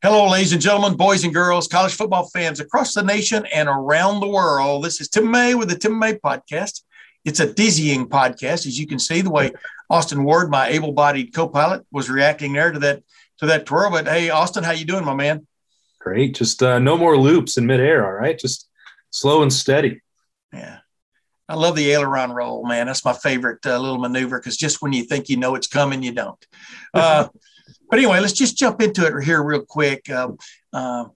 Hello, 0.00 0.30
ladies 0.30 0.52
and 0.52 0.62
gentlemen, 0.62 0.96
boys 0.96 1.24
and 1.24 1.34
girls, 1.34 1.66
college 1.66 1.92
football 1.92 2.28
fans 2.28 2.60
across 2.60 2.94
the 2.94 3.02
nation 3.02 3.44
and 3.52 3.68
around 3.68 4.20
the 4.20 4.28
world. 4.28 4.84
This 4.84 5.00
is 5.00 5.08
Tim 5.08 5.28
May 5.28 5.56
with 5.56 5.68
the 5.68 5.76
Tim 5.76 5.98
May 5.98 6.14
Podcast. 6.14 6.82
It's 7.24 7.40
a 7.40 7.52
dizzying 7.52 8.08
podcast, 8.08 8.64
as 8.64 8.78
you 8.78 8.86
can 8.86 9.00
see 9.00 9.22
the 9.22 9.30
way 9.30 9.50
Austin 9.90 10.22
Ward, 10.22 10.50
my 10.50 10.68
able-bodied 10.68 11.34
co-pilot, 11.34 11.84
was 11.90 12.08
reacting 12.08 12.52
there 12.52 12.70
to 12.70 12.78
that 12.78 13.02
to 13.38 13.46
that 13.46 13.66
twirl. 13.66 13.90
But 13.90 14.06
hey, 14.06 14.30
Austin, 14.30 14.62
how 14.62 14.70
you 14.70 14.84
doing, 14.84 15.04
my 15.04 15.14
man? 15.14 15.48
Great. 15.98 16.36
Just 16.36 16.62
uh, 16.62 16.78
no 16.78 16.96
more 16.96 17.18
loops 17.18 17.58
in 17.58 17.66
midair. 17.66 18.06
All 18.06 18.12
right, 18.12 18.38
just 18.38 18.68
slow 19.10 19.42
and 19.42 19.52
steady. 19.52 20.00
Yeah, 20.52 20.78
I 21.48 21.56
love 21.56 21.74
the 21.74 21.90
aileron 21.90 22.30
roll, 22.30 22.64
man. 22.64 22.86
That's 22.86 23.04
my 23.04 23.14
favorite 23.14 23.66
uh, 23.66 23.76
little 23.80 23.98
maneuver 23.98 24.38
because 24.38 24.56
just 24.56 24.80
when 24.80 24.92
you 24.92 25.02
think 25.02 25.28
you 25.28 25.38
know 25.38 25.56
it's 25.56 25.66
coming, 25.66 26.04
you 26.04 26.12
don't. 26.12 26.46
Uh, 26.94 27.26
but 27.90 27.98
anyway, 27.98 28.20
let's 28.20 28.32
just 28.32 28.56
jump 28.56 28.80
into 28.82 29.06
it 29.06 29.24
here 29.24 29.42
real 29.42 29.62
quick. 29.62 30.08
Um, 30.10 30.38
uh, 30.72 31.06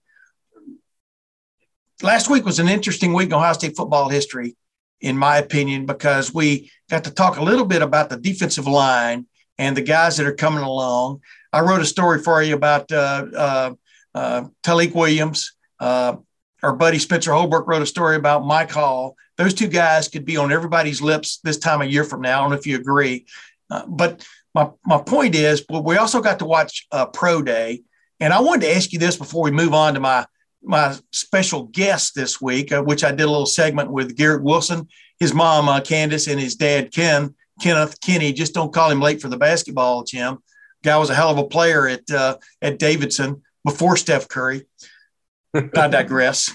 last 2.03 2.31
week 2.31 2.45
was 2.45 2.59
an 2.59 2.69
interesting 2.69 3.13
week 3.13 3.29
in 3.29 3.35
Ohio 3.35 3.53
State 3.53 3.77
football 3.77 4.09
history, 4.09 4.57
in 5.01 5.17
my 5.17 5.39
opinion, 5.39 5.87
because 5.87 6.33
we 6.33 6.71
got 6.91 7.05
to 7.05 7.11
talk 7.11 7.37
a 7.37 7.43
little 7.43 7.67
bit 7.67 7.83
about 7.83 8.11
the 8.11 8.17
defensive 8.17 8.67
line 8.67 9.27
and 9.59 9.77
the 9.77 9.83
guys 9.83 10.17
that 10.17 10.27
are 10.27 10.35
coming 10.35 10.63
along. 10.63 11.21
I 11.53 11.61
wrote 11.61 11.83
a 11.83 11.87
story 11.87 12.21
for 12.21 12.43
you 12.43 12.55
about 12.55 12.91
uh, 12.91 13.27
uh, 13.37 13.75
uh 14.15 14.45
Tyleik 14.63 14.95
Williams. 14.95 15.53
Uh, 15.79 16.17
our 16.63 16.75
buddy 16.75 16.99
Spencer 16.99 17.33
Holbrook 17.33 17.67
wrote 17.67 17.83
a 17.83 17.87
story 17.87 18.17
about 18.17 18.47
Mike 18.47 18.71
Hall. 18.71 19.17
Those 19.37 19.53
two 19.53 19.67
guys 19.67 20.09
could 20.09 20.25
be 20.25 20.37
on 20.37 20.53
everybody's 20.53 21.03
lips 21.03 21.39
this 21.43 21.59
time 21.59 21.83
of 21.83 21.91
year 21.91 22.05
from 22.05 22.21
now. 22.21 22.39
I 22.39 22.43
don't 22.43 22.51
know 22.51 22.57
if 22.57 22.67
you 22.67 22.77
agree. 22.77 23.27
Uh, 23.69 23.87
but 23.87 24.25
my, 24.55 24.71
my 24.85 24.99
point 24.99 25.35
is, 25.35 25.63
but 25.63 25.85
we 25.85 25.97
also 25.97 26.21
got 26.21 26.39
to 26.41 26.45
watch 26.45 26.87
uh, 26.93 27.07
Pro 27.07 27.43
Day. 27.43 27.83
And 28.21 28.33
I 28.33 28.41
wanted 28.41 28.67
to 28.67 28.77
ask 28.77 28.93
you 28.93 28.99
this 28.99 29.17
before 29.17 29.43
we 29.43 29.51
move 29.51 29.75
on 29.75 29.95
to 29.95 30.01
my 30.01 30.27
my 30.65 30.97
special 31.11 31.65
guest 31.65 32.15
this 32.15 32.41
week, 32.41 32.71
uh, 32.71 32.83
which 32.83 33.03
I 33.03 33.11
did 33.11 33.23
a 33.23 33.31
little 33.31 33.47
segment 33.47 33.91
with 33.91 34.17
Garrett 34.17 34.45
Wilson, 34.45 34.87
his 35.19 35.35
mom 35.35 35.69
uh, 35.69 35.81
Candace, 35.81 36.29
and 36.29 36.39
his 36.39 36.55
dad 36.55 36.93
Ken 36.93 37.35
Kenneth 37.61 38.01
Kenny. 38.01 38.33
Just 38.33 38.55
don't 38.55 38.73
call 38.73 38.91
him 38.91 39.01
late 39.01 39.21
for 39.21 39.29
the 39.29 39.37
basketball, 39.37 40.05
Jim. 40.05 40.39
Guy 40.85 40.97
was 40.97 41.11
a 41.11 41.15
hell 41.15 41.31
of 41.31 41.39
a 41.39 41.49
player 41.49 41.89
at 41.89 42.09
uh, 42.11 42.37
at 42.61 42.79
Davidson 42.79 43.43
before 43.65 43.97
Steph 43.97 44.29
Curry. 44.29 44.67
I 45.55 45.89
digress. 45.89 46.53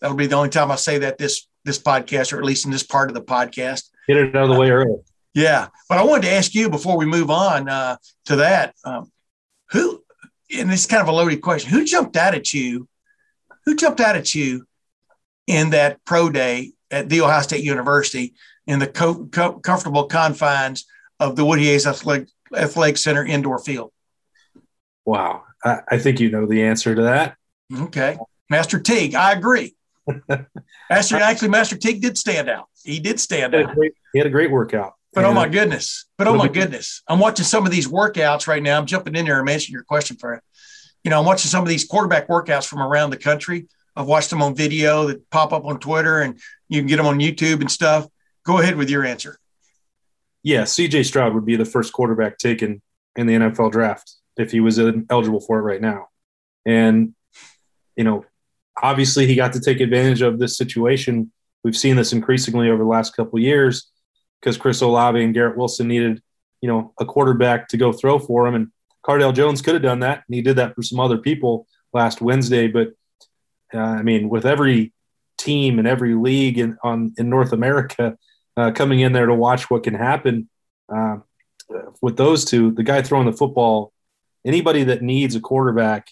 That'll 0.00 0.16
be 0.16 0.26
the 0.26 0.36
only 0.36 0.50
time 0.50 0.70
I 0.70 0.76
say 0.76 0.98
that 0.98 1.18
this 1.18 1.48
this 1.64 1.78
podcast, 1.78 2.32
or 2.32 2.38
at 2.38 2.44
least 2.44 2.64
in 2.64 2.72
this 2.72 2.82
part 2.82 3.10
of 3.10 3.14
the 3.14 3.22
podcast. 3.22 3.84
Get 4.08 4.16
it 4.16 4.34
out 4.34 4.44
of 4.44 4.54
the 4.54 4.58
way 4.58 4.70
early. 4.70 4.96
Yeah, 5.34 5.68
but 5.88 5.98
I 5.98 6.04
wanted 6.04 6.22
to 6.22 6.32
ask 6.32 6.54
you 6.54 6.70
before 6.70 6.96
we 6.96 7.06
move 7.06 7.30
on 7.30 7.68
uh, 7.68 7.96
to 8.26 8.36
that, 8.36 8.74
um, 8.84 9.12
who, 9.70 10.02
and 10.56 10.70
this 10.70 10.80
is 10.80 10.86
kind 10.86 11.02
of 11.02 11.08
a 11.08 11.12
loaded 11.12 11.42
question, 11.42 11.70
who 11.70 11.84
jumped 11.84 12.16
out 12.16 12.34
at 12.34 12.52
you? 12.52 12.88
Who 13.64 13.76
jumped 13.76 14.00
out 14.00 14.16
at 14.16 14.34
you 14.34 14.66
in 15.46 15.70
that 15.70 16.04
pro 16.04 16.30
day 16.30 16.72
at 16.90 17.08
the 17.08 17.20
Ohio 17.20 17.42
State 17.42 17.62
University 17.64 18.34
in 18.66 18.78
the 18.78 18.86
co- 18.86 19.26
co- 19.26 19.58
comfortable 19.60 20.04
confines 20.04 20.86
of 21.20 21.36
the 21.36 21.44
Woody 21.44 21.64
Hayes 21.66 21.86
Athletic, 21.86 22.28
Athletic 22.54 22.96
Center 22.96 23.24
indoor 23.24 23.58
field? 23.58 23.92
Wow, 25.04 25.44
I, 25.64 25.80
I 25.90 25.98
think 25.98 26.20
you 26.20 26.30
know 26.30 26.46
the 26.46 26.64
answer 26.64 26.94
to 26.94 27.02
that. 27.02 27.36
Okay, 27.72 28.18
Master 28.48 28.78
Teague, 28.78 29.14
I 29.14 29.32
agree. 29.32 29.74
Master, 30.90 31.16
actually, 31.16 31.48
Master 31.48 31.76
Teague 31.76 32.00
did 32.00 32.16
stand 32.16 32.48
out. 32.48 32.68
He 32.82 32.98
did 32.98 33.20
stand 33.20 33.54
he 33.54 33.60
out. 33.60 33.74
Great, 33.74 33.92
he 34.12 34.18
had 34.18 34.26
a 34.26 34.30
great 34.30 34.50
workout. 34.50 34.94
But 35.18 35.24
oh 35.24 35.34
my 35.34 35.48
goodness. 35.48 36.04
But 36.16 36.28
oh 36.28 36.36
my 36.36 36.46
goodness. 36.46 37.02
I'm 37.08 37.18
watching 37.18 37.44
some 37.44 37.66
of 37.66 37.72
these 37.72 37.88
workouts 37.88 38.46
right 38.46 38.62
now. 38.62 38.78
I'm 38.78 38.86
jumping 38.86 39.16
in 39.16 39.24
there 39.24 39.40
and 39.40 39.50
answering 39.50 39.72
your 39.72 39.82
question 39.82 40.16
for 40.16 40.34
it. 40.34 40.42
You 41.02 41.10
know, 41.10 41.18
I'm 41.18 41.26
watching 41.26 41.48
some 41.48 41.62
of 41.62 41.68
these 41.68 41.84
quarterback 41.84 42.28
workouts 42.28 42.66
from 42.66 42.80
around 42.80 43.10
the 43.10 43.16
country. 43.16 43.66
I've 43.96 44.06
watched 44.06 44.30
them 44.30 44.42
on 44.42 44.54
video 44.54 45.08
that 45.08 45.28
pop 45.30 45.52
up 45.52 45.64
on 45.64 45.80
Twitter 45.80 46.20
and 46.20 46.38
you 46.68 46.80
can 46.80 46.86
get 46.86 46.98
them 46.98 47.06
on 47.06 47.18
YouTube 47.18 47.60
and 47.60 47.68
stuff. 47.68 48.06
Go 48.44 48.60
ahead 48.60 48.76
with 48.76 48.90
your 48.90 49.04
answer. 49.04 49.40
Yeah, 50.44 50.62
CJ 50.62 51.04
Stroud 51.04 51.34
would 51.34 51.44
be 51.44 51.56
the 51.56 51.64
first 51.64 51.92
quarterback 51.92 52.38
taken 52.38 52.80
in 53.16 53.26
the 53.26 53.34
NFL 53.34 53.72
draft 53.72 54.14
if 54.36 54.52
he 54.52 54.60
was 54.60 54.78
eligible 54.78 55.40
for 55.40 55.58
it 55.58 55.62
right 55.62 55.80
now. 55.80 56.06
And, 56.64 57.14
you 57.96 58.04
know, 58.04 58.24
obviously 58.80 59.26
he 59.26 59.34
got 59.34 59.54
to 59.54 59.60
take 59.60 59.80
advantage 59.80 60.22
of 60.22 60.38
this 60.38 60.56
situation. 60.56 61.32
We've 61.64 61.76
seen 61.76 61.96
this 61.96 62.12
increasingly 62.12 62.70
over 62.70 62.84
the 62.84 62.88
last 62.88 63.16
couple 63.16 63.40
years 63.40 63.90
because 64.40 64.56
Chris 64.56 64.80
Olave 64.80 65.22
and 65.22 65.34
Garrett 65.34 65.56
Wilson 65.56 65.88
needed, 65.88 66.22
you 66.60 66.68
know, 66.68 66.92
a 67.00 67.04
quarterback 67.04 67.68
to 67.68 67.76
go 67.76 67.92
throw 67.92 68.18
for 68.18 68.46
him. 68.46 68.54
And 68.54 68.68
Cardale 69.06 69.34
Jones 69.34 69.62
could 69.62 69.74
have 69.74 69.82
done 69.82 70.00
that. 70.00 70.24
And 70.26 70.34
he 70.34 70.42
did 70.42 70.56
that 70.56 70.74
for 70.74 70.82
some 70.82 71.00
other 71.00 71.18
people 71.18 71.66
last 71.92 72.20
Wednesday. 72.20 72.68
But 72.68 72.88
uh, 73.74 73.78
I 73.78 74.02
mean, 74.02 74.28
with 74.28 74.46
every 74.46 74.92
team 75.36 75.78
and 75.78 75.86
every 75.86 76.14
league 76.14 76.58
in, 76.58 76.76
on, 76.82 77.14
in 77.18 77.30
North 77.30 77.52
America 77.52 78.16
uh, 78.56 78.72
coming 78.72 79.00
in 79.00 79.12
there 79.12 79.26
to 79.26 79.34
watch 79.34 79.70
what 79.70 79.84
can 79.84 79.94
happen 79.94 80.48
uh, 80.88 81.18
with 82.02 82.16
those 82.16 82.44
two, 82.44 82.72
the 82.72 82.82
guy 82.82 83.02
throwing 83.02 83.26
the 83.26 83.36
football, 83.36 83.92
anybody 84.44 84.84
that 84.84 85.02
needs 85.02 85.34
a 85.36 85.40
quarterback 85.40 86.08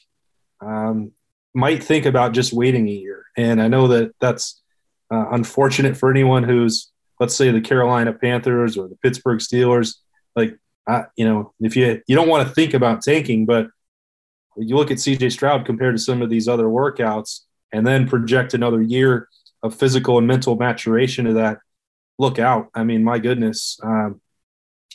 um, 0.61 1.13
might 1.55 1.83
think 1.83 2.07
about 2.07 2.33
just 2.33 2.53
waiting 2.53 2.89
a 2.89 2.93
year. 2.93 3.25
And 3.37 3.61
I 3.61 3.69
know 3.69 3.89
that 3.89 4.13
that's 4.21 4.63
uh, 5.11 5.27
unfortunate 5.31 5.97
for 5.97 6.11
anyone 6.11 6.43
who's 6.43 6.93
let's 7.21 7.35
say 7.35 7.51
the 7.51 7.61
Carolina 7.61 8.13
Panthers 8.13 8.77
or 8.77 8.89
the 8.89 8.97
Pittsburgh 8.97 9.39
Steelers, 9.39 9.97
like 10.35 10.59
uh, 10.87 11.05
you 11.17 11.25
know, 11.25 11.53
if 11.61 11.77
you 11.77 12.03
you 12.07 12.15
don't 12.15 12.29
want 12.29 12.47
to 12.47 12.55
think 12.55 12.75
about 12.75 13.03
tanking, 13.03 13.47
but 13.47 13.69
you 14.57 14.77
look 14.77 14.91
at 14.91 14.99
CJ 14.99 15.33
Stroud 15.33 15.67
compared 15.67 15.97
to 15.97 16.03
some 16.03 16.23
of 16.23 16.31
these 16.31 16.49
other 16.49 16.65
workouts, 16.65 17.41
and 17.73 17.87
then 17.87 18.09
project 18.09 18.55
another 18.55 18.81
year 18.81 19.29
of 19.63 19.75
physical 19.75 20.19
and 20.19 20.27
mental 20.27 20.57
maturation 20.57 21.25
to 21.27 21.35
that. 21.35 21.59
Look 22.19 22.39
out! 22.39 22.69
I 22.75 22.85
mean, 22.85 23.05
my 23.05 23.19
goodness, 23.19 23.79
um, 23.83 24.21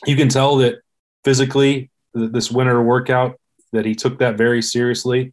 you 0.06 0.16
can 0.16 0.28
tell 0.28 0.56
that 0.56 0.76
physically 1.24 1.90
this 2.14 2.50
winter 2.50 2.82
workout 2.82 3.38
that 3.72 3.84
he 3.84 3.94
took 3.94 4.18
that 4.18 4.36
very 4.36 4.62
seriously. 4.62 5.32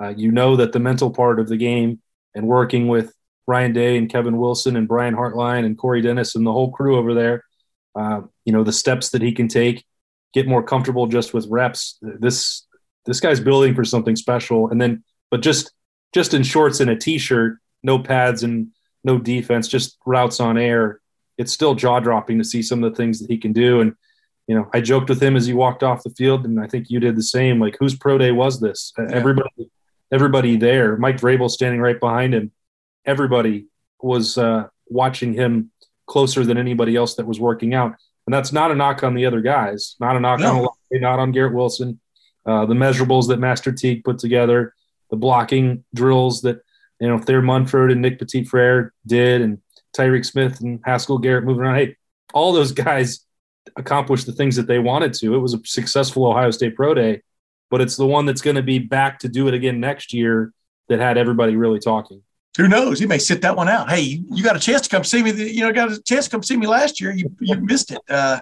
Uh, 0.00 0.08
you 0.16 0.32
know 0.32 0.56
that 0.56 0.72
the 0.72 0.80
mental 0.80 1.10
part 1.10 1.38
of 1.38 1.48
the 1.48 1.56
game 1.56 2.00
and 2.34 2.46
working 2.46 2.88
with 2.88 3.14
Ryan 3.46 3.72
Day 3.72 3.98
and 3.98 4.10
Kevin 4.10 4.38
Wilson 4.38 4.76
and 4.76 4.88
Brian 4.88 5.14
Hartline 5.14 5.64
and 5.64 5.76
Corey 5.76 6.00
Dennis 6.00 6.34
and 6.34 6.46
the 6.46 6.52
whole 6.52 6.70
crew 6.70 6.96
over 6.96 7.14
there. 7.14 7.44
Uh, 7.94 8.22
you 8.44 8.52
know 8.52 8.64
the 8.64 8.72
steps 8.72 9.10
that 9.10 9.22
he 9.22 9.32
can 9.32 9.48
take, 9.48 9.84
get 10.32 10.48
more 10.48 10.62
comfortable 10.62 11.06
just 11.06 11.32
with 11.32 11.46
reps. 11.48 11.98
This 12.02 12.66
this 13.06 13.20
guy's 13.20 13.40
building 13.40 13.74
for 13.74 13.84
something 13.84 14.16
special. 14.16 14.70
And 14.70 14.80
then, 14.80 15.04
but 15.30 15.42
just 15.42 15.72
just 16.12 16.34
in 16.34 16.42
shorts 16.42 16.80
and 16.80 16.90
a 16.90 16.96
t-shirt, 16.96 17.58
no 17.82 17.98
pads 17.98 18.42
and 18.42 18.68
no 19.04 19.18
defense, 19.18 19.68
just 19.68 19.98
routes 20.06 20.40
on 20.40 20.58
air. 20.58 21.00
It's 21.36 21.52
still 21.52 21.74
jaw 21.74 22.00
dropping 22.00 22.38
to 22.38 22.44
see 22.44 22.62
some 22.62 22.82
of 22.82 22.90
the 22.90 22.96
things 22.96 23.20
that 23.20 23.30
he 23.30 23.38
can 23.38 23.52
do. 23.52 23.80
And 23.80 23.94
you 24.46 24.54
know, 24.54 24.68
I 24.74 24.80
joked 24.80 25.08
with 25.08 25.22
him 25.22 25.36
as 25.36 25.46
he 25.46 25.54
walked 25.54 25.82
off 25.82 26.02
the 26.02 26.10
field, 26.10 26.44
and 26.44 26.60
I 26.60 26.66
think 26.66 26.90
you 26.90 27.00
did 27.00 27.16
the 27.16 27.22
same. 27.22 27.60
Like, 27.60 27.76
whose 27.78 27.96
pro 27.96 28.18
day 28.18 28.30
was 28.30 28.60
this? 28.60 28.92
Yeah. 28.98 29.06
Everybody, 29.10 29.70
everybody 30.12 30.56
there. 30.56 30.96
Mike 30.96 31.16
Vrabel 31.16 31.50
standing 31.50 31.80
right 31.80 31.98
behind 31.98 32.34
him 32.34 32.52
everybody 33.04 33.66
was 34.00 34.38
uh, 34.38 34.68
watching 34.86 35.32
him 35.32 35.70
closer 36.06 36.44
than 36.44 36.58
anybody 36.58 36.96
else 36.96 37.14
that 37.14 37.26
was 37.26 37.40
working 37.40 37.74
out. 37.74 37.94
And 38.26 38.34
that's 38.34 38.52
not 38.52 38.70
a 38.70 38.74
knock 38.74 39.02
on 39.02 39.14
the 39.14 39.26
other 39.26 39.40
guys, 39.40 39.96
not 40.00 40.16
a 40.16 40.20
knock 40.20 40.40
no. 40.40 40.66
on 40.66 41.00
not 41.00 41.18
on 41.18 41.32
Garrett 41.32 41.54
Wilson. 41.54 42.00
Uh, 42.46 42.66
the 42.66 42.74
measurables 42.74 43.28
that 43.28 43.38
Master 43.38 43.72
Teague 43.72 44.04
put 44.04 44.18
together, 44.18 44.74
the 45.10 45.16
blocking 45.16 45.84
drills 45.94 46.42
that 46.42 46.60
you 47.00 47.08
know 47.08 47.18
Thayer 47.18 47.42
Munford 47.42 47.90
and 47.90 48.00
Nick 48.00 48.18
Petit 48.18 48.44
Frere 48.44 48.92
did, 49.06 49.40
and 49.40 49.58
Tyreke 49.96 50.24
Smith 50.24 50.60
and 50.60 50.80
Haskell 50.84 51.18
Garrett 51.18 51.44
moving 51.44 51.62
around. 51.62 51.76
Hey, 51.76 51.96
all 52.32 52.52
those 52.52 52.72
guys 52.72 53.26
accomplished 53.76 54.26
the 54.26 54.32
things 54.32 54.56
that 54.56 54.66
they 54.66 54.78
wanted 54.78 55.14
to. 55.14 55.34
It 55.34 55.38
was 55.38 55.54
a 55.54 55.60
successful 55.64 56.26
Ohio 56.26 56.50
State 56.50 56.76
Pro 56.76 56.94
Day, 56.94 57.22
but 57.70 57.80
it's 57.80 57.96
the 57.96 58.06
one 58.06 58.26
that's 58.26 58.42
going 58.42 58.56
to 58.56 58.62
be 58.62 58.78
back 58.78 59.18
to 59.20 59.28
do 59.28 59.48
it 59.48 59.54
again 59.54 59.80
next 59.80 60.12
year 60.12 60.52
that 60.88 61.00
had 61.00 61.18
everybody 61.18 61.56
really 61.56 61.78
talking 61.78 62.22
who 62.56 62.68
knows? 62.68 63.00
He 63.00 63.06
may 63.06 63.18
sit 63.18 63.42
that 63.42 63.56
one 63.56 63.68
out. 63.68 63.90
Hey, 63.90 64.00
you, 64.00 64.44
got 64.44 64.56
a 64.56 64.60
chance 64.60 64.82
to 64.82 64.88
come 64.88 65.04
see 65.04 65.22
me. 65.22 65.32
You 65.32 65.62
know, 65.62 65.72
got 65.72 65.90
a 65.90 66.00
chance 66.00 66.26
to 66.26 66.30
come 66.30 66.42
see 66.42 66.56
me 66.56 66.66
last 66.66 67.00
year. 67.00 67.12
You 67.12 67.34
you 67.40 67.56
missed 67.56 67.90
it. 67.90 68.00
Uh, 68.08 68.40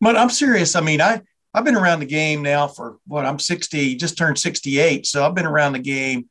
but 0.00 0.16
I'm 0.16 0.30
serious. 0.30 0.76
I 0.76 0.80
mean, 0.80 1.00
I 1.00 1.22
I've 1.52 1.64
been 1.64 1.74
around 1.74 2.00
the 2.00 2.06
game 2.06 2.42
now 2.42 2.68
for 2.68 2.98
what 3.06 3.26
I'm 3.26 3.38
60, 3.38 3.96
just 3.96 4.16
turned 4.16 4.38
68. 4.38 5.06
So 5.06 5.24
I've 5.24 5.34
been 5.34 5.46
around 5.46 5.72
the 5.72 5.80
game 5.80 6.28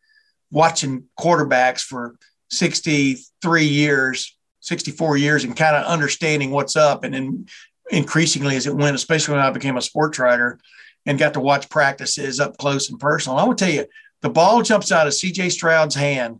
watching 0.52 1.06
quarterbacks 1.20 1.82
for 1.82 2.16
63 2.50 3.66
years, 3.66 4.38
64 4.62 5.18
years, 5.18 5.44
and 5.44 5.56
kind 5.56 5.76
of 5.76 5.86
understanding 5.86 6.52
what's 6.52 6.76
up. 6.76 7.04
And 7.04 7.14
then 7.14 7.46
increasingly 7.92 8.56
as 8.56 8.68
it 8.68 8.76
went, 8.76 8.96
especially 8.96 9.36
when 9.36 9.44
I 9.44 9.52
became 9.52 9.76
a 9.76 9.82
sports 9.82 10.20
writer 10.20 10.60
and 11.06 11.20
got 11.20 11.34
to 11.34 11.40
watch 11.40 11.70
practices 11.70 12.40
up 12.40 12.58
close 12.58 12.90
and 12.90 13.00
personal. 13.00 13.38
I 13.38 13.44
will 13.44 13.56
tell 13.56 13.70
you, 13.70 13.86
the 14.22 14.30
ball 14.30 14.62
jumps 14.62 14.92
out 14.92 15.08
of 15.08 15.14
CJ 15.14 15.52
Stroud's 15.52 15.96
hand 15.96 16.40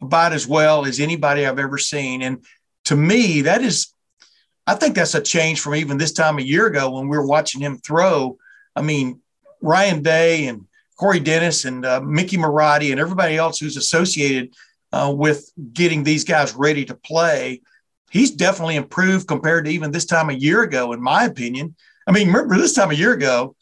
about 0.00 0.32
as 0.32 0.46
well 0.46 0.84
as 0.84 1.00
anybody 1.00 1.46
I've 1.46 1.58
ever 1.58 1.78
seen. 1.78 2.22
And 2.22 2.44
to 2.86 2.96
me, 2.96 3.42
that 3.42 3.62
is, 3.62 3.92
I 4.66 4.74
think 4.74 4.94
that's 4.94 5.14
a 5.14 5.20
change 5.20 5.60
from 5.60 5.74
even 5.74 5.98
this 5.98 6.12
time 6.12 6.38
a 6.38 6.42
year 6.42 6.66
ago 6.66 6.90
when 6.90 7.08
we 7.08 7.16
were 7.16 7.26
watching 7.26 7.60
him 7.60 7.78
throw. 7.78 8.36
I 8.76 8.82
mean, 8.82 9.20
Ryan 9.60 10.02
Day 10.02 10.46
and 10.48 10.66
Corey 10.98 11.20
Dennis 11.20 11.64
and 11.64 11.84
uh, 11.84 12.00
Mickey 12.00 12.36
Marotti 12.36 12.90
and 12.90 13.00
everybody 13.00 13.36
else 13.36 13.58
who's 13.58 13.76
associated 13.76 14.54
uh, 14.92 15.12
with 15.14 15.50
getting 15.72 16.04
these 16.04 16.24
guys 16.24 16.54
ready 16.54 16.84
to 16.84 16.94
play, 16.94 17.62
he's 18.10 18.30
definitely 18.30 18.76
improved 18.76 19.26
compared 19.26 19.64
to 19.64 19.70
even 19.70 19.90
this 19.90 20.04
time 20.04 20.30
a 20.30 20.34
year 20.34 20.62
ago, 20.62 20.92
in 20.92 21.02
my 21.02 21.24
opinion. 21.24 21.74
I 22.06 22.12
mean, 22.12 22.28
remember 22.28 22.56
this 22.56 22.74
time 22.74 22.90
a 22.90 22.94
year 22.94 23.12
ago, 23.12 23.56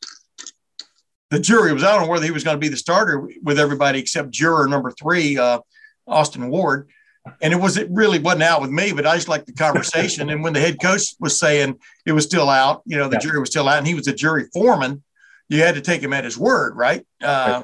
the 1.31 1.38
jury 1.38 1.73
was 1.73 1.85
out 1.85 2.00
on 2.00 2.08
whether 2.08 2.26
he 2.26 2.31
was 2.31 2.44
going 2.44 2.56
to 2.56 2.61
be 2.61 2.69
the 2.69 2.76
starter 2.76 3.26
with 3.43 3.58
everybody 3.58 3.99
except 3.99 4.31
juror 4.31 4.69
number 4.69 4.90
three, 4.90 5.38
uh, 5.38 5.61
Austin 6.06 6.49
Ward. 6.49 6.88
And 7.40 7.52
it 7.52 7.56
was 7.56 7.76
it 7.76 7.88
really 7.90 8.19
wasn't 8.19 8.43
out 8.43 8.60
with 8.60 8.70
me, 8.70 8.93
but 8.93 9.06
I 9.06 9.14
just 9.14 9.28
liked 9.28 9.46
the 9.46 9.52
conversation. 9.52 10.31
and 10.31 10.43
when 10.43 10.52
the 10.52 10.60
head 10.60 10.81
coach 10.82 11.14
was 11.20 11.38
saying 11.38 11.78
it 12.04 12.12
was 12.12 12.25
still 12.25 12.50
out, 12.50 12.82
you 12.84 12.96
know, 12.96 13.08
the 13.08 13.16
yeah. 13.16 13.20
jury 13.20 13.38
was 13.38 13.50
still 13.50 13.69
out, 13.69 13.78
and 13.78 13.87
he 13.87 13.94
was 13.94 14.08
a 14.08 14.12
jury 14.12 14.49
foreman, 14.52 15.02
you 15.49 15.62
had 15.62 15.76
to 15.76 15.81
take 15.81 16.02
him 16.02 16.12
at 16.12 16.25
his 16.25 16.37
word, 16.37 16.76
right? 16.76 17.06
Uh, 17.22 17.62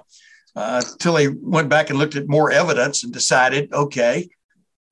uh, 0.55 0.83
till 0.99 1.17
he 1.17 1.29
went 1.29 1.69
back 1.69 1.91
and 1.91 1.99
looked 1.99 2.17
at 2.17 2.29
more 2.29 2.51
evidence 2.51 3.05
and 3.05 3.13
decided, 3.13 3.73
okay, 3.73 4.29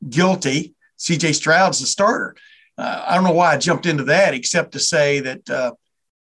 guilty. 0.08 0.74
CJ 0.98 1.34
Stroud's 1.34 1.80
the 1.80 1.86
starter. 1.86 2.36
Uh, 2.78 3.04
I 3.06 3.14
don't 3.14 3.24
know 3.24 3.32
why 3.32 3.52
I 3.52 3.58
jumped 3.58 3.86
into 3.86 4.04
that, 4.04 4.34
except 4.34 4.72
to 4.72 4.78
say 4.78 5.20
that 5.20 5.50
uh, 5.50 5.72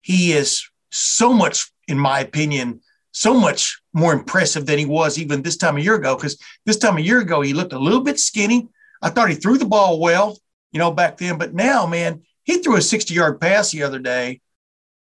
he 0.02 0.32
is 0.32 0.68
so 0.90 1.32
much, 1.32 1.72
in 1.88 1.98
my 1.98 2.20
opinion, 2.20 2.80
so 3.12 3.34
much 3.34 3.80
more 3.92 4.12
impressive 4.12 4.66
than 4.66 4.78
he 4.78 4.86
was 4.86 5.18
even 5.18 5.42
this 5.42 5.56
time 5.56 5.76
a 5.76 5.80
year 5.80 5.94
ago. 5.94 6.16
Because 6.16 6.38
this 6.66 6.78
time 6.78 6.96
a 6.96 7.02
year 7.02 7.20
ago, 7.20 7.40
he 7.40 7.52
looked 7.52 7.72
a 7.72 7.78
little 7.78 8.00
bit 8.00 8.18
skinny. 8.18 8.68
I 9.00 9.10
thought 9.10 9.28
he 9.28 9.34
threw 9.34 9.58
the 9.58 9.66
ball 9.66 10.00
well, 10.00 10.38
you 10.72 10.78
know, 10.78 10.90
back 10.90 11.18
then. 11.18 11.38
But 11.38 11.54
now, 11.54 11.86
man, 11.86 12.22
he 12.42 12.58
threw 12.58 12.76
a 12.76 12.82
60 12.82 13.14
yard 13.14 13.40
pass 13.40 13.70
the 13.70 13.82
other 13.82 13.98
day 13.98 14.40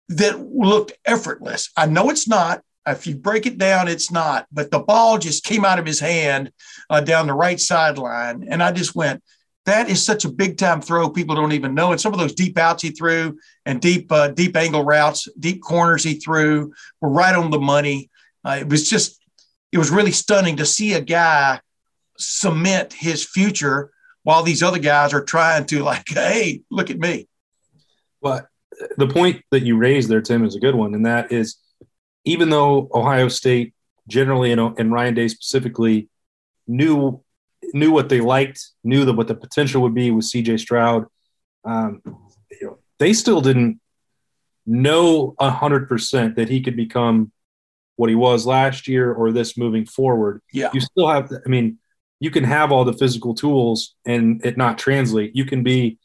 that 0.10 0.40
looked 0.40 0.94
effortless. 1.06 1.72
I 1.76 1.88
know 1.88 2.10
it's 2.10 2.28
not. 2.28 2.62
If 2.88 3.08
you 3.08 3.16
break 3.16 3.48
it 3.48 3.58
down, 3.58 3.88
it's 3.88 4.12
not. 4.12 4.46
But 4.52 4.70
the 4.70 4.80
ball 4.80 5.18
just 5.18 5.44
came 5.44 5.66
out 5.66 5.80
of 5.80 5.88
his 5.88 6.00
hand 6.00 6.52
uh, 6.90 7.02
down 7.02 7.26
the 7.26 7.34
right 7.34 7.60
sideline. 7.60 8.46
And 8.48 8.62
I 8.62 8.72
just 8.72 8.96
went, 8.96 9.24
that 9.66 9.90
is 9.90 10.06
such 10.06 10.26
a 10.26 10.30
big 10.30 10.58
time 10.58 10.82
throw. 10.82 11.10
People 11.10 11.36
don't 11.36 11.52
even 11.52 11.74
know. 11.74 11.92
And 11.92 12.00
some 12.00 12.14
of 12.14 12.20
those 12.20 12.36
deep 12.36 12.58
outs 12.58 12.84
he 12.84 12.92
threw 12.92 13.38
and 13.66 13.82
deep, 13.82 14.12
uh, 14.12 14.30
deep 14.30 14.56
angle 14.56 14.84
routes, 14.84 15.28
deep 15.40 15.62
corners 15.62 16.04
he 16.04 16.16
threw 16.16 16.72
were 17.02 17.10
right 17.10 17.36
on 17.36 17.50
the 17.50 17.60
money. 17.60 18.10
Uh, 18.44 18.58
it 18.62 18.70
was 18.70 18.88
just, 18.88 19.20
it 19.72 19.80
was 19.80 19.90
really 19.90 20.12
stunning 20.12 20.58
to 20.58 20.66
see 20.66 20.94
a 20.94 21.02
guy 21.02 21.60
cement 22.18 22.94
his 22.94 23.26
future 23.26 23.92
while 24.24 24.44
these 24.44 24.64
other 24.64 24.80
guys 24.80 25.14
are 25.14 25.24
trying 25.24 25.66
to 25.66 25.84
like, 25.84 26.04
hey, 26.08 26.62
look 26.70 26.92
at 26.92 27.00
me. 27.00 27.28
But 28.22 28.48
the 28.98 29.08
point 29.08 29.42
that 29.52 29.64
you 29.64 29.78
raised 29.78 30.10
there, 30.10 30.22
Tim, 30.22 30.46
is 30.46 30.56
a 30.56 30.60
good 30.60 30.76
one, 30.76 30.94
and 30.94 31.06
that 31.06 31.32
is, 31.32 31.58
even 32.24 32.50
though 32.50 32.90
Ohio 32.94 33.30
State 33.30 33.74
generally 34.08 34.52
and, 34.52 34.80
and 34.80 34.92
Ryan 34.92 35.14
Day 35.14 35.28
specifically 35.28 36.10
knew 36.68 37.24
knew 37.76 37.92
what 37.92 38.08
they 38.08 38.22
liked, 38.22 38.72
knew 38.84 39.04
that 39.06 39.14
what 39.14 39.28
the 39.28 39.36
potential 39.36 39.82
would 39.82 39.94
be 39.94 40.10
with 40.10 40.26
CJ 40.26 40.60
Stroud. 40.60 41.06
Um, 41.66 42.02
you 42.50 42.68
know, 42.68 42.80
they 42.98 43.12
still 43.14 43.42
didn't 43.42 43.82
know 44.66 45.36
hundred 45.40 45.88
percent 45.88 46.38
that 46.38 46.50
he 46.50 46.62
could 46.62 46.78
become 46.78 47.32
what 47.98 48.10
he 48.10 48.16
was 48.16 48.46
last 48.46 48.88
year 48.88 49.14
or 49.14 49.32
this 49.32 49.58
moving 49.58 49.86
forward. 49.86 50.42
Yeah, 50.54 50.70
you 50.74 50.80
still 50.80 51.08
have. 51.08 51.30
I 51.46 51.50
mean, 51.50 51.78
you 52.20 52.32
can 52.32 52.46
have 52.46 52.72
all 52.72 52.86
the 52.86 52.94
physical 52.94 53.36
tools 53.36 53.96
and 54.06 54.44
it 54.46 54.58
not 54.58 54.78
translate. 54.78 55.36
You 55.36 55.46
can 55.46 55.62
be 55.62 56.00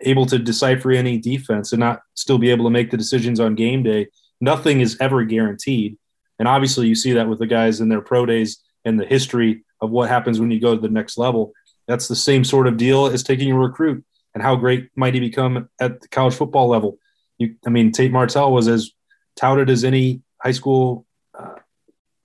able 0.00 0.26
to 0.26 0.38
decipher 0.38 0.92
any 0.92 1.18
defense 1.18 1.72
and 1.72 1.80
not 1.80 2.02
still 2.14 2.38
be 2.38 2.50
able 2.50 2.66
to 2.66 2.70
make 2.70 2.90
the 2.90 2.96
decisions 2.98 3.40
on 3.40 3.54
game 3.54 3.82
day. 3.82 4.08
Nothing 4.40 4.82
is 4.82 4.96
ever 5.00 5.24
guaranteed. 5.24 5.96
And 6.38 6.46
obviously, 6.46 6.86
you 6.86 6.94
see 6.94 7.14
that 7.14 7.28
with 7.28 7.38
the 7.38 7.46
guys 7.46 7.80
in 7.80 7.88
their 7.88 8.02
pro 8.02 8.26
days 8.26 8.62
and 8.84 9.00
the 9.00 9.06
history 9.06 9.64
of 9.80 9.90
what 9.90 10.08
happens 10.08 10.40
when 10.40 10.50
you 10.50 10.60
go 10.60 10.74
to 10.74 10.80
the 10.80 10.88
next 10.88 11.18
level. 11.18 11.52
That's 11.86 12.08
the 12.08 12.16
same 12.16 12.44
sort 12.44 12.66
of 12.66 12.76
deal 12.76 13.06
as 13.06 13.22
taking 13.22 13.50
a 13.50 13.58
recruit 13.58 14.04
and 14.34 14.42
how 14.42 14.56
great 14.56 14.90
might 14.94 15.14
he 15.14 15.20
become 15.20 15.68
at 15.80 16.00
the 16.00 16.08
college 16.08 16.34
football 16.34 16.68
level. 16.68 16.98
You, 17.38 17.56
I 17.66 17.70
mean, 17.70 17.92
Tate 17.92 18.12
Martell 18.12 18.52
was 18.52 18.68
as 18.68 18.90
touted 19.36 19.70
as 19.70 19.84
any 19.84 20.22
high 20.42 20.52
school 20.52 21.06
uh, 21.38 21.56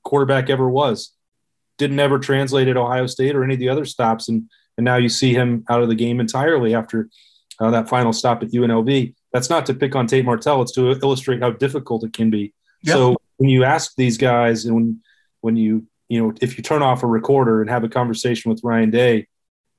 quarterback 0.04 0.50
ever 0.50 0.70
was. 0.70 1.14
Didn't 1.78 2.00
ever 2.00 2.20
translate 2.20 2.68
at 2.68 2.78
Ohio 2.78 3.08
State 3.08 3.36
or 3.36 3.44
any 3.44 3.54
of 3.54 3.60
the 3.60 3.70
other 3.70 3.86
stops, 3.86 4.30
and 4.30 4.50
and 4.78 4.86
now 4.86 4.98
you 4.98 5.10
see 5.10 5.34
him 5.34 5.66
out 5.70 5.82
of 5.82 5.90
the 5.90 5.96
game 5.96 6.20
entirely 6.20 6.76
after 6.76 7.10
uh, 7.60 7.72
that 7.72 7.90
final 7.90 8.14
stop 8.14 8.42
at 8.44 8.50
UNLV. 8.50 9.14
That's 9.32 9.50
not 9.50 9.66
to 9.68 9.74
pick 9.74 9.96
on 9.96 10.08
Tate 10.08 10.26
Martell; 10.26 10.62
it's 10.62 10.72
to 10.74 10.92
illustrate 10.92 11.42
how 11.42 11.52
difficult 11.52 12.04
it 12.04 12.14
can 12.14 12.30
be. 12.30 12.54
Yep. 12.84 12.94
So 12.94 13.18
when 13.38 13.50
you 13.50 13.64
ask 13.64 13.96
these 13.96 14.18
guys, 14.18 14.66
and 14.66 14.76
when 14.76 15.02
when 15.42 15.56
you 15.56 15.88
you 16.14 16.22
know, 16.22 16.34
if 16.42 16.58
you 16.58 16.64
turn 16.64 16.84
off 16.84 17.02
a 17.02 17.08
recorder 17.08 17.60
and 17.60 17.72
have 17.72 17.84
a 17.84 17.90
conversation 17.90 18.52
with 18.52 18.62
Ryan 18.64 18.92
Day, 18.92 19.28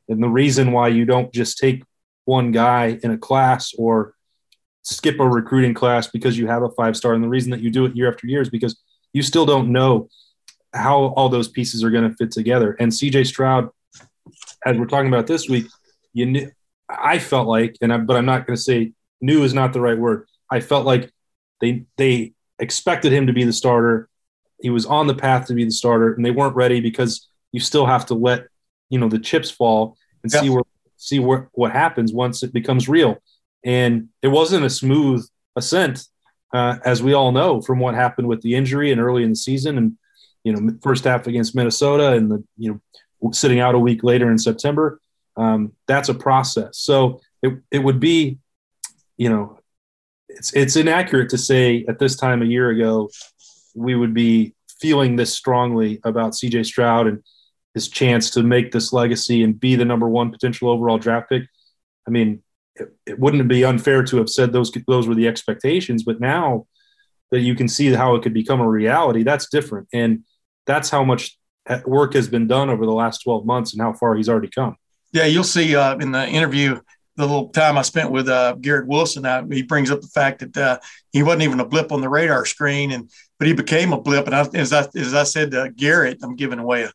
and 0.08 0.20
the 0.20 0.28
reason 0.28 0.72
why 0.72 0.88
you 0.88 1.04
don't 1.04 1.32
just 1.32 1.58
take 1.58 1.84
one 2.24 2.50
guy 2.50 2.98
in 3.04 3.12
a 3.12 3.16
class 3.16 3.72
or 3.78 4.16
skip 4.82 5.20
a 5.20 5.28
recruiting 5.28 5.74
class 5.74 6.08
because 6.08 6.36
you 6.36 6.48
have 6.48 6.64
a 6.64 6.70
five 6.70 6.96
star, 6.96 7.14
and 7.14 7.22
the 7.22 7.28
reason 7.28 7.52
that 7.52 7.60
you 7.60 7.70
do 7.70 7.84
it 7.84 7.94
year 7.94 8.10
after 8.10 8.26
year 8.26 8.42
is 8.42 8.50
because 8.50 8.82
you 9.12 9.22
still 9.22 9.46
don't 9.46 9.70
know 9.70 10.08
how 10.72 11.14
all 11.16 11.28
those 11.28 11.46
pieces 11.46 11.84
are 11.84 11.90
going 11.90 12.10
to 12.10 12.16
fit 12.16 12.32
together. 12.32 12.72
And 12.80 12.90
CJ 12.90 13.28
Stroud, 13.28 13.70
as 14.66 14.76
we're 14.76 14.86
talking 14.86 15.06
about 15.06 15.28
this 15.28 15.48
week, 15.48 15.66
you 16.14 16.26
knew, 16.26 16.50
I 16.88 17.20
felt 17.20 17.46
like, 17.46 17.76
and 17.80 17.92
I, 17.92 17.98
but 17.98 18.16
I'm 18.16 18.26
not 18.26 18.44
going 18.44 18.56
to 18.56 18.60
say 18.60 18.92
knew 19.20 19.44
is 19.44 19.54
not 19.54 19.72
the 19.72 19.80
right 19.80 19.96
word. 19.96 20.26
I 20.50 20.58
felt 20.58 20.84
like 20.84 21.12
they 21.60 21.84
they 21.96 22.32
expected 22.58 23.12
him 23.12 23.28
to 23.28 23.32
be 23.32 23.44
the 23.44 23.52
starter 23.52 24.08
he 24.64 24.70
was 24.70 24.86
on 24.86 25.06
the 25.06 25.14
path 25.14 25.46
to 25.46 25.52
be 25.52 25.62
the 25.62 25.70
starter, 25.70 26.14
and 26.14 26.24
they 26.24 26.30
weren't 26.30 26.56
ready 26.56 26.80
because 26.80 27.28
you 27.52 27.60
still 27.60 27.84
have 27.84 28.06
to 28.06 28.14
let 28.14 28.46
you 28.88 28.98
know 28.98 29.10
the 29.10 29.18
chips 29.18 29.50
fall 29.50 29.98
and 30.22 30.32
see 30.32 30.48
where 30.48 30.62
see 30.96 31.18
where, 31.18 31.50
what 31.52 31.70
happens 31.70 32.14
once 32.14 32.42
it 32.42 32.50
becomes 32.50 32.88
real. 32.88 33.18
And 33.62 34.08
it 34.22 34.28
wasn't 34.28 34.64
a 34.64 34.70
smooth 34.70 35.28
ascent, 35.54 36.06
uh, 36.54 36.78
as 36.82 37.02
we 37.02 37.12
all 37.12 37.30
know 37.30 37.60
from 37.60 37.78
what 37.78 37.94
happened 37.94 38.26
with 38.26 38.40
the 38.40 38.54
injury 38.54 38.90
and 38.90 38.98
early 39.02 39.22
in 39.22 39.28
the 39.28 39.36
season, 39.36 39.76
and 39.76 39.98
you 40.44 40.54
know 40.54 40.74
first 40.82 41.04
half 41.04 41.26
against 41.26 41.54
Minnesota, 41.54 42.12
and 42.12 42.30
the 42.30 42.42
you 42.56 42.80
know 43.20 43.32
sitting 43.32 43.60
out 43.60 43.74
a 43.74 43.78
week 43.78 44.02
later 44.02 44.30
in 44.30 44.38
September. 44.38 44.98
Um, 45.36 45.72
that's 45.86 46.08
a 46.08 46.14
process. 46.14 46.78
So 46.78 47.20
it, 47.42 47.52
it 47.70 47.80
would 47.80 48.00
be, 48.00 48.38
you 49.18 49.28
know, 49.28 49.58
it's 50.30 50.54
it's 50.54 50.76
inaccurate 50.76 51.28
to 51.30 51.38
say 51.38 51.84
at 51.86 51.98
this 51.98 52.16
time 52.16 52.40
a 52.40 52.46
year 52.46 52.70
ago 52.70 53.10
we 53.74 53.94
would 53.94 54.14
be 54.14 54.54
feeling 54.80 55.16
this 55.16 55.32
strongly 55.32 56.00
about 56.04 56.32
CJ 56.32 56.66
Stroud 56.66 57.06
and 57.06 57.22
his 57.74 57.88
chance 57.88 58.30
to 58.30 58.42
make 58.42 58.72
this 58.72 58.92
legacy 58.92 59.42
and 59.42 59.58
be 59.58 59.74
the 59.76 59.84
number 59.84 60.08
one 60.08 60.30
potential 60.30 60.68
overall 60.68 60.98
draft 60.98 61.28
pick. 61.28 61.42
I 62.06 62.10
mean, 62.10 62.42
it, 62.76 62.94
it 63.06 63.18
wouldn't 63.18 63.46
be 63.48 63.64
unfair 63.64 64.02
to 64.04 64.16
have 64.18 64.28
said 64.28 64.52
those 64.52 64.70
those 64.86 65.08
were 65.08 65.14
the 65.14 65.28
expectations, 65.28 66.02
but 66.04 66.20
now 66.20 66.66
that 67.30 67.40
you 67.40 67.54
can 67.54 67.68
see 67.68 67.92
how 67.92 68.14
it 68.14 68.22
could 68.22 68.34
become 68.34 68.60
a 68.60 68.68
reality, 68.68 69.22
that's 69.22 69.48
different, 69.48 69.88
and 69.92 70.24
that's 70.66 70.90
how 70.90 71.04
much 71.04 71.36
work 71.86 72.14
has 72.14 72.28
been 72.28 72.46
done 72.46 72.70
over 72.70 72.84
the 72.84 72.92
last 72.92 73.22
12 73.22 73.44
months 73.46 73.72
and 73.72 73.82
how 73.82 73.92
far 73.92 74.14
he's 74.14 74.28
already 74.28 74.48
come. 74.48 74.76
Yeah, 75.12 75.24
you'll 75.24 75.44
see 75.44 75.74
uh, 75.74 75.96
in 75.96 76.12
the 76.12 76.28
interview 76.28 76.80
the 77.16 77.26
little 77.26 77.48
time 77.50 77.78
I 77.78 77.82
spent 77.82 78.10
with 78.10 78.28
uh, 78.28 78.54
Garrett 78.60 78.88
Wilson, 78.88 79.24
uh, 79.24 79.44
he 79.46 79.62
brings 79.62 79.90
up 79.90 80.00
the 80.00 80.08
fact 80.08 80.40
that 80.40 80.56
uh, 80.56 80.78
he 81.12 81.22
wasn't 81.22 81.42
even 81.42 81.60
a 81.60 81.64
blip 81.64 81.92
on 81.92 82.00
the 82.00 82.08
radar 82.08 82.44
screen, 82.44 82.92
and 82.92 83.10
but 83.38 83.48
he 83.48 83.54
became 83.54 83.92
a 83.92 84.00
blip. 84.00 84.26
And 84.26 84.34
I, 84.34 84.46
as 84.54 84.72
I 84.72 84.86
as 84.96 85.14
I 85.14 85.24
said 85.24 85.52
to 85.52 85.70
Garrett, 85.74 86.18
I'm 86.22 86.36
giving 86.36 86.58
away 86.58 86.84
a 86.84 86.92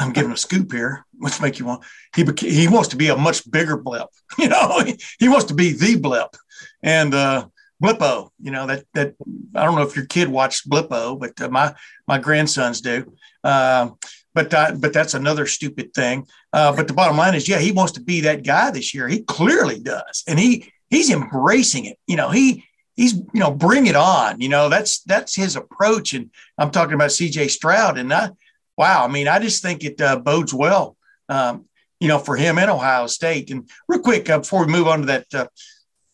I'm 0.00 0.12
giving 0.12 0.32
a 0.32 0.36
scoop 0.36 0.72
here. 0.72 1.04
Which 1.18 1.40
make 1.40 1.58
you 1.58 1.66
want 1.66 1.84
he 2.14 2.24
beca- 2.24 2.50
he 2.50 2.68
wants 2.68 2.88
to 2.88 2.96
be 2.96 3.08
a 3.08 3.16
much 3.16 3.48
bigger 3.50 3.76
blip. 3.76 4.08
You 4.38 4.48
know, 4.48 4.80
he, 4.84 4.98
he 5.18 5.28
wants 5.28 5.46
to 5.46 5.54
be 5.54 5.72
the 5.72 5.96
blip, 5.96 6.36
and 6.82 7.12
uh, 7.14 7.46
Blippo. 7.82 8.30
You 8.40 8.50
know 8.50 8.66
that 8.66 8.84
that 8.94 9.14
I 9.54 9.64
don't 9.64 9.74
know 9.74 9.82
if 9.82 9.96
your 9.96 10.06
kid 10.06 10.28
watched 10.28 10.68
Blippo, 10.68 11.18
but 11.18 11.40
uh, 11.40 11.48
my 11.48 11.74
my 12.06 12.18
grandsons 12.18 12.80
do. 12.80 13.12
Uh, 13.42 13.90
but 14.34 14.52
uh, 14.54 14.72
but 14.78 14.92
that's 14.92 15.14
another 15.14 15.46
stupid 15.46 15.92
thing. 15.94 16.26
Uh, 16.52 16.74
but 16.74 16.88
the 16.88 16.94
bottom 16.94 17.16
line 17.16 17.34
is, 17.34 17.48
yeah, 17.48 17.58
he 17.58 17.72
wants 17.72 17.92
to 17.92 18.00
be 18.00 18.22
that 18.22 18.44
guy 18.44 18.70
this 18.70 18.94
year. 18.94 19.08
He 19.08 19.22
clearly 19.22 19.80
does, 19.80 20.24
and 20.26 20.38
he 20.38 20.72
he's 20.88 21.10
embracing 21.10 21.86
it. 21.86 21.98
You 22.06 22.16
know, 22.16 22.30
he 22.30 22.64
he's 22.96 23.14
you 23.14 23.40
know 23.40 23.50
bring 23.50 23.86
it 23.86 23.96
on. 23.96 24.40
You 24.40 24.48
know, 24.48 24.68
that's 24.68 25.02
that's 25.02 25.34
his 25.34 25.56
approach. 25.56 26.14
And 26.14 26.30
I'm 26.58 26.70
talking 26.70 26.94
about 26.94 27.12
C.J. 27.12 27.48
Stroud, 27.48 27.98
and 27.98 28.12
I, 28.12 28.30
wow, 28.76 29.04
I 29.04 29.08
mean, 29.08 29.28
I 29.28 29.38
just 29.38 29.62
think 29.62 29.84
it 29.84 30.00
uh, 30.00 30.16
bodes 30.18 30.54
well. 30.54 30.96
Um, 31.28 31.66
you 32.00 32.08
know, 32.08 32.18
for 32.18 32.34
him 32.34 32.58
and 32.58 32.70
Ohio 32.70 33.06
State. 33.06 33.50
And 33.50 33.68
real 33.86 34.00
quick, 34.00 34.28
uh, 34.30 34.38
before 34.38 34.64
we 34.64 34.72
move 34.72 34.88
on 34.88 35.00
to 35.00 35.06
that 35.06 35.34
uh, 35.34 35.46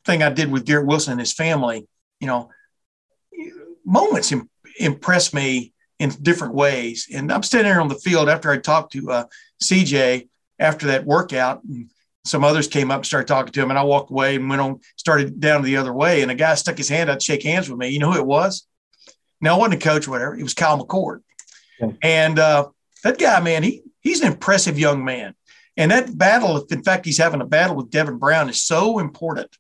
thing 0.05 0.23
I 0.23 0.31
did 0.31 0.51
with 0.51 0.67
Garrett 0.67 0.87
Wilson 0.87 1.13
and 1.13 1.21
his 1.21 1.33
family, 1.33 1.87
you 2.21 2.27
know, 2.27 2.51
moments 3.85 4.33
Im- 4.33 4.51
impress 4.79 5.33
me 5.33 5.73
in 5.99 6.11
different 6.23 6.55
ways. 6.55 7.09
And 7.13 7.33
I'm 7.33 7.43
standing 7.43 7.73
there 7.73 7.81
on 7.81 7.89
the 7.89 7.95
field 7.95 8.29
after 8.29 8.51
I 8.51 8.59
talked 8.59 8.93
to 8.93 9.11
uh, 9.11 9.25
CJ 9.63 10.29
after 10.59 10.89
that 10.89 11.05
workout. 11.05 11.63
And 11.65 11.91
some 12.25 12.45
others 12.45 12.69
came 12.69 12.91
up 12.91 12.99
and 12.99 13.07
started 13.07 13.29
talking 13.29 13.53
to 13.53 13.63
him, 13.63 13.71
and 13.71 13.79
I 13.79 13.85
walked 13.85 14.11
away 14.11 14.37
and 14.37 14.49
went 14.49 14.61
on, 14.61 14.81
started 14.97 15.41
down 15.41 15.63
the 15.63 15.77
other 15.77 15.93
way. 15.93 16.23
And 16.23 16.31
a 16.31 16.35
guy 16.35 16.55
stuck 16.55 16.77
his 16.77 16.89
hand 16.89 17.09
out 17.09 17.21
to 17.21 17.25
shake 17.25 17.43
hands 17.43 17.71
with 17.71 17.79
me. 17.79 17.89
You 17.89 17.99
know 17.99 18.13
who 18.13 18.19
it 18.19 18.27
was? 18.27 18.67
No, 19.41 19.59
wasn't 19.59 19.83
a 19.83 19.87
coach 19.87 20.09
whatever. 20.09 20.37
It 20.37 20.43
was 20.43 20.55
Kyle 20.55 20.83
McCord. 20.83 21.21
Yeah. 21.81 21.89
And 22.03 22.39
uh, 22.39 22.69
that 23.05 23.19
guy, 23.19 23.41
man, 23.41 23.63
he 23.63 23.83
he's 24.01 24.21
an 24.21 24.33
impressive 24.33 24.79
young 24.79 25.05
man. 25.05 25.35
And 25.77 25.91
that 25.91 26.17
battle, 26.17 26.57
if 26.57 26.73
in 26.73 26.83
fact 26.83 27.05
he's 27.05 27.19
having 27.19 27.43
a 27.43 27.47
battle 27.47 27.77
with 27.77 27.91
Devin 27.91 28.19
Brown, 28.19 28.49
is 28.49 28.63
so 28.63 28.99
important 28.99 29.51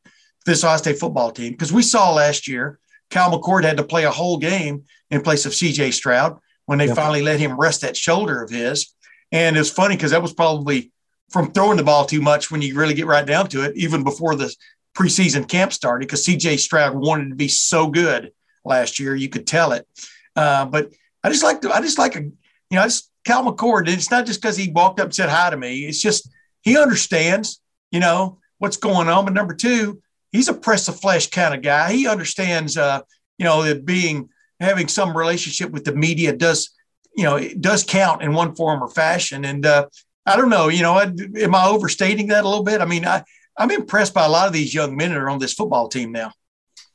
for 0.44 0.50
this 0.50 0.64
Ohio 0.64 0.78
State 0.78 0.98
football 0.98 1.30
team 1.30 1.52
because 1.52 1.72
we 1.72 1.82
saw 1.82 2.12
last 2.12 2.48
year 2.48 2.78
Kyle 3.10 3.30
McCord 3.30 3.64
had 3.64 3.76
to 3.76 3.84
play 3.84 4.04
a 4.04 4.10
whole 4.10 4.38
game 4.38 4.84
in 5.10 5.22
place 5.22 5.46
of 5.46 5.52
CJ 5.52 5.92
Stroud 5.92 6.38
when 6.66 6.78
they 6.78 6.88
finally 6.88 7.22
let 7.22 7.40
him 7.40 7.58
rest 7.58 7.80
that 7.82 7.96
shoulder 7.96 8.42
of 8.42 8.50
his. 8.50 8.92
And 9.32 9.56
it's 9.56 9.70
funny 9.70 9.96
because 9.96 10.10
that 10.10 10.22
was 10.22 10.32
probably 10.32 10.92
from 11.30 11.52
throwing 11.52 11.76
the 11.76 11.84
ball 11.84 12.04
too 12.04 12.20
much 12.20 12.50
when 12.50 12.62
you 12.62 12.76
really 12.76 12.94
get 12.94 13.06
right 13.06 13.26
down 13.26 13.48
to 13.48 13.64
it, 13.64 13.76
even 13.76 14.04
before 14.04 14.34
the 14.34 14.54
preseason 14.96 15.48
camp 15.48 15.72
started, 15.72 16.06
because 16.06 16.26
CJ 16.26 16.58
Stroud 16.58 16.94
wanted 16.94 17.28
to 17.28 17.34
be 17.34 17.48
so 17.48 17.88
good 17.88 18.32
last 18.64 18.98
year. 18.98 19.14
You 19.14 19.28
could 19.28 19.46
tell 19.46 19.72
it. 19.72 19.86
Uh, 20.34 20.66
but 20.66 20.92
I 21.22 21.28
just 21.30 21.44
like 21.44 21.60
to, 21.62 21.72
I 21.72 21.80
just 21.80 21.98
like 21.98 22.16
a, 22.16 22.22
you 22.22 22.32
know, 22.72 22.82
I 22.82 22.86
just 22.86 23.10
Kyle 23.24 23.44
McCord. 23.44 23.88
It's 23.88 24.10
not 24.10 24.26
just 24.26 24.40
because 24.40 24.56
he 24.56 24.70
walked 24.70 25.00
up 25.00 25.06
and 25.06 25.14
said 25.14 25.28
hi 25.28 25.50
to 25.50 25.56
me. 25.56 25.86
It's 25.86 26.00
just 26.00 26.30
he 26.62 26.78
understands, 26.78 27.60
you 27.90 28.00
know, 28.00 28.38
what's 28.58 28.76
going 28.76 29.08
on. 29.08 29.24
But 29.24 29.34
number 29.34 29.54
two, 29.54 30.00
he's 30.32 30.48
a 30.48 30.54
press 30.54 30.88
of 30.88 31.00
flesh 31.00 31.28
kind 31.30 31.54
of 31.54 31.62
guy. 31.62 31.92
He 31.92 32.06
understands, 32.08 32.76
uh, 32.76 33.00
you 33.38 33.44
know, 33.44 33.62
that 33.62 33.84
being 33.84 34.28
having 34.60 34.88
some 34.88 35.16
relationship 35.16 35.70
with 35.70 35.84
the 35.84 35.94
media 35.94 36.34
does, 36.34 36.70
you 37.14 37.24
know, 37.24 37.36
it 37.36 37.60
does 37.60 37.84
count 37.84 38.22
in 38.22 38.32
one 38.32 38.54
form 38.54 38.82
or 38.82 38.88
fashion. 38.88 39.44
And 39.44 39.64
uh, 39.66 39.86
I 40.24 40.36
don't 40.36 40.50
know, 40.50 40.68
you 40.68 40.82
know, 40.82 40.98
am 40.98 41.54
I 41.54 41.66
overstating 41.66 42.28
that 42.28 42.44
a 42.44 42.48
little 42.48 42.64
bit? 42.64 42.80
I 42.80 42.86
mean, 42.86 43.06
I, 43.06 43.22
I'm 43.58 43.70
impressed 43.70 44.14
by 44.14 44.24
a 44.24 44.28
lot 44.28 44.46
of 44.46 44.52
these 44.52 44.74
young 44.74 44.96
men 44.96 45.10
that 45.10 45.18
are 45.18 45.30
on 45.30 45.38
this 45.38 45.54
football 45.54 45.88
team 45.88 46.12
now. 46.12 46.32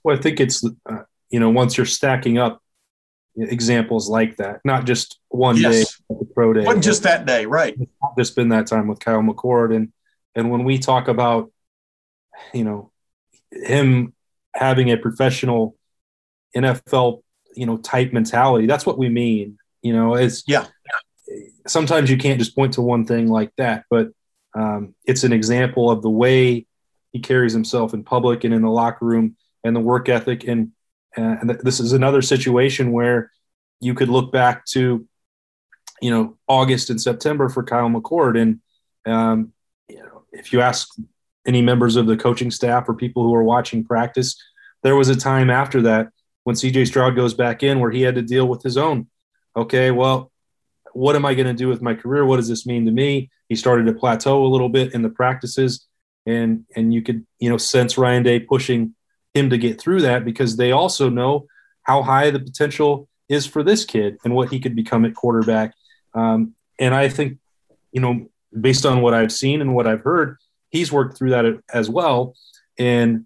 Well, 0.03 0.17
I 0.17 0.19
think 0.19 0.39
it's, 0.39 0.63
uh, 0.63 1.03
you 1.29 1.39
know, 1.39 1.49
once 1.49 1.77
you're 1.77 1.85
stacking 1.85 2.37
up 2.37 2.61
examples 3.35 4.09
like 4.09 4.37
that, 4.37 4.59
not 4.65 4.85
just 4.85 5.19
one 5.29 5.57
yes. 5.57 5.97
day, 6.09 6.15
pro 6.35 6.53
day. 6.53 6.65
Wasn't 6.65 6.83
just 6.83 7.03
that 7.03 7.25
day, 7.25 7.45
right? 7.45 7.75
Just 8.17 8.35
been 8.35 8.49
that 8.49 8.67
time 8.67 8.87
with 8.87 8.99
Kyle 8.99 9.21
McCord. 9.21 9.75
And, 9.75 9.93
and 10.35 10.51
when 10.51 10.63
we 10.63 10.77
talk 10.77 11.07
about, 11.07 11.51
you 12.53 12.63
know, 12.63 12.90
him 13.51 14.13
having 14.53 14.91
a 14.91 14.97
professional 14.97 15.75
NFL, 16.55 17.21
you 17.55 17.65
know, 17.65 17.77
type 17.77 18.13
mentality, 18.13 18.67
that's 18.67 18.85
what 18.85 18.97
we 18.97 19.09
mean, 19.09 19.57
you 19.81 19.93
know, 19.93 20.15
is 20.15 20.43
yeah. 20.47 20.67
Sometimes 21.67 22.09
you 22.09 22.17
can't 22.17 22.39
just 22.39 22.55
point 22.55 22.73
to 22.73 22.81
one 22.81 23.05
thing 23.05 23.27
like 23.27 23.51
that, 23.57 23.85
but 23.89 24.09
um, 24.53 24.95
it's 25.05 25.23
an 25.23 25.31
example 25.31 25.89
of 25.89 26.01
the 26.01 26.09
way 26.09 26.65
he 27.11 27.19
carries 27.19 27.53
himself 27.53 27.93
in 27.93 28.03
public 28.03 28.43
and 28.43 28.53
in 28.53 28.61
the 28.61 28.69
locker 28.69 29.05
room 29.05 29.35
and 29.63 29.75
the 29.75 29.79
work 29.79 30.09
ethic. 30.09 30.45
And, 30.45 30.71
and 31.15 31.49
this 31.49 31.79
is 31.79 31.93
another 31.93 32.21
situation 32.21 32.91
where 32.91 33.31
you 33.79 33.93
could 33.93 34.09
look 34.09 34.31
back 34.31 34.65
to, 34.67 35.05
you 36.01 36.11
know, 36.11 36.37
August 36.47 36.89
and 36.89 37.01
September 37.01 37.49
for 37.49 37.63
Kyle 37.63 37.89
McCord. 37.89 38.39
And, 38.39 38.59
um, 39.05 39.53
you 39.87 39.99
know, 39.99 40.23
if 40.31 40.53
you 40.53 40.61
ask 40.61 40.89
any 41.45 41.61
members 41.61 41.95
of 41.95 42.07
the 42.07 42.17
coaching 42.17 42.51
staff 42.51 42.87
or 42.87 42.93
people 42.93 43.23
who 43.23 43.33
are 43.33 43.43
watching 43.43 43.83
practice, 43.83 44.35
there 44.83 44.95
was 44.95 45.09
a 45.09 45.15
time 45.15 45.49
after 45.49 45.81
that 45.83 46.09
when 46.43 46.55
CJ 46.55 46.87
Stroud 46.87 47.15
goes 47.15 47.33
back 47.33 47.63
in 47.63 47.79
where 47.79 47.91
he 47.91 48.01
had 48.01 48.15
to 48.15 48.21
deal 48.21 48.47
with 48.47 48.63
his 48.63 48.77
own. 48.77 49.07
Okay, 49.55 49.91
well, 49.91 50.31
what 50.93 51.15
am 51.15 51.25
I 51.25 51.33
going 51.33 51.47
to 51.47 51.53
do 51.53 51.67
with 51.67 51.81
my 51.81 51.93
career? 51.93 52.25
What 52.25 52.37
does 52.37 52.47
this 52.47 52.65
mean 52.65 52.85
to 52.85 52.91
me? 52.91 53.29
He 53.49 53.55
started 53.55 53.85
to 53.85 53.93
plateau 53.93 54.45
a 54.45 54.47
little 54.47 54.69
bit 54.69 54.93
in 54.93 55.01
the 55.01 55.09
practices, 55.09 55.87
and 56.25 56.65
and 56.75 56.93
you 56.93 57.01
could 57.01 57.25
you 57.39 57.49
know 57.49 57.57
sense 57.57 57.97
Ryan 57.97 58.23
Day 58.23 58.39
pushing 58.39 58.95
him 59.33 59.49
to 59.49 59.57
get 59.57 59.79
through 59.79 60.01
that 60.01 60.25
because 60.25 60.57
they 60.57 60.71
also 60.71 61.09
know 61.09 61.47
how 61.83 62.01
high 62.01 62.31
the 62.31 62.39
potential 62.39 63.07
is 63.29 63.45
for 63.45 63.63
this 63.63 63.85
kid 63.85 64.17
and 64.23 64.35
what 64.35 64.49
he 64.49 64.59
could 64.59 64.75
become 64.75 65.05
at 65.05 65.15
quarterback. 65.15 65.73
Um, 66.13 66.53
and 66.79 66.93
I 66.93 67.09
think 67.09 67.39
you 67.91 68.01
know 68.01 68.29
based 68.59 68.85
on 68.85 69.01
what 69.01 69.13
I've 69.13 69.31
seen 69.31 69.61
and 69.61 69.73
what 69.73 69.87
I've 69.87 70.01
heard, 70.01 70.37
he's 70.71 70.91
worked 70.91 71.17
through 71.17 71.29
that 71.31 71.45
as 71.73 71.89
well. 71.89 72.35
And 72.79 73.25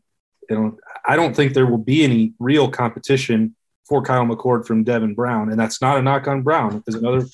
you 0.49 0.55
know 0.55 0.77
I 1.07 1.15
don't 1.15 1.35
think 1.35 1.53
there 1.53 1.65
will 1.65 1.77
be 1.77 2.03
any 2.03 2.33
real 2.39 2.69
competition 2.69 3.55
for 3.87 4.01
Kyle 4.01 4.25
McCord 4.25 4.65
from 4.65 4.83
Devin 4.83 5.13
Brown, 5.13 5.51
and 5.51 5.59
that's 5.59 5.81
not 5.81 5.97
a 5.97 6.01
knock 6.01 6.27
on 6.27 6.41
Brown. 6.41 6.83
There's 6.85 6.95
another 6.95 7.25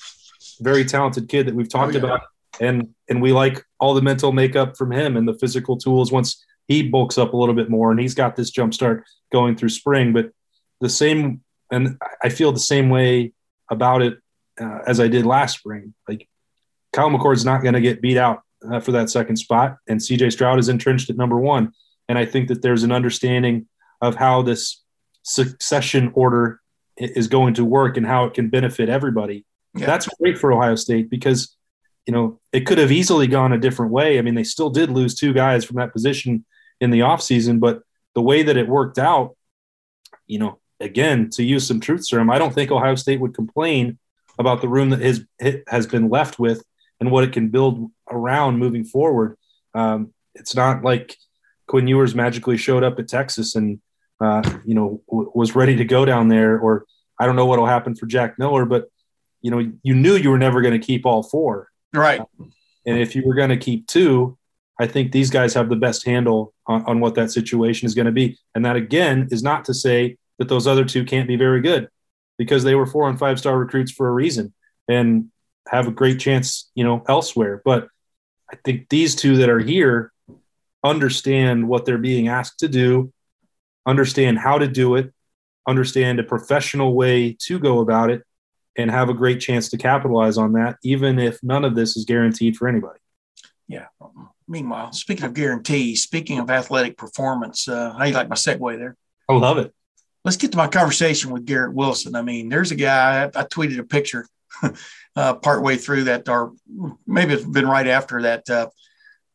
very 0.60 0.84
talented 0.84 1.28
kid 1.28 1.46
that 1.46 1.54
we've 1.54 1.68
talked 1.68 1.94
oh, 1.96 1.98
yeah. 1.98 2.04
about, 2.04 2.20
and 2.60 2.94
and 3.08 3.22
we 3.22 3.32
like 3.32 3.64
all 3.80 3.94
the 3.94 4.02
mental 4.02 4.32
makeup 4.32 4.76
from 4.76 4.92
him 4.92 5.16
and 5.16 5.26
the 5.26 5.34
physical 5.34 5.76
tools 5.76 6.12
once 6.12 6.44
he 6.68 6.88
bulks 6.88 7.18
up 7.18 7.32
a 7.32 7.36
little 7.36 7.54
bit 7.54 7.70
more, 7.70 7.90
and 7.90 8.00
he's 8.00 8.14
got 8.14 8.36
this 8.36 8.50
jump 8.50 8.74
start 8.74 9.04
going 9.32 9.56
through 9.56 9.70
spring. 9.70 10.12
But 10.12 10.30
the 10.80 10.90
same, 10.90 11.42
and 11.70 11.98
I 12.22 12.28
feel 12.28 12.52
the 12.52 12.60
same 12.60 12.90
way 12.90 13.32
about 13.70 14.02
it 14.02 14.18
uh, 14.60 14.80
as 14.86 15.00
I 15.00 15.08
did 15.08 15.24
last 15.24 15.58
spring. 15.58 15.94
Like 16.06 16.28
Kyle 16.92 17.10
McCord's 17.10 17.44
not 17.44 17.62
going 17.62 17.74
to 17.74 17.80
get 17.80 18.02
beat 18.02 18.18
out 18.18 18.42
uh, 18.70 18.80
for 18.80 18.92
that 18.92 19.10
second 19.10 19.36
spot, 19.36 19.76
and 19.88 20.00
CJ 20.00 20.32
Stroud 20.32 20.58
is 20.58 20.68
entrenched 20.68 21.10
at 21.10 21.16
number 21.16 21.38
one. 21.38 21.72
And 22.08 22.18
I 22.18 22.24
think 22.26 22.48
that 22.48 22.62
there's 22.62 22.82
an 22.82 22.92
understanding 22.92 23.66
of 24.00 24.16
how 24.16 24.42
this 24.42 24.82
succession 25.22 26.10
order 26.14 26.60
is 26.96 27.28
going 27.28 27.54
to 27.54 27.64
work 27.64 27.96
and 27.96 28.06
how 28.06 28.24
it 28.24 28.34
can 28.34 28.48
benefit 28.48 28.88
everybody. 28.88 29.44
Yeah. 29.74 29.86
That's 29.86 30.08
great 30.20 30.38
for 30.38 30.52
Ohio 30.52 30.74
State 30.74 31.08
because, 31.08 31.56
you 32.06 32.12
know, 32.12 32.40
it 32.52 32.66
could 32.66 32.78
have 32.78 32.92
easily 32.92 33.26
gone 33.26 33.52
a 33.52 33.58
different 33.58 33.92
way. 33.92 34.18
I 34.18 34.22
mean, 34.22 34.34
they 34.34 34.44
still 34.44 34.70
did 34.70 34.90
lose 34.90 35.14
two 35.14 35.32
guys 35.32 35.64
from 35.64 35.76
that 35.76 35.92
position 35.92 36.44
in 36.80 36.90
the 36.90 37.00
offseason, 37.00 37.60
but 37.60 37.82
the 38.14 38.20
way 38.20 38.42
that 38.42 38.56
it 38.56 38.68
worked 38.68 38.98
out, 38.98 39.36
you 40.26 40.38
know, 40.38 40.58
again, 40.80 41.30
to 41.30 41.42
use 41.42 41.66
some 41.66 41.80
truth 41.80 42.04
serum, 42.04 42.30
I 42.30 42.38
don't 42.38 42.52
think 42.52 42.70
Ohio 42.70 42.96
State 42.96 43.20
would 43.20 43.34
complain 43.34 43.98
about 44.38 44.60
the 44.60 44.68
room 44.68 44.90
that 44.90 45.00
his 45.00 45.24
has 45.68 45.86
been 45.86 46.08
left 46.08 46.38
with 46.38 46.62
and 47.02 47.10
what 47.10 47.24
it 47.24 47.32
can 47.32 47.48
build 47.48 47.90
around 48.08 48.60
moving 48.60 48.84
forward. 48.84 49.36
Um, 49.74 50.14
it's 50.36 50.54
not 50.54 50.84
like 50.84 51.16
Quinn 51.66 51.88
Ewers 51.88 52.14
magically 52.14 52.56
showed 52.56 52.84
up 52.84 52.96
at 53.00 53.08
Texas 53.08 53.56
and 53.56 53.80
uh, 54.20 54.40
you 54.64 54.76
know 54.76 55.02
w- 55.10 55.32
was 55.34 55.56
ready 55.56 55.74
to 55.74 55.84
go 55.84 56.04
down 56.04 56.28
there, 56.28 56.56
or 56.60 56.84
I 57.18 57.26
don't 57.26 57.34
know 57.34 57.46
what 57.46 57.58
will 57.58 57.66
happen 57.66 57.96
for 57.96 58.06
Jack 58.06 58.38
Miller, 58.38 58.64
but 58.64 58.88
you 59.40 59.50
know, 59.50 59.72
you 59.82 59.94
knew 59.94 60.14
you 60.14 60.30
were 60.30 60.38
never 60.38 60.62
going 60.62 60.80
to 60.80 60.86
keep 60.86 61.04
all 61.04 61.24
four. 61.24 61.70
Right. 61.92 62.20
and 62.86 62.98
if 63.00 63.16
you 63.16 63.24
were 63.26 63.34
going 63.34 63.50
to 63.50 63.56
keep 63.56 63.88
two, 63.88 64.38
I 64.78 64.86
think 64.86 65.10
these 65.10 65.28
guys 65.28 65.54
have 65.54 65.68
the 65.68 65.76
best 65.76 66.06
handle 66.06 66.54
on, 66.68 66.84
on 66.84 67.00
what 67.00 67.16
that 67.16 67.32
situation 67.32 67.86
is 67.86 67.96
going 67.96 68.06
to 68.06 68.12
be. 68.12 68.38
And 68.54 68.64
that, 68.64 68.76
again, 68.76 69.26
is 69.32 69.42
not 69.42 69.64
to 69.64 69.74
say 69.74 70.18
that 70.38 70.48
those 70.48 70.68
other 70.68 70.84
two 70.84 71.04
can't 71.04 71.26
be 71.26 71.34
very 71.34 71.60
good 71.60 71.88
because 72.38 72.62
they 72.62 72.76
were 72.76 72.86
four 72.86 73.08
and 73.08 73.18
five 73.18 73.40
star 73.40 73.58
recruits 73.58 73.90
for 73.90 74.06
a 74.06 74.12
reason 74.12 74.54
and 74.88 75.31
have 75.68 75.88
a 75.88 75.92
great 75.92 76.20
chance, 76.20 76.70
you 76.74 76.84
know, 76.84 77.02
elsewhere. 77.08 77.62
But 77.64 77.88
I 78.52 78.56
think 78.64 78.88
these 78.88 79.14
two 79.14 79.38
that 79.38 79.48
are 79.48 79.58
here 79.60 80.12
understand 80.84 81.68
what 81.68 81.84
they're 81.84 81.98
being 81.98 82.28
asked 82.28 82.58
to 82.60 82.68
do, 82.68 83.12
understand 83.86 84.38
how 84.38 84.58
to 84.58 84.66
do 84.66 84.96
it, 84.96 85.12
understand 85.66 86.18
a 86.18 86.24
professional 86.24 86.94
way 86.94 87.36
to 87.40 87.58
go 87.58 87.80
about 87.80 88.10
it, 88.10 88.22
and 88.76 88.90
have 88.90 89.08
a 89.08 89.14
great 89.14 89.40
chance 89.40 89.68
to 89.70 89.76
capitalize 89.76 90.38
on 90.38 90.52
that, 90.54 90.76
even 90.82 91.18
if 91.18 91.38
none 91.42 91.64
of 91.64 91.74
this 91.74 91.96
is 91.96 92.04
guaranteed 92.04 92.56
for 92.56 92.68
anybody. 92.68 92.98
Yeah. 93.68 93.86
Meanwhile, 94.48 94.92
speaking 94.92 95.24
of 95.24 95.34
guarantees, 95.34 96.02
speaking 96.02 96.38
of 96.38 96.50
athletic 96.50 96.96
performance, 96.96 97.68
uh, 97.68 97.92
how 97.92 98.04
you 98.04 98.14
like 98.14 98.28
my 98.28 98.34
segue 98.34 98.78
there? 98.78 98.96
I 99.28 99.34
love 99.34 99.58
it. 99.58 99.72
Let's 100.24 100.36
get 100.36 100.52
to 100.52 100.58
my 100.58 100.68
conversation 100.68 101.30
with 101.30 101.46
Garrett 101.46 101.74
Wilson. 101.74 102.14
I 102.14 102.22
mean, 102.22 102.48
there's 102.48 102.70
a 102.70 102.74
guy, 102.74 103.24
I, 103.24 103.26
I 103.26 103.44
tweeted 103.44 103.78
a 103.78 103.84
picture 103.84 104.26
uh, 105.16 105.34
partway 105.34 105.76
through 105.76 106.04
that, 106.04 106.28
or 106.28 106.52
maybe 107.06 107.34
it's 107.34 107.44
been 107.44 107.66
right 107.66 107.86
after 107.86 108.22
that, 108.22 108.48
uh, 108.48 108.68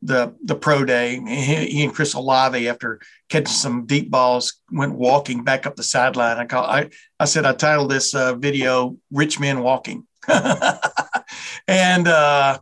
the 0.02 0.36
the 0.44 0.56
pro 0.56 0.86
day. 0.86 1.20
He, 1.20 1.56
he, 1.66 1.84
and 1.84 1.94
Chris 1.94 2.14
Olave, 2.14 2.68
after 2.68 3.00
catching 3.30 3.48
some 3.48 3.86
deep 3.86 4.12
balls, 4.12 4.62
went 4.72 4.94
walking 4.94 5.44
back 5.44 5.66
up 5.66 5.76
the 5.76 5.84
sideline. 5.84 6.38
I 6.38 6.46
call 6.46 6.66
I 6.66 6.90
I 7.20 7.26
said 7.26 7.46
I 7.46 7.54
titled 7.54 7.92
this 7.92 8.14
uh, 8.14 8.36
video 8.36 8.98
"Rich 9.12 9.40
Men 9.40 9.62
Walking," 9.62 10.06
and 11.68 12.08
uh, 12.08 12.60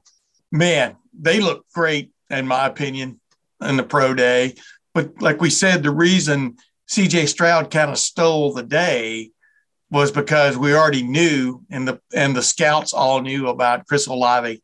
man, 0.52 0.96
they 1.20 1.40
look 1.40 1.66
great 1.74 2.12
in 2.30 2.48
my 2.48 2.66
opinion 2.66 3.20
in 3.62 3.78
the 3.78 3.84
pro 3.84 4.14
day. 4.14 4.56
But 4.94 5.22
like 5.22 5.42
we 5.42 5.50
said, 5.50 5.84
the 5.84 5.92
reason 5.92 6.58
C.J. 6.88 7.26
Stroud 7.26 7.72
kind 7.72 7.92
of 7.92 7.98
stole 7.98 8.54
the 8.54 8.64
day 8.64 9.32
was 9.96 10.12
because 10.12 10.58
we 10.58 10.76
already 10.76 11.04
knew, 11.04 11.64
and 11.72 11.88
the 11.88 12.00
and 12.14 12.36
the 12.36 12.44
scouts 12.44 12.94
all 12.94 13.22
knew 13.22 13.48
about 13.48 13.88
Chris 13.88 14.08
Olave 14.08 14.62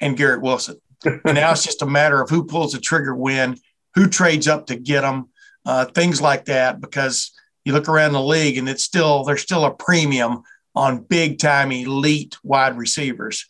and 0.00 0.16
Garrett 0.16 0.42
Wilson 0.42 0.76
and 1.04 1.34
now 1.34 1.52
it's 1.52 1.64
just 1.64 1.82
a 1.82 1.86
matter 1.86 2.20
of 2.20 2.30
who 2.30 2.44
pulls 2.44 2.72
the 2.72 2.80
trigger 2.80 3.14
when, 3.14 3.56
who 3.94 4.08
trades 4.08 4.48
up 4.48 4.66
to 4.66 4.76
get 4.76 5.02
them, 5.02 5.28
uh, 5.66 5.84
things 5.86 6.20
like 6.20 6.46
that. 6.46 6.80
Because 6.80 7.32
you 7.64 7.72
look 7.72 7.88
around 7.88 8.12
the 8.12 8.22
league 8.22 8.58
and 8.58 8.68
it's 8.68 8.84
still 8.84 9.24
there's 9.24 9.42
still 9.42 9.64
a 9.64 9.74
premium 9.74 10.42
on 10.74 11.02
big 11.02 11.38
time 11.38 11.70
elite 11.72 12.36
wide 12.42 12.76
receivers, 12.76 13.46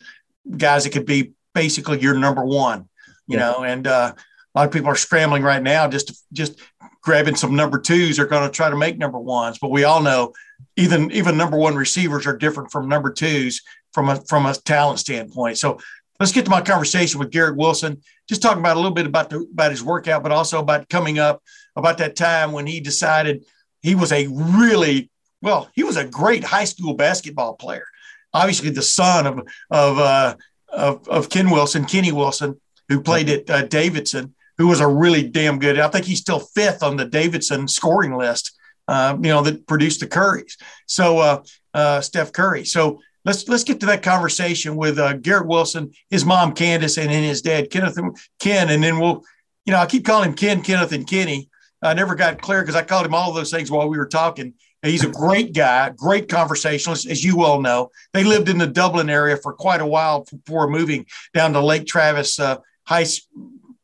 guys 0.57 0.83
that 0.83 0.91
could 0.91 1.05
be 1.05 1.33
basically 1.53 1.99
your 1.99 2.17
number 2.17 2.43
one, 2.43 2.89
you 3.27 3.37
yeah. 3.37 3.39
know. 3.39 3.63
And 3.63 3.87
uh, 3.87 4.13
A 4.55 4.59
lot 4.59 4.67
of 4.67 4.73
people 4.73 4.89
are 4.89 4.95
scrambling 4.95 5.43
right 5.43 5.63
now 5.63 5.87
just 5.87 6.07
to, 6.09 6.15
just 6.31 6.59
grabbing 7.01 7.35
some 7.35 7.55
number 7.55 7.79
twos. 7.79 8.17
They're 8.17 8.27
going 8.27 8.47
to 8.47 8.55
try 8.55 8.69
to 8.69 8.77
make 8.77 8.97
number 8.97 9.19
ones, 9.19 9.57
but 9.59 9.71
we 9.71 9.83
all 9.83 10.01
know 10.01 10.33
even 10.75 11.11
even 11.11 11.37
number 11.37 11.57
one 11.57 11.75
receivers 11.75 12.25
are 12.25 12.37
different 12.37 12.71
from 12.71 12.89
number 12.89 13.11
twos 13.11 13.61
from 13.93 14.09
a 14.09 14.15
from 14.27 14.45
a 14.45 14.53
talent 14.53 14.99
standpoint. 14.99 15.57
So 15.57 15.79
let's 16.19 16.31
get 16.31 16.45
to 16.45 16.51
my 16.51 16.61
conversation 16.61 17.19
with 17.19 17.31
Garrett 17.31 17.57
Wilson. 17.57 18.01
Just 18.27 18.41
talking 18.41 18.59
about 18.59 18.75
a 18.75 18.79
little 18.79 18.93
bit 18.93 19.05
about 19.05 19.29
the 19.29 19.47
about 19.51 19.71
his 19.71 19.83
workout, 19.83 20.23
but 20.23 20.31
also 20.31 20.59
about 20.59 20.89
coming 20.89 21.19
up, 21.19 21.41
about 21.75 21.97
that 21.99 22.15
time 22.15 22.51
when 22.51 22.65
he 22.65 22.79
decided 22.79 23.45
he 23.81 23.95
was 23.95 24.11
a 24.11 24.27
really 24.27 25.09
well, 25.41 25.69
he 25.73 25.83
was 25.83 25.97
a 25.97 26.05
great 26.05 26.43
high 26.43 26.63
school 26.63 26.93
basketball 26.93 27.55
player. 27.55 27.85
Obviously, 28.33 28.69
the 28.69 28.81
son 28.81 29.27
of 29.27 29.47
of 29.69 29.99
uh, 29.99 30.35
of, 30.69 31.07
of 31.07 31.29
Ken 31.29 31.49
Wilson, 31.49 31.85
Kenny 31.85 32.11
Wilson, 32.11 32.59
who 32.89 33.01
played 33.01 33.29
at 33.29 33.49
uh, 33.49 33.63
Davidson, 33.63 34.33
who 34.57 34.67
was 34.67 34.79
a 34.79 34.87
really 34.87 35.27
damn 35.27 35.59
good. 35.59 35.79
I 35.79 35.87
think 35.89 36.05
he's 36.05 36.19
still 36.19 36.39
fifth 36.39 36.81
on 36.81 36.97
the 36.97 37.05
Davidson 37.05 37.67
scoring 37.67 38.15
list. 38.15 38.57
Uh, 38.87 39.17
you 39.21 39.29
know 39.29 39.41
that 39.41 39.65
produced 39.65 39.99
the 40.01 40.07
Currys. 40.07 40.57
So 40.87 41.19
uh, 41.19 41.43
uh, 41.73 42.01
Steph 42.01 42.33
Curry. 42.33 42.65
So 42.65 42.99
let's 43.25 43.47
let's 43.47 43.63
get 43.63 43.79
to 43.81 43.85
that 43.87 44.03
conversation 44.03 44.75
with 44.75 44.99
uh, 44.99 45.13
Garrett 45.13 45.47
Wilson, 45.47 45.91
his 46.09 46.25
mom 46.25 46.53
Candace, 46.53 46.97
and 46.97 47.09
then 47.09 47.23
his 47.23 47.41
dad 47.41 47.69
Kenneth 47.69 47.97
Ken, 48.39 48.69
and 48.69 48.83
then 48.83 48.99
we'll, 48.99 49.23
you 49.65 49.71
know, 49.71 49.79
I 49.79 49.85
keep 49.85 50.05
calling 50.05 50.29
him 50.29 50.35
Ken, 50.35 50.61
Kenneth, 50.61 50.91
and 50.91 51.07
Kenny. 51.07 51.49
I 51.81 51.93
never 51.93 52.15
got 52.15 52.41
clear 52.41 52.61
because 52.61 52.75
I 52.75 52.83
called 52.83 53.05
him 53.05 53.13
all 53.13 53.33
those 53.33 53.51
things 53.51 53.69
while 53.69 53.89
we 53.89 53.97
were 53.97 54.07
talking. 54.07 54.53
He's 54.81 55.05
a 55.05 55.09
great 55.09 55.53
guy, 55.53 55.89
great 55.95 56.27
conversationalist, 56.27 57.07
as 57.09 57.23
you 57.23 57.37
well 57.37 57.61
know. 57.61 57.89
They 58.11 58.25
lived 58.25 58.49
in 58.49 58.57
the 58.57 58.67
Dublin 58.67 59.09
area 59.09 59.37
for 59.37 59.53
quite 59.53 59.79
a 59.79 59.85
while 59.85 60.25
before 60.29 60.69
moving 60.69 61.05
down 61.33 61.53
to 61.53 61.61
Lake 61.61 61.85
Travis 61.85 62.37
uh, 62.37 62.57
High 62.85 63.05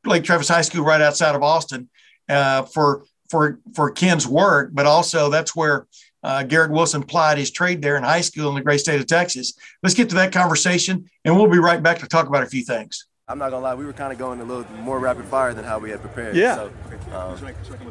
Lake 0.05 0.23
Travis 0.23 0.49
High 0.49 0.61
School, 0.61 0.83
right 0.83 1.01
outside 1.01 1.35
of 1.35 1.43
Austin, 1.43 1.89
uh, 2.27 2.63
for 2.63 3.05
for 3.29 3.59
for 3.73 3.91
Ken's 3.91 4.27
work. 4.27 4.71
But 4.73 4.85
also, 4.85 5.29
that's 5.29 5.55
where 5.55 5.87
uh, 6.23 6.43
Garrett 6.43 6.71
Wilson 6.71 7.03
plied 7.03 7.37
his 7.37 7.51
trade 7.51 7.81
there 7.81 7.95
in 7.95 8.03
high 8.03 8.21
school 8.21 8.49
in 8.49 8.55
the 8.55 8.61
great 8.61 8.79
state 8.79 8.99
of 8.99 9.07
Texas. 9.07 9.53
Let's 9.83 9.95
get 9.95 10.09
to 10.09 10.15
that 10.15 10.31
conversation, 10.31 11.09
and 11.23 11.35
we'll 11.35 11.49
be 11.49 11.59
right 11.59 11.81
back 11.81 11.99
to 11.99 12.07
talk 12.07 12.27
about 12.27 12.43
a 12.43 12.47
few 12.47 12.63
things. 12.63 13.05
I'm 13.29 13.37
not 13.37 13.51
gonna 13.51 13.63
lie, 13.63 13.75
we 13.75 13.85
were 13.85 13.93
kind 13.93 14.11
of 14.11 14.17
going 14.17 14.41
a 14.41 14.43
little 14.43 14.65
more 14.77 14.97
rapid 14.97 15.25
fire 15.25 15.53
than 15.53 15.63
how 15.63 15.77
we 15.77 15.91
had 15.91 16.01
prepared. 16.01 16.35
Yeah. 16.35 16.55
So, 16.55 16.71
um, 17.13 17.37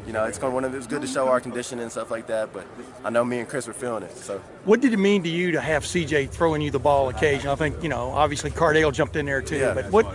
you 0.05 0.11
know, 0.11 0.25
it's 0.25 0.37
going 0.37 0.53
one 0.53 0.65
of 0.65 0.75
it's 0.75 0.85
good 0.85 1.01
to 1.01 1.07
show 1.07 1.29
our 1.29 1.39
condition 1.39 1.79
and 1.79 1.89
stuff 1.89 2.11
like 2.11 2.27
that. 2.27 2.51
But 2.51 2.67
I 3.05 3.09
know 3.09 3.23
me 3.23 3.39
and 3.39 3.47
Chris 3.47 3.65
were 3.65 3.73
feeling 3.73 4.03
it. 4.03 4.17
So. 4.17 4.39
What 4.65 4.81
did 4.81 4.91
it 4.91 4.97
mean 4.97 5.23
to 5.23 5.29
you 5.29 5.51
to 5.51 5.61
have 5.61 5.85
CJ 5.85 6.29
throwing 6.29 6.61
you 6.61 6.71
the 6.71 6.79
ball 6.79 7.07
occasionally? 7.07 7.53
I 7.53 7.55
think 7.55 7.81
you 7.81 7.87
know, 7.87 8.11
obviously 8.11 8.51
Cardale 8.51 8.91
jumped 8.91 9.15
in 9.15 9.25
there 9.25 9.41
too. 9.41 9.59
Yeah. 9.59 9.73
But 9.73 9.89
what? 9.91 10.07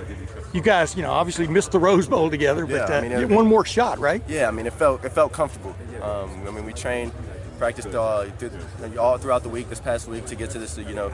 You 0.55 0.63
guys, 0.63 0.95
you 0.95 1.03
know, 1.03 1.11
obviously 1.11 1.49
missed 1.49 1.73
the 1.73 1.81
Rose 1.81 2.07
Bowl 2.07 2.31
together, 2.31 2.65
but 2.65 2.89
yeah, 2.89 2.97
I 2.97 3.01
mean, 3.01 3.13
uh, 3.13 3.21
it, 3.21 3.29
one 3.29 3.47
more 3.47 3.65
shot, 3.65 3.99
right? 3.99 4.23
Yeah, 4.29 4.47
I 4.47 4.53
mean, 4.53 4.67
it 4.67 4.73
felt 4.73 5.05
it 5.05 5.11
felt 5.11 5.33
comfortable. 5.33 5.75
Um, 6.01 6.47
I 6.47 6.53
mean, 6.53 6.65
we 6.65 6.73
trained 6.73 7.11
practiced 7.59 7.89
uh, 7.89 8.25
through, 8.39 8.51
all 8.99 9.19
throughout 9.19 9.43
the 9.43 9.49
week 9.49 9.69
this 9.69 9.81
past 9.81 10.07
week 10.09 10.27
to 10.27 10.35
get 10.35 10.51
to 10.51 10.59
this, 10.59 10.77
you 10.79 10.95
know, 10.95 11.09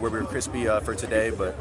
where 0.00 0.10
we 0.10 0.18
were 0.18 0.24
crispy 0.24 0.68
uh, 0.68 0.80
for 0.80 0.94
today. 0.96 1.30
But 1.30 1.56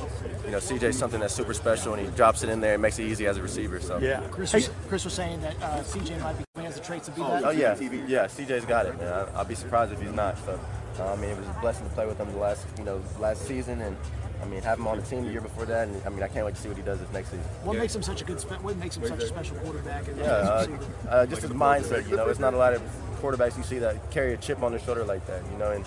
you 0.45 0.51
know, 0.51 0.57
CJ 0.57 0.83
is 0.83 0.97
something 0.97 1.19
that's 1.19 1.33
super 1.33 1.53
special, 1.53 1.93
and 1.93 2.03
he 2.03 2.11
drops 2.15 2.41
it 2.41 2.49
in 2.49 2.61
there 2.61 2.73
and 2.73 2.81
makes 2.81 2.97
it 2.97 3.03
easy 3.03 3.27
as 3.27 3.37
a 3.37 3.43
receiver. 3.43 3.79
So 3.79 3.99
yeah, 3.99 4.21
Chris 4.31 4.51
was, 4.51 4.69
Chris 4.87 5.05
was 5.05 5.13
saying 5.13 5.41
that 5.41 5.55
uh, 5.61 5.83
CJ 5.83 6.21
might 6.21 6.35
be 6.37 6.63
has 6.63 6.75
the 6.75 6.81
traits 6.81 7.05
to 7.05 7.11
be 7.11 7.21
that. 7.21 7.43
Oh 7.43 7.51
yeah, 7.51 7.75
yeah, 8.07 8.25
CJ's 8.25 8.65
got 8.65 8.87
it, 8.87 8.97
man. 8.97 9.27
I, 9.35 9.37
will 9.37 9.45
be 9.45 9.55
surprised 9.55 9.91
if 9.91 10.01
he's 10.01 10.11
not. 10.11 10.37
So 10.45 10.59
uh, 10.99 11.13
I 11.13 11.15
mean, 11.15 11.29
it 11.29 11.37
was 11.37 11.47
a 11.47 11.57
blessing 11.61 11.87
to 11.87 11.93
play 11.93 12.07
with 12.07 12.19
him 12.19 12.31
the 12.31 12.39
last, 12.39 12.65
you 12.77 12.83
know, 12.83 13.01
last 13.19 13.47
season, 13.47 13.81
and 13.81 13.95
I 14.41 14.45
mean, 14.45 14.61
have 14.61 14.79
him 14.79 14.87
on 14.87 14.97
the 14.97 15.03
team 15.03 15.25
the 15.25 15.31
year 15.31 15.41
before 15.41 15.65
that, 15.65 15.87
and 15.87 16.01
I 16.05 16.09
mean, 16.09 16.23
I 16.23 16.27
can't 16.27 16.45
wait 16.45 16.55
to 16.55 16.61
see 16.61 16.69
what 16.69 16.77
he 16.77 16.83
does 16.83 16.99
this 16.99 17.11
next 17.11 17.29
season. 17.29 17.43
What 17.63 17.77
makes 17.77 17.95
him 17.95 18.03
such 18.03 18.21
a 18.21 18.25
good? 18.25 18.39
What 18.61 18.77
makes 18.77 18.95
him 18.95 19.05
such 19.05 19.21
a 19.21 19.27
special 19.27 19.57
quarterback? 19.57 20.05
yeah, 20.17 20.23
uh, 20.23 20.67
uh, 21.09 21.25
just 21.25 21.41
his 21.41 21.51
mindset. 21.51 22.09
You 22.09 22.15
know, 22.15 22.27
it's 22.27 22.39
not 22.39 22.53
a 22.53 22.57
lot 22.57 22.73
of 22.73 22.81
quarterbacks 23.21 23.57
you 23.57 23.63
see 23.63 23.79
that 23.79 24.11
carry 24.11 24.33
a 24.33 24.37
chip 24.37 24.63
on 24.63 24.71
their 24.71 24.79
shoulder 24.79 25.03
like 25.03 25.25
that. 25.27 25.43
You 25.51 25.57
know, 25.57 25.71
and 25.71 25.85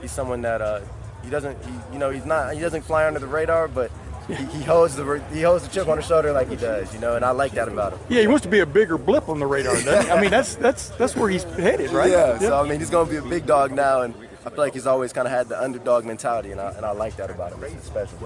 he's 0.00 0.12
someone 0.12 0.42
that 0.42 0.60
uh, 0.60 0.80
he 1.22 1.30
doesn't. 1.30 1.62
He, 1.64 1.72
you 1.94 1.98
know, 1.98 2.10
he's 2.10 2.26
not. 2.26 2.54
He 2.54 2.60
doesn't 2.60 2.82
fly 2.82 3.06
under 3.06 3.20
the 3.20 3.26
radar, 3.26 3.68
but. 3.68 3.90
He, 4.26 4.32
he, 4.32 4.62
holds 4.62 4.96
the 4.96 5.22
he 5.34 5.42
holds 5.42 5.68
the 5.68 5.74
chip 5.74 5.86
on 5.86 5.98
his 5.98 6.06
shoulder 6.06 6.32
like 6.32 6.48
he 6.48 6.56
does, 6.56 6.94
you 6.94 6.98
know, 6.98 7.14
and 7.14 7.22
I 7.22 7.32
like 7.32 7.52
that 7.52 7.68
about 7.68 7.92
him. 7.92 7.98
Yeah, 8.08 8.22
he 8.22 8.26
wants 8.26 8.42
to 8.44 8.48
be 8.48 8.60
a 8.60 8.64
bigger 8.64 8.96
blip 8.96 9.28
on 9.28 9.38
the 9.38 9.44
radar. 9.44 9.76
I 9.76 10.18
mean, 10.18 10.30
that's 10.30 10.54
that's 10.54 10.88
that's 10.88 11.14
where 11.14 11.28
he's 11.28 11.42
headed, 11.42 11.90
right? 11.90 12.10
Yeah, 12.10 12.32
yeah. 12.32 12.38
So 12.38 12.58
I 12.58 12.66
mean, 12.66 12.78
he's 12.78 12.88
going 12.88 13.06
to 13.06 13.12
be 13.12 13.18
a 13.18 13.28
big 13.28 13.44
dog 13.44 13.72
now, 13.72 14.00
and 14.00 14.14
I 14.46 14.50
feel 14.50 14.58
like 14.58 14.74
he's 14.74 14.86
always 14.86 15.12
kind 15.12 15.26
of 15.26 15.32
had 15.32 15.48
the 15.48 15.60
underdog 15.60 16.04
mentality, 16.04 16.52
and 16.52 16.60
I, 16.60 16.72
and 16.72 16.84
I 16.84 16.92
like 16.92 17.16
that 17.16 17.30
about 17.30 17.52
him. 17.52 17.64
It's 17.64 17.86
special. 17.86 18.18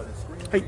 Hey. 0.51 0.65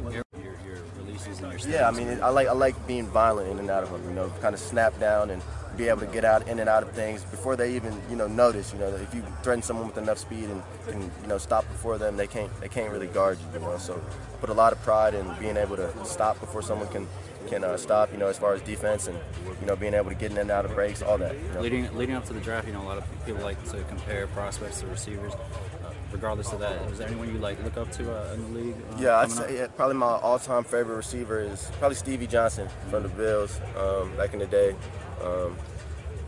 Yeah, 1.69 1.89
I 1.89 1.91
mean, 1.91 2.09
it, 2.09 2.23
I 2.23 2.29
like 2.31 2.49
I 2.49 2.53
like 2.53 2.87
being 2.87 3.07
violent 3.07 3.51
in 3.51 3.59
and 3.59 3.69
out 3.69 3.83
of 3.83 3.91
them. 3.91 4.03
You 4.05 4.15
know, 4.15 4.33
kind 4.41 4.55
of 4.55 4.61
snap 4.61 4.99
down 5.01 5.31
and 5.31 5.43
be 5.77 5.89
able 5.89 6.01
to 6.01 6.07
get 6.07 6.25
out 6.25 6.47
in 6.49 6.59
and 6.59 6.69
out 6.69 6.83
of 6.83 6.93
things 6.93 7.25
before 7.25 7.57
they 7.57 7.75
even 7.75 8.01
you 8.09 8.17
know 8.17 8.27
notice. 8.27 8.73
You 8.73 8.79
know, 8.79 8.89
if 8.95 9.13
you 9.13 9.23
threaten 9.43 9.63
someone 9.63 9.87
with 9.87 9.99
enough 9.99 10.19
speed 10.19 10.45
and 10.45 10.63
can 10.89 11.03
you 11.03 11.29
know 11.29 11.39
stop 11.39 11.69
before 11.69 11.99
them, 11.99 12.17
they 12.17 12.27
can't 12.27 12.51
they 12.61 12.69
can't 12.69 12.91
really 12.93 13.09
guard 13.09 13.39
you. 13.41 13.61
You 13.61 13.67
know, 13.67 13.77
so 13.77 14.01
put 14.41 14.51
a 14.51 14.55
lot 14.55 14.73
of 14.73 14.81
pride 14.83 15.15
in 15.15 15.29
being 15.41 15.57
able 15.57 15.77
to 15.77 15.93
stop 16.05 16.39
before 16.41 16.63
someone 16.63 16.89
can 16.89 17.07
can 17.48 17.64
uh, 17.64 17.76
stop. 17.76 18.12
You 18.12 18.18
know, 18.18 18.29
as 18.29 18.38
far 18.38 18.55
as 18.55 18.62
defense 18.62 19.07
and 19.07 19.18
you 19.61 19.66
know 19.66 19.76
being 19.76 19.94
able 19.94 20.11
to 20.11 20.16
get 20.16 20.31
in 20.31 20.38
and 20.38 20.50
out 20.50 20.64
of 20.64 20.74
breaks, 20.74 21.03
all 21.03 21.18
that. 21.18 21.35
You 21.35 21.48
know. 21.55 21.61
Leading 21.61 21.96
leading 21.96 22.14
up 22.14 22.24
to 22.26 22.33
the 22.33 22.40
draft, 22.40 22.66
you 22.66 22.72
know, 22.72 22.83
a 22.83 22.85
lot 22.85 22.98
of 22.98 23.26
people 23.26 23.42
like 23.42 23.62
to 23.70 23.83
compare 23.85 24.26
prospects 24.29 24.81
to 24.81 24.87
receivers. 24.87 25.33
Uh, 25.35 25.92
regardless 26.12 26.53
of 26.53 26.61
that, 26.61 26.81
is 26.90 26.98
there 26.98 27.09
anyone 27.09 27.33
you 27.33 27.38
like 27.38 27.62
look 27.64 27.76
up 27.76 27.90
to 27.92 28.12
uh, 28.12 28.35
in 28.35 28.42
the 28.42 28.61
league? 28.61 28.74
Uh, 28.92 28.96
yeah, 28.98 29.18
I'd 29.18 29.31
say 29.31 29.57
yeah, 29.57 29.66
probably 29.68 29.96
my 29.96 30.07
all-time 30.07 30.64
favorite 30.64 30.96
receiver 30.96 31.40
is 31.40 31.70
probably 31.79 31.96
Stevie 31.96 32.26
Johnson 32.26 32.68
from 32.88 33.03
the 33.03 33.09
Bills 33.09 33.61
um, 33.76 34.14
back 34.16 34.33
in 34.33 34.38
the 34.38 34.46
day. 34.46 34.74
Um, 35.22 35.57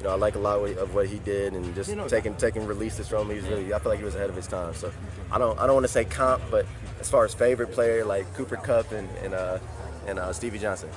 you 0.03 0.09
know, 0.09 0.14
I 0.14 0.16
like 0.16 0.35
a 0.35 0.38
lot 0.38 0.59
of 0.59 0.94
what 0.96 1.07
he 1.07 1.20
did, 1.20 1.53
and 1.53 1.75
just 1.77 1.94
taking 2.09 2.35
taking 2.35 2.66
releases 2.66 3.07
from 3.07 3.31
him. 3.31 3.37
He 3.37 3.40
was 3.40 3.48
really, 3.48 3.72
I 3.72 3.79
feel 3.79 3.90
like 3.90 4.01
he 4.01 4.05
was 4.05 4.16
ahead 4.16 4.31
of 4.31 4.35
his 4.35 4.48
time. 4.48 4.75
So, 4.75 4.92
I 5.31 5.38
don't 5.38 5.57
I 5.61 5.66
don't 5.66 5.75
want 5.75 5.85
to 5.85 5.92
say 5.92 6.05
comp, 6.05 6.42
but 6.51 6.66
as 7.01 7.09
far 7.09 7.25
as 7.25 7.35
favorite 7.35 7.70
player, 7.70 8.05
like 8.05 8.33
Cooper 8.35 8.57
Kupp 8.57 8.90
and 8.90 9.09
and 9.22 9.33
uh, 9.33 9.59
and 10.07 10.19
uh, 10.19 10.33
Stevie 10.33 10.59
Johnson. 10.59 10.88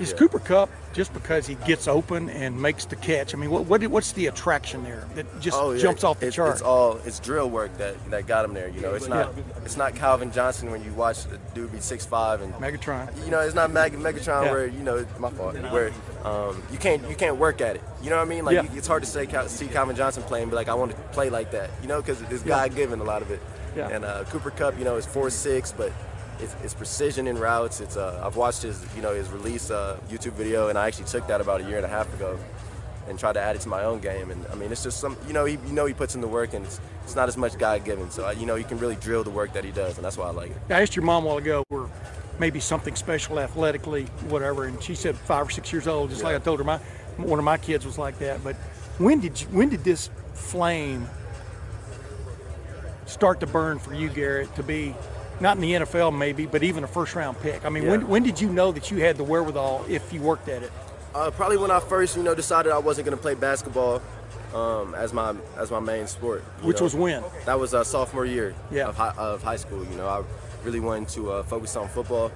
Is 0.00 0.10
yeah. 0.10 0.16
Cooper 0.16 0.38
Kupp 0.38 0.70
just 0.92 1.12
because 1.12 1.46
he 1.46 1.54
gets 1.54 1.88
open 1.88 2.28
and 2.30 2.60
makes 2.60 2.84
the 2.84 2.96
catch? 2.96 3.34
I 3.34 3.38
mean, 3.38 3.50
what, 3.50 3.66
what 3.66 3.86
what's 3.88 4.12
the 4.12 4.26
attraction 4.26 4.84
there 4.84 5.06
that 5.14 5.40
just 5.40 5.56
oh, 5.58 5.72
yeah. 5.72 5.82
jumps 5.82 6.04
off 6.04 6.20
the 6.20 6.28
it, 6.28 6.32
chart? 6.32 6.52
It's 6.52 6.62
all 6.62 6.98
it's 7.04 7.20
drill 7.20 7.50
work 7.50 7.76
that, 7.78 8.10
that 8.10 8.26
got 8.26 8.44
him 8.44 8.54
there. 8.54 8.68
You 8.68 8.80
know, 8.80 8.94
it's 8.94 9.08
not 9.08 9.34
yeah. 9.36 9.42
it's 9.64 9.76
not 9.76 9.94
Calvin 9.94 10.32
Johnson 10.32 10.70
when 10.70 10.84
you 10.84 10.92
watch 10.92 11.24
the 11.24 11.38
dude 11.54 11.72
be 11.72 11.80
six 11.80 12.04
five 12.04 12.40
and 12.40 12.52
Megatron. 12.54 13.24
You 13.24 13.30
know, 13.30 13.40
it's 13.40 13.54
not 13.54 13.70
Meg- 13.70 13.94
Megatron 13.94 14.50
where 14.50 14.66
you 14.66 14.80
know 14.80 14.98
it's 14.98 15.18
my 15.18 15.30
fault 15.30 15.54
where 15.70 15.92
um, 16.24 16.62
you 16.70 16.78
can't 16.78 17.08
you 17.08 17.14
can't 17.14 17.36
work 17.36 17.60
at 17.60 17.76
it. 17.76 17.82
You 18.02 18.10
know 18.10 18.16
what 18.16 18.26
I 18.26 18.28
mean? 18.28 18.44
Like 18.44 18.70
it's 18.74 18.86
hard 18.86 19.02
to 19.02 19.08
say 19.08 19.28
see 19.46 19.68
Calvin 19.68 19.96
Johnson 19.96 20.22
playing, 20.24 20.48
but 20.48 20.56
like 20.56 20.68
I 20.68 20.74
want 20.74 20.92
to 20.92 20.96
play 21.12 21.30
like 21.30 21.50
that. 21.52 21.70
You 21.82 21.88
know, 21.88 22.00
because 22.00 22.20
it's 22.22 22.42
God 22.42 22.74
given 22.74 23.00
a 23.00 23.04
lot 23.04 23.22
of 23.22 23.30
it. 23.30 23.40
Yeah. 23.76 23.88
And 23.88 24.04
uh, 24.04 24.24
Cooper 24.24 24.50
Kupp, 24.50 24.78
you 24.78 24.84
know, 24.84 24.96
is 24.96 25.06
four 25.06 25.30
six, 25.30 25.72
but 25.72 25.92
it's, 26.40 26.56
it's, 26.62 26.74
precision 26.74 27.26
in 27.26 27.38
routes. 27.38 27.80
It's 27.80 27.96
uh, 27.96 28.22
I've 28.24 28.36
watched 28.36 28.62
his 28.62 28.84
you 28.96 29.02
know 29.02 29.14
his 29.14 29.28
release 29.30 29.70
uh, 29.70 29.98
YouTube 30.08 30.32
video, 30.32 30.68
and 30.68 30.78
I 30.78 30.86
actually 30.86 31.06
took 31.06 31.26
that 31.28 31.40
about 31.40 31.60
a 31.60 31.64
year 31.64 31.76
and 31.76 31.86
a 31.86 31.88
half 31.88 32.12
ago, 32.14 32.38
and 33.08 33.18
tried 33.18 33.34
to 33.34 33.40
add 33.40 33.56
it 33.56 33.62
to 33.62 33.68
my 33.68 33.84
own 33.84 34.00
game. 34.00 34.30
And 34.30 34.44
I 34.52 34.54
mean, 34.54 34.70
it's 34.72 34.82
just 34.82 35.00
some 35.00 35.16
you 35.26 35.32
know 35.32 35.44
he 35.44 35.58
you 35.66 35.72
know 35.72 35.86
he 35.86 35.94
puts 35.94 36.14
in 36.14 36.20
the 36.20 36.28
work, 36.28 36.54
and 36.54 36.64
it's, 36.64 36.80
it's 37.04 37.16
not 37.16 37.28
as 37.28 37.36
much 37.36 37.58
God 37.58 37.84
given. 37.84 38.10
So 38.10 38.28
you 38.30 38.46
know 38.46 38.54
you 38.54 38.64
can 38.64 38.78
really 38.78 38.96
drill 38.96 39.24
the 39.24 39.30
work 39.30 39.52
that 39.52 39.64
he 39.64 39.70
does, 39.70 39.96
and 39.96 40.04
that's 40.04 40.16
why 40.16 40.28
I 40.28 40.30
like 40.30 40.50
it. 40.50 40.56
I 40.70 40.82
asked 40.82 40.96
your 40.96 41.04
mom 41.04 41.24
a 41.24 41.28
while 41.28 41.38
ago, 41.38 41.64
were 41.70 41.88
maybe 42.38 42.60
something 42.60 42.94
special 42.94 43.40
athletically, 43.40 44.04
whatever, 44.28 44.64
and 44.64 44.82
she 44.82 44.94
said 44.94 45.16
five 45.16 45.48
or 45.48 45.50
six 45.50 45.72
years 45.72 45.86
old, 45.88 46.10
just 46.10 46.22
yeah. 46.22 46.28
like 46.28 46.36
I 46.36 46.44
told 46.44 46.58
her 46.60 46.64
my 46.64 46.78
one 47.16 47.38
of 47.38 47.44
my 47.44 47.56
kids 47.56 47.84
was 47.84 47.98
like 47.98 48.18
that. 48.20 48.42
But 48.44 48.56
when 48.98 49.20
did 49.20 49.40
you, 49.40 49.46
when 49.48 49.68
did 49.68 49.84
this 49.84 50.10
flame 50.34 51.08
start 53.06 53.40
to 53.40 53.46
burn 53.46 53.78
for 53.78 53.94
you, 53.94 54.08
Garrett, 54.08 54.54
to 54.56 54.62
be 54.62 54.94
not 55.40 55.56
in 55.56 55.62
the 55.62 55.72
NFL 55.72 56.16
maybe, 56.16 56.46
but 56.46 56.62
even 56.62 56.84
a 56.84 56.88
first 56.88 57.14
round 57.14 57.38
pick? 57.40 57.64
I 57.64 57.68
mean, 57.68 57.84
yeah. 57.84 57.90
when, 57.90 58.08
when 58.08 58.22
did 58.22 58.40
you 58.40 58.48
know 58.48 58.72
that 58.72 58.90
you 58.90 58.98
had 58.98 59.16
the 59.16 59.24
wherewithal 59.24 59.84
if 59.88 60.12
you 60.12 60.20
worked 60.20 60.48
at 60.48 60.62
it? 60.62 60.72
Uh, 61.14 61.30
probably 61.30 61.56
when 61.56 61.70
I 61.70 61.80
first, 61.80 62.16
you 62.16 62.22
know, 62.22 62.34
decided 62.34 62.72
I 62.72 62.78
wasn't 62.78 63.06
going 63.06 63.16
to 63.16 63.22
play 63.22 63.34
basketball 63.34 64.02
um, 64.54 64.94
as 64.94 65.12
my 65.12 65.34
as 65.56 65.70
my 65.70 65.80
main 65.80 66.06
sport. 66.06 66.42
Which 66.62 66.78
know. 66.78 66.84
was 66.84 66.94
when? 66.94 67.24
That 67.46 67.58
was 67.58 67.74
uh, 67.74 67.84
sophomore 67.84 68.24
year 68.24 68.54
yeah. 68.70 68.88
of, 68.88 68.96
high, 68.96 69.14
of 69.16 69.42
high 69.42 69.56
school. 69.56 69.84
You 69.84 69.96
know, 69.96 70.06
I 70.06 70.22
really 70.64 70.80
wanted 70.80 71.08
to 71.10 71.32
uh, 71.32 71.42
focus 71.44 71.76
on 71.76 71.88
football, 71.88 72.30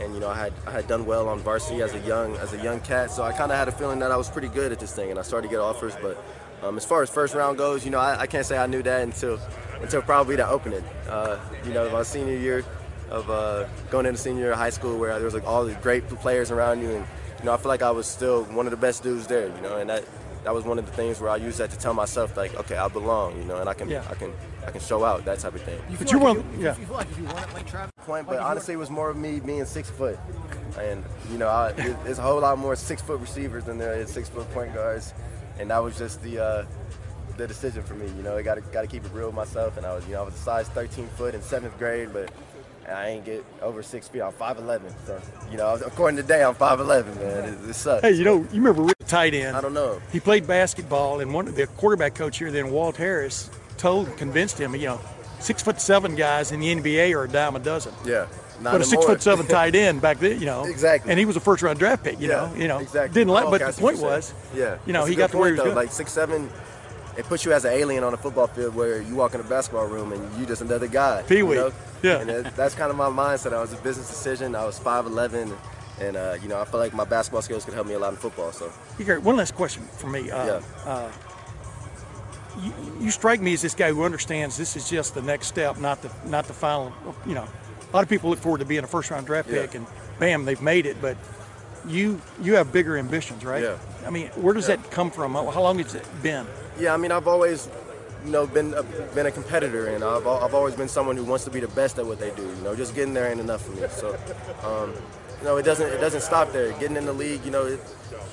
and 0.00 0.14
you 0.14 0.20
know, 0.20 0.28
I 0.28 0.36
had 0.36 0.52
I 0.66 0.70
had 0.70 0.86
done 0.86 1.06
well 1.06 1.28
on 1.28 1.38
varsity 1.40 1.82
as 1.82 1.94
a 1.94 2.00
young 2.00 2.36
as 2.36 2.52
a 2.52 2.62
young 2.62 2.80
cat, 2.80 3.10
so 3.10 3.22
I 3.22 3.32
kind 3.32 3.50
of 3.50 3.58
had 3.58 3.68
a 3.68 3.72
feeling 3.72 3.98
that 4.00 4.10
I 4.10 4.16
was 4.16 4.30
pretty 4.30 4.48
good 4.48 4.72
at 4.72 4.80
this 4.80 4.94
thing, 4.94 5.10
and 5.10 5.18
I 5.18 5.22
started 5.22 5.48
to 5.48 5.50
get 5.52 5.60
offers. 5.60 5.94
But 6.00 6.22
um, 6.62 6.76
as 6.76 6.84
far 6.84 7.02
as 7.02 7.10
first 7.10 7.34
round 7.34 7.58
goes, 7.58 7.84
you 7.84 7.90
know, 7.90 8.00
I, 8.00 8.20
I, 8.20 8.26
can't 8.26 8.44
say 8.44 8.58
I 8.58 8.66
knew 8.66 8.82
that 8.82 9.02
until 9.02 9.38
until 9.82 10.02
probably 10.02 10.36
the 10.36 10.48
opening. 10.48 10.82
Uh, 11.08 11.38
you 11.64 11.72
know, 11.72 11.90
my 11.90 12.02
senior 12.02 12.36
year 12.36 12.64
of 13.10 13.28
uh, 13.30 13.66
going 13.90 14.06
into 14.06 14.18
senior 14.20 14.42
year 14.44 14.52
of 14.52 14.58
high 14.58 14.70
school 14.70 14.98
where 14.98 15.14
there 15.14 15.24
was 15.24 15.34
like 15.34 15.46
all 15.46 15.64
the 15.64 15.74
great 15.76 16.06
players 16.08 16.50
around 16.50 16.80
you 16.82 16.90
and 16.90 17.06
you 17.38 17.44
know 17.44 17.54
I 17.54 17.56
feel 17.56 17.68
like 17.68 17.80
I 17.82 17.90
was 17.90 18.06
still 18.06 18.44
one 18.44 18.66
of 18.66 18.70
the 18.70 18.76
best 18.76 19.02
dudes 19.02 19.26
there 19.26 19.46
you 19.48 19.60
know 19.62 19.78
and 19.78 19.88
that 19.88 20.04
that 20.44 20.52
was 20.52 20.64
one 20.64 20.78
of 20.78 20.84
the 20.84 20.92
things 20.92 21.18
where 21.18 21.30
I 21.30 21.36
used 21.36 21.56
that 21.58 21.70
to 21.70 21.78
tell 21.78 21.94
myself 21.94 22.36
like 22.36 22.54
okay 22.56 22.76
I 22.76 22.86
belong 22.88 23.38
you 23.38 23.44
know 23.44 23.60
and 23.60 23.68
I 23.68 23.72
can 23.72 23.88
yeah. 23.88 24.04
I 24.10 24.14
can 24.14 24.30
I 24.66 24.70
can 24.72 24.80
show 24.82 25.04
out 25.04 25.24
that 25.24 25.38
type 25.38 25.54
of 25.54 25.62
thing. 25.62 25.80
You 25.90 25.96
But 25.96 26.12
you're 26.12 26.20
like 26.20 26.36
one- 26.36 26.58
you, 26.58 26.64
yeah. 26.66 26.76
You 26.76 26.84
feel 26.84 26.96
like 26.96 27.10
if 27.10 27.16
you 27.18 27.24
won 27.24 27.42
it 27.42 27.54
like 27.54 27.66
Travis? 27.66 27.90
Point, 28.04 28.26
but 28.26 28.34
if 28.34 28.40
you 28.40 28.46
honestly, 28.46 28.74
it 28.74 28.78
was 28.78 28.90
more 28.90 29.08
of 29.08 29.16
me 29.16 29.40
being 29.40 29.64
six 29.64 29.88
foot, 29.88 30.18
and 30.78 31.02
you 31.30 31.38
know, 31.38 31.48
I, 31.48 31.68
it- 31.70 32.04
there's 32.04 32.18
a 32.18 32.22
whole 32.22 32.40
lot 32.40 32.58
more 32.58 32.76
six 32.76 33.00
foot 33.00 33.20
receivers 33.20 33.64
than 33.64 33.78
there 33.78 33.94
is 33.94 34.10
six 34.10 34.28
foot 34.28 34.50
point 34.52 34.74
guards, 34.74 35.14
and 35.58 35.70
that 35.70 35.78
was 35.78 35.96
just 35.96 36.20
the 36.22 36.38
uh, 36.38 36.64
the 37.38 37.46
decision 37.46 37.82
for 37.82 37.94
me. 37.94 38.06
You 38.16 38.22
know, 38.22 38.36
I 38.36 38.42
got 38.42 38.56
to 38.56 38.60
got 38.60 38.82
to 38.82 38.86
keep 38.88 39.04
it 39.04 39.12
real 39.12 39.26
with 39.26 39.34
myself, 39.34 39.76
and 39.76 39.86
I 39.86 39.94
was 39.94 40.06
you 40.06 40.14
know 40.14 40.22
I 40.22 40.24
was 40.26 40.34
a 40.34 40.38
size 40.38 40.68
13 40.68 41.06
foot 41.16 41.34
in 41.34 41.40
seventh 41.42 41.78
grade, 41.78 42.10
but 42.12 42.30
I 42.88 43.08
ain't 43.08 43.24
get 43.24 43.44
over 43.62 43.82
six 43.82 44.08
feet. 44.08 44.22
I'm 44.22 44.32
5'11, 44.32 44.80
so 45.06 45.20
you 45.50 45.56
know, 45.58 45.74
according 45.84 46.16
to 46.16 46.22
Day, 46.22 46.42
I'm 46.42 46.54
5'11, 46.54 47.16
man. 47.16 47.44
It, 47.64 47.70
it 47.70 47.74
sucks. 47.74 48.02
Hey, 48.02 48.12
you 48.12 48.24
know, 48.24 48.36
you 48.52 48.62
remember 48.62 48.82
Rick 48.82 48.96
tight 49.06 49.34
end? 49.34 49.56
I 49.56 49.60
don't 49.60 49.74
know. 49.74 50.00
He 50.10 50.20
played 50.20 50.46
basketball, 50.46 51.20
and 51.20 51.32
one 51.34 51.48
of 51.48 51.54
the 51.54 51.66
quarterback 51.66 52.14
coach 52.14 52.38
here, 52.38 52.50
then 52.50 52.70
Walt 52.70 52.96
Harris, 52.96 53.50
told 53.76 54.14
convinced 54.16 54.58
him, 54.58 54.74
you 54.74 54.86
know, 54.86 55.00
six 55.38 55.62
foot 55.62 55.80
seven 55.80 56.14
guys 56.16 56.50
in 56.50 56.60
the 56.60 56.74
NBA 56.74 57.14
are 57.14 57.24
a 57.24 57.28
dime 57.28 57.56
a 57.56 57.58
dozen. 57.60 57.92
Yeah, 58.06 58.26
not 58.62 58.72
but 58.72 58.80
a 58.80 58.84
six 58.84 59.04
foot 59.04 59.22
seven 59.22 59.46
tight 59.48 59.74
end 59.76 60.00
back 60.00 60.18
then, 60.18 60.40
you 60.40 60.46
know, 60.46 60.64
Exactly. 60.64 61.10
and 61.10 61.18
he 61.20 61.26
was 61.26 61.36
a 61.36 61.40
first 61.40 61.62
round 61.62 61.78
draft 61.78 62.02
pick, 62.04 62.18
you 62.18 62.28
yeah, 62.28 62.36
know, 62.36 62.54
you 62.56 62.68
know, 62.68 62.78
exactly. 62.78 63.12
didn't 63.20 63.32
like. 63.34 63.44
Oh, 63.44 63.50
But 63.50 63.60
the 63.74 63.80
point 63.80 63.98
was, 63.98 64.32
yeah, 64.54 64.78
you 64.86 64.94
know, 64.94 65.00
That's 65.00 65.10
he 65.10 65.14
got 65.16 65.30
to 65.32 65.36
where 65.38 65.50
he 65.50 65.56
was 65.60 65.64
though. 65.64 65.74
Like 65.74 65.92
six 65.92 66.10
seven, 66.10 66.48
it 67.18 67.24
puts 67.26 67.44
you 67.44 67.52
as 67.52 67.64
an 67.64 67.72
alien 67.72 68.04
on 68.04 68.14
a 68.14 68.16
football 68.16 68.46
field 68.46 68.74
where 68.74 69.02
you 69.02 69.14
walk 69.16 69.34
in 69.34 69.40
a 69.40 69.44
basketball 69.44 69.86
room 69.86 70.12
and 70.12 70.40
you 70.40 70.46
just 70.46 70.62
another 70.62 70.86
guy. 70.86 71.22
Pee-wee. 71.26 71.56
You 71.56 71.60
know? 71.62 71.72
Yeah. 72.02 72.20
And 72.20 72.30
that, 72.30 72.56
that's 72.56 72.74
kind 72.76 72.90
of 72.90 72.96
my 72.96 73.08
mindset. 73.10 73.52
I 73.52 73.60
was 73.60 73.72
a 73.72 73.76
business 73.76 74.08
decision. 74.08 74.54
I 74.54 74.64
was 74.64 74.78
5'11", 74.78 75.52
and 76.00 76.16
uh, 76.16 76.36
you 76.40 76.48
know 76.48 76.60
I 76.60 76.64
feel 76.64 76.78
like 76.80 76.94
my 76.94 77.04
basketball 77.04 77.42
skills 77.42 77.64
could 77.64 77.74
help 77.74 77.86
me 77.88 77.94
a 77.94 77.98
lot 77.98 78.10
in 78.10 78.16
football. 78.16 78.52
So 78.52 78.72
Here, 78.98 79.18
one 79.20 79.36
last 79.36 79.54
question 79.56 79.82
for 79.98 80.06
me. 80.08 80.30
Uh, 80.30 80.46
Yeah. 80.46 80.60
uh, 80.86 81.10
you, 82.62 82.72
you 83.00 83.10
strike 83.10 83.40
me 83.40 83.52
as 83.52 83.62
this 83.62 83.74
guy 83.74 83.90
who 83.92 84.04
understands 84.04 84.56
this 84.56 84.76
is 84.76 84.88
just 84.90 85.14
the 85.14 85.22
next 85.22 85.46
step, 85.48 85.78
not 85.78 86.02
the 86.02 86.10
not 86.26 86.46
the 86.46 86.52
final. 86.52 86.92
You 87.26 87.34
know, 87.34 87.44
a 87.46 87.92
lot 87.96 88.02
of 88.02 88.08
people 88.08 88.30
look 88.30 88.38
forward 88.38 88.58
to 88.58 88.64
being 88.64 88.84
a 88.84 88.86
first 88.86 89.10
round 89.10 89.26
draft 89.26 89.48
Yeah. 89.48 89.62
pick, 89.62 89.74
and 89.74 89.86
bam, 90.18 90.44
they've 90.44 90.62
made 90.62 90.86
it. 90.86 91.00
But 91.00 91.16
you 91.86 92.20
you 92.42 92.54
have 92.54 92.72
bigger 92.72 92.96
ambitions, 92.96 93.44
right? 93.44 93.62
Yeah. 93.62 93.76
I 94.06 94.10
mean, 94.10 94.28
where 94.36 94.54
does 94.54 94.66
that 94.68 94.90
come 94.90 95.10
from? 95.10 95.34
How 95.34 95.62
long 95.62 95.78
has 95.78 95.94
it 95.94 96.06
been? 96.22 96.46
Yeah, 96.78 96.94
I 96.94 96.96
mean 96.96 97.12
I've 97.12 97.28
always 97.28 97.68
you 98.24 98.30
know 98.30 98.46
been 98.46 98.74
a, 98.74 98.82
been 99.14 99.26
a 99.26 99.30
competitor, 99.30 99.88
and 99.88 100.04
I've, 100.04 100.26
I've 100.26 100.54
always 100.54 100.74
been 100.74 100.88
someone 100.88 101.16
who 101.16 101.24
wants 101.24 101.44
to 101.44 101.50
be 101.50 101.60
the 101.60 101.68
best 101.68 101.98
at 101.98 102.06
what 102.06 102.18
they 102.18 102.30
do. 102.30 102.42
You 102.42 102.62
know, 102.62 102.74
just 102.74 102.94
getting 102.94 103.14
there 103.14 103.30
ain't 103.30 103.40
enough 103.40 103.64
for 103.64 103.72
me. 103.72 103.86
So. 103.88 104.18
Um, 104.64 104.94
you 105.38 105.44
know, 105.44 105.56
it 105.56 105.62
doesn't 105.62 105.88
it 105.88 105.98
doesn't 105.98 106.22
stop 106.22 106.52
there. 106.52 106.72
Getting 106.80 106.96
in 106.96 107.06
the 107.06 107.12
league, 107.12 107.44
you 107.44 107.50
know, 107.50 107.66
it, 107.66 107.80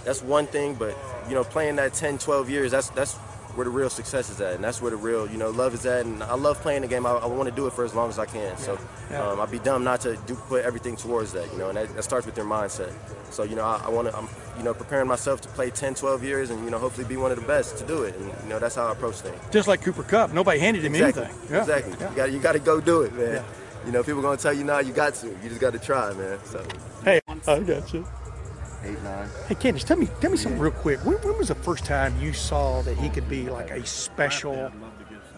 that's 0.03 0.21
one 0.21 0.47
thing, 0.47 0.75
but 0.75 0.97
you 1.27 1.35
know, 1.35 1.43
playing 1.43 1.75
that 1.77 1.93
10, 1.93 2.17
12 2.17 2.49
years, 2.49 2.71
that's 2.71 2.89
that's 2.89 3.15
where 3.55 3.63
the 3.65 3.71
real 3.71 3.89
success 3.89 4.29
is 4.29 4.39
at, 4.41 4.53
and 4.55 4.63
that's 4.63 4.81
where 4.81 4.91
the 4.91 4.97
real, 4.97 5.29
you 5.29 5.37
know, 5.37 5.49
love 5.49 5.73
is 5.73 5.85
at. 5.85 6.05
And 6.05 6.21
I 6.23 6.35
love 6.35 6.59
playing 6.61 6.81
the 6.81 6.87
game. 6.87 7.05
I, 7.05 7.11
I 7.11 7.25
want 7.25 7.49
to 7.49 7.55
do 7.55 7.67
it 7.67 7.73
for 7.73 7.85
as 7.85 7.93
long 7.95 8.09
as 8.09 8.19
I 8.19 8.25
can. 8.25 8.57
So 8.57 8.77
Yeah. 9.09 9.23
um, 9.29 9.39
I'd 9.39 9.49
be 9.51 9.59
dumb 9.59 9.83
not 9.83 10.01
to 10.01 10.17
do 10.27 10.35
put 10.35 10.65
everything 10.65 10.95
towards 10.95 11.31
that, 11.33 11.51
you 11.51 11.57
know, 11.57 11.69
and 11.69 11.77
that, 11.77 11.93
that 11.95 12.03
starts 12.03 12.25
with 12.25 12.35
your 12.37 12.45
mindset. 12.45 12.91
So 13.31 13.43
you 13.43 13.55
know, 13.55 13.63
I, 13.63 13.81
I 13.85 13.89
want 13.89 14.07
to, 14.09 14.17
I'm, 14.17 14.27
you 14.57 14.63
know, 14.63 14.73
preparing 14.73 15.07
myself 15.07 15.41
to 15.41 15.49
play 15.49 15.69
10, 15.69 15.95
12 15.95 16.23
years, 16.23 16.49
and 16.49 16.63
you 16.63 16.69
know, 16.69 16.77
hopefully 16.79 17.07
be 17.07 17.17
one 17.17 17.31
of 17.31 17.39
the 17.39 17.45
best 17.47 17.77
to 17.77 17.85
do 17.85 18.03
it. 18.03 18.15
And 18.15 18.25
you 18.43 18.49
know, 18.49 18.59
that's 18.59 18.75
how 18.75 18.87
I 18.87 18.91
approach 18.91 19.15
things. 19.15 19.39
Just 19.51 19.67
like 19.67 19.81
Cooper 19.81 20.03
Kupp, 20.03 20.31
nobody 20.33 20.59
handed 20.59 20.83
him 20.83 20.93
Exactly. 20.95 21.23
anything. 21.23 21.51
Yeah. 21.51 21.59
Exactly. 21.61 21.93
Yeah. 21.99 22.09
You 22.09 22.15
got 22.15 22.31
you 22.33 22.39
got 22.39 22.51
to 22.53 22.59
go 22.59 22.79
do 22.81 23.01
it, 23.03 23.13
man. 23.13 23.33
Yeah. 23.35 23.43
You 23.85 23.91
know, 23.91 24.03
people 24.03 24.21
gonna 24.21 24.37
tell 24.37 24.53
you 24.53 24.63
now 24.63 24.79
you 24.79 24.93
got 24.93 25.15
to. 25.15 25.27
You 25.27 25.49
just 25.49 25.61
got 25.61 25.73
to 25.73 25.79
try, 25.79 26.11
man. 26.13 26.39
So 26.45 26.65
Hey, 27.03 27.21
I 27.47 27.59
got 27.59 27.93
you. 27.93 28.05
Eight 28.85 29.01
nine. 29.03 29.27
Hey, 29.47 29.55
Candace, 29.55 29.83
tell 29.83 29.97
me, 29.97 30.07
tell 30.21 30.31
me 30.31 30.37
something 30.37 30.59
real 30.59 30.71
quick. 30.71 30.99
When, 31.05 31.17
when 31.17 31.37
was 31.37 31.49
the 31.49 31.55
first 31.55 31.85
time 31.85 32.19
you 32.19 32.33
saw 32.33 32.81
that 32.83 32.97
he 32.97 33.09
could 33.09 33.27
be 33.27 33.49
like 33.49 33.71
a 33.71 33.85
special, 33.85 34.71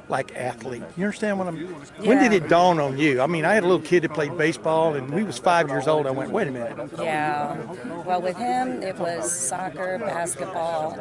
like 0.09 0.35
athlete? 0.35 0.83
You 0.95 1.05
understand 1.05 1.37
what 1.39 1.47
I'm? 1.47 1.57
When 2.05 2.19
did 2.19 2.33
it 2.33 2.47
dawn 2.49 2.79
on 2.79 2.97
you? 2.97 3.21
I 3.21 3.27
mean, 3.27 3.45
I 3.45 3.53
had 3.53 3.63
a 3.63 3.67
little 3.67 3.85
kid 3.85 4.03
that 4.03 4.13
played 4.13 4.37
baseball, 4.37 4.95
and 4.95 5.09
we 5.09 5.23
was 5.23 5.37
five 5.37 5.69
years 5.69 5.87
old. 5.87 6.07
I 6.07 6.11
went, 6.11 6.31
wait 6.31 6.47
a 6.47 6.51
minute. 6.51 6.89
Yeah. 6.97 7.55
Well, 8.03 8.21
with 8.21 8.37
him, 8.37 8.81
it 8.83 8.97
was 8.97 9.31
soccer, 9.35 9.99
basketball, 9.99 10.97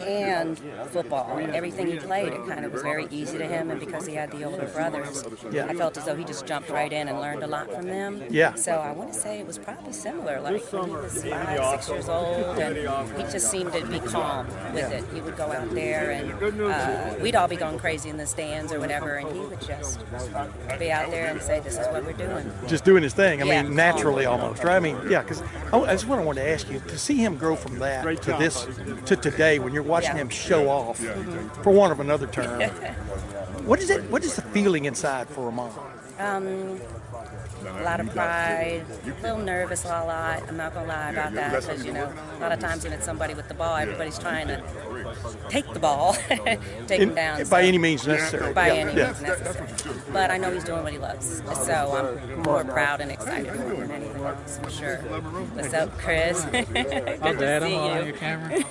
and 0.00 0.58
football. 0.90 1.38
Everything 1.38 1.86
he 1.88 1.98
played, 1.98 2.32
it 2.32 2.46
kind 2.46 2.64
of 2.64 2.72
was 2.72 2.82
very 2.82 3.06
easy 3.10 3.38
to 3.38 3.46
him. 3.46 3.70
And 3.70 3.80
because 3.80 4.06
he 4.06 4.14
had 4.14 4.30
the 4.30 4.44
older 4.44 4.66
brothers, 4.66 5.24
Yeah. 5.50 5.66
I 5.66 5.74
felt 5.74 5.96
as 5.96 6.04
though 6.04 6.16
he 6.16 6.24
just 6.24 6.46
jumped 6.46 6.70
right 6.70 6.92
in 6.92 7.08
and 7.08 7.20
learned 7.20 7.42
a 7.42 7.46
lot 7.46 7.72
from 7.72 7.86
them. 7.86 8.22
Yeah. 8.30 8.54
So 8.54 8.72
I 8.72 8.92
want 8.92 9.12
to 9.12 9.18
say 9.18 9.40
it 9.40 9.46
was 9.46 9.58
probably 9.58 9.92
similar. 9.92 10.40
Like 10.40 10.62
when 10.72 10.84
he 10.86 10.90
was 10.94 11.24
five, 11.24 11.82
six 11.84 11.88
years 11.88 12.08
old, 12.08 12.58
and 12.58 12.76
he 13.16 13.22
just 13.32 13.50
seemed 13.50 13.72
to 13.72 13.84
be 13.86 13.98
calm 14.00 14.46
with 14.72 14.90
it. 14.92 15.04
He 15.12 15.20
would 15.20 15.36
go 15.36 15.50
out 15.50 15.70
there, 15.74 16.10
and 16.12 16.32
uh, 16.62 17.14
we'd 17.20 17.34
all 17.34 17.48
be 17.48 17.56
going 17.56 17.78
crazy 17.78 18.08
in 18.08 18.16
the 18.20 18.26
stands 18.26 18.72
or 18.72 18.78
whatever, 18.78 19.16
and 19.16 19.32
he 19.32 19.40
would 19.40 19.60
just 19.60 19.98
be 20.78 20.92
out 20.92 21.10
there 21.10 21.26
and 21.26 21.42
say, 21.42 21.60
"This 21.60 21.78
is 21.78 21.86
what 21.88 22.04
we're 22.04 22.12
doing." 22.12 22.50
Just 22.66 22.84
doing 22.84 23.02
his 23.02 23.14
thing. 23.14 23.42
I 23.42 23.46
Yeah. 23.46 23.62
mean, 23.62 23.74
naturally 23.74 24.26
almost, 24.26 24.62
right? 24.62 24.76
I 24.76 24.80
mean, 24.80 24.98
yeah, 25.08 25.22
because 25.22 25.42
that's 25.72 26.04
what 26.04 26.18
I 26.18 26.22
wanted 26.22 26.42
to 26.42 26.50
ask 26.50 26.70
you. 26.70 26.80
To 26.80 26.98
see 26.98 27.16
him 27.16 27.36
grow 27.36 27.56
from 27.56 27.78
that 27.78 28.04
to 28.22 28.32
this, 28.38 28.66
to 29.06 29.16
today, 29.16 29.58
when 29.58 29.72
you're 29.72 29.82
watching 29.82 30.16
Yeah. 30.16 30.22
him 30.22 30.28
show 30.28 30.68
off, 30.68 30.98
for 31.62 31.70
want 31.72 31.92
of 31.92 32.00
another 32.00 32.26
term, 32.26 32.60
what 33.64 33.80
is 33.80 33.90
it? 33.90 34.10
What 34.10 34.22
is 34.24 34.36
the 34.36 34.42
feeling 34.42 34.84
inside 34.84 35.28
for 35.28 35.48
a 35.48 35.52
mom? 35.52 35.70
Um, 36.18 36.80
a 37.66 37.82
lot 37.82 38.00
of 38.00 38.10
pride, 38.10 38.84
a 39.06 39.22
little 39.22 39.38
nervous 39.38 39.84
a 39.84 39.88
lot. 39.88 40.42
I'm 40.48 40.56
not 40.56 40.74
gonna 40.74 40.86
lie 40.88 41.10
about 41.10 41.32
that 41.34 41.60
because 41.60 41.84
you 41.84 41.92
know 41.92 42.12
a 42.36 42.40
lot 42.40 42.52
of 42.52 42.58
times 42.58 42.84
when 42.84 42.92
it's 42.92 43.04
somebody 43.04 43.34
with 43.34 43.48
the 43.48 43.54
ball, 43.54 43.76
everybody's 43.76 44.18
trying 44.18 44.48
to 44.48 44.62
take 45.48 45.70
the 45.72 45.78
ball, 45.80 46.12
take 46.86 47.00
him 47.00 47.10
In- 47.10 47.14
down. 47.14 47.38
by 47.38 47.44
so- 47.44 47.56
any 47.68 47.78
means 47.78 48.06
necessary. 48.06 48.52
By 48.52 48.68
Yeah, 48.68 48.72
any 48.74 48.96
yeah. 48.96 49.06
means 49.08 49.22
necessary. 49.22 49.68
But 50.12 50.30
I 50.30 50.38
know 50.38 50.50
he's 50.52 50.64
doing 50.64 50.82
what 50.82 50.92
he 50.92 50.98
loves, 50.98 51.42
so 51.64 52.18
I'm 52.32 52.42
more 52.42 52.64
proud 52.64 53.00
and 53.00 53.10
excited 53.10 53.52
than 53.52 53.90
anything 53.90 54.22
else, 54.24 54.58
for 54.62 54.70
sure. 54.70 54.96
What's 54.98 55.74
up, 55.74 55.96
Chris? 55.98 56.44
Good 56.52 56.66
to 56.74 57.60
see 57.60 57.74
you. 57.74 58.64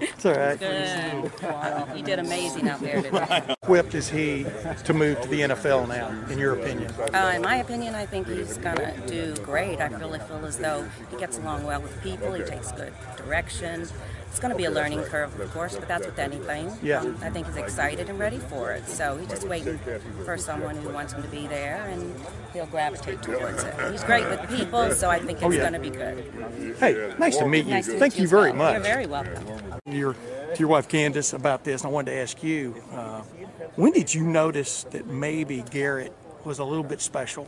It's 0.00 0.26
all 0.26 0.34
right. 0.34 0.58
Good. 0.58 1.96
You 1.96 2.02
did 2.04 2.18
amazing 2.18 2.68
out 2.68 2.80
there 2.80 3.00
today. 3.02 3.54
Equipped 3.70 3.94
is 3.94 4.08
he 4.08 4.44
to 4.84 4.92
move 4.92 5.20
to 5.20 5.28
the 5.28 5.42
NFL 5.42 5.86
now, 5.86 6.08
in 6.28 6.40
your 6.40 6.54
opinion? 6.58 6.92
Uh, 7.14 7.34
in 7.36 7.42
my 7.42 7.58
opinion, 7.58 7.94
I 7.94 8.04
think 8.04 8.26
he's 8.26 8.58
gonna 8.58 8.92
do 9.06 9.36
great. 9.44 9.80
I 9.80 9.86
really 9.86 10.18
feel 10.18 10.44
as 10.44 10.58
though 10.58 10.84
he 11.08 11.16
gets 11.18 11.38
along 11.38 11.62
well 11.62 11.80
with 11.80 12.02
people. 12.02 12.32
He 12.32 12.42
takes 12.42 12.72
good 12.72 12.92
direction. 13.16 13.86
It's 14.26 14.38
going 14.38 14.52
to 14.52 14.56
be 14.56 14.64
a 14.64 14.70
learning 14.70 15.02
curve, 15.02 15.38
of 15.40 15.52
course, 15.52 15.74
but 15.76 15.88
that's 15.88 16.06
with 16.06 16.18
anything. 16.20 16.70
Yeah. 16.84 17.00
Um, 17.00 17.16
I 17.20 17.30
think 17.30 17.48
he's 17.48 17.56
excited 17.56 18.08
and 18.08 18.16
ready 18.16 18.38
for 18.38 18.70
it. 18.70 18.86
So 18.86 19.16
he's 19.16 19.28
just 19.28 19.46
waiting 19.48 19.78
for 20.24 20.36
someone 20.36 20.76
who 20.76 20.90
wants 20.90 21.12
him 21.12 21.22
to 21.22 21.28
be 21.28 21.48
there, 21.48 21.84
and 21.90 22.14
he'll 22.52 22.66
gravitate 22.66 23.22
towards 23.22 23.64
it. 23.64 23.74
He's 23.90 24.04
great 24.04 24.28
with 24.28 24.48
people, 24.48 24.92
so 24.94 25.10
I 25.10 25.18
think 25.18 25.38
it's 25.38 25.44
Oh, 25.44 25.50
yeah. 25.50 25.68
going 25.68 25.72
to 25.72 25.80
be 25.80 25.90
good. 25.90 26.76
Hey, 26.78 27.12
nice 27.18 27.38
to 27.38 27.46
meet 27.48 27.64
you. 27.64 27.72
Nice 27.72 27.86
to 27.86 27.98
Thank 27.98 28.14
meet 28.14 28.22
you 28.22 28.28
very 28.28 28.50
well. 28.52 28.58
much. 28.58 28.74
You're 28.74 28.82
very 28.82 29.06
welcome. 29.06 29.44
your 29.86 30.14
to 30.14 30.58
your 30.58 30.68
wife 30.68 30.88
Candace 30.88 31.32
about 31.32 31.64
this, 31.64 31.82
and 31.82 31.90
I 31.90 31.92
wanted 31.92 32.12
to 32.12 32.18
ask 32.18 32.40
you, 32.42 32.74
uh, 32.92 33.22
when 33.76 33.92
did 33.92 34.12
you 34.14 34.22
notice 34.24 34.84
that 34.90 35.06
maybe 35.06 35.62
Garrett 35.70 36.12
was 36.44 36.58
a 36.58 36.64
little 36.64 36.84
bit 36.84 37.00
special? 37.00 37.46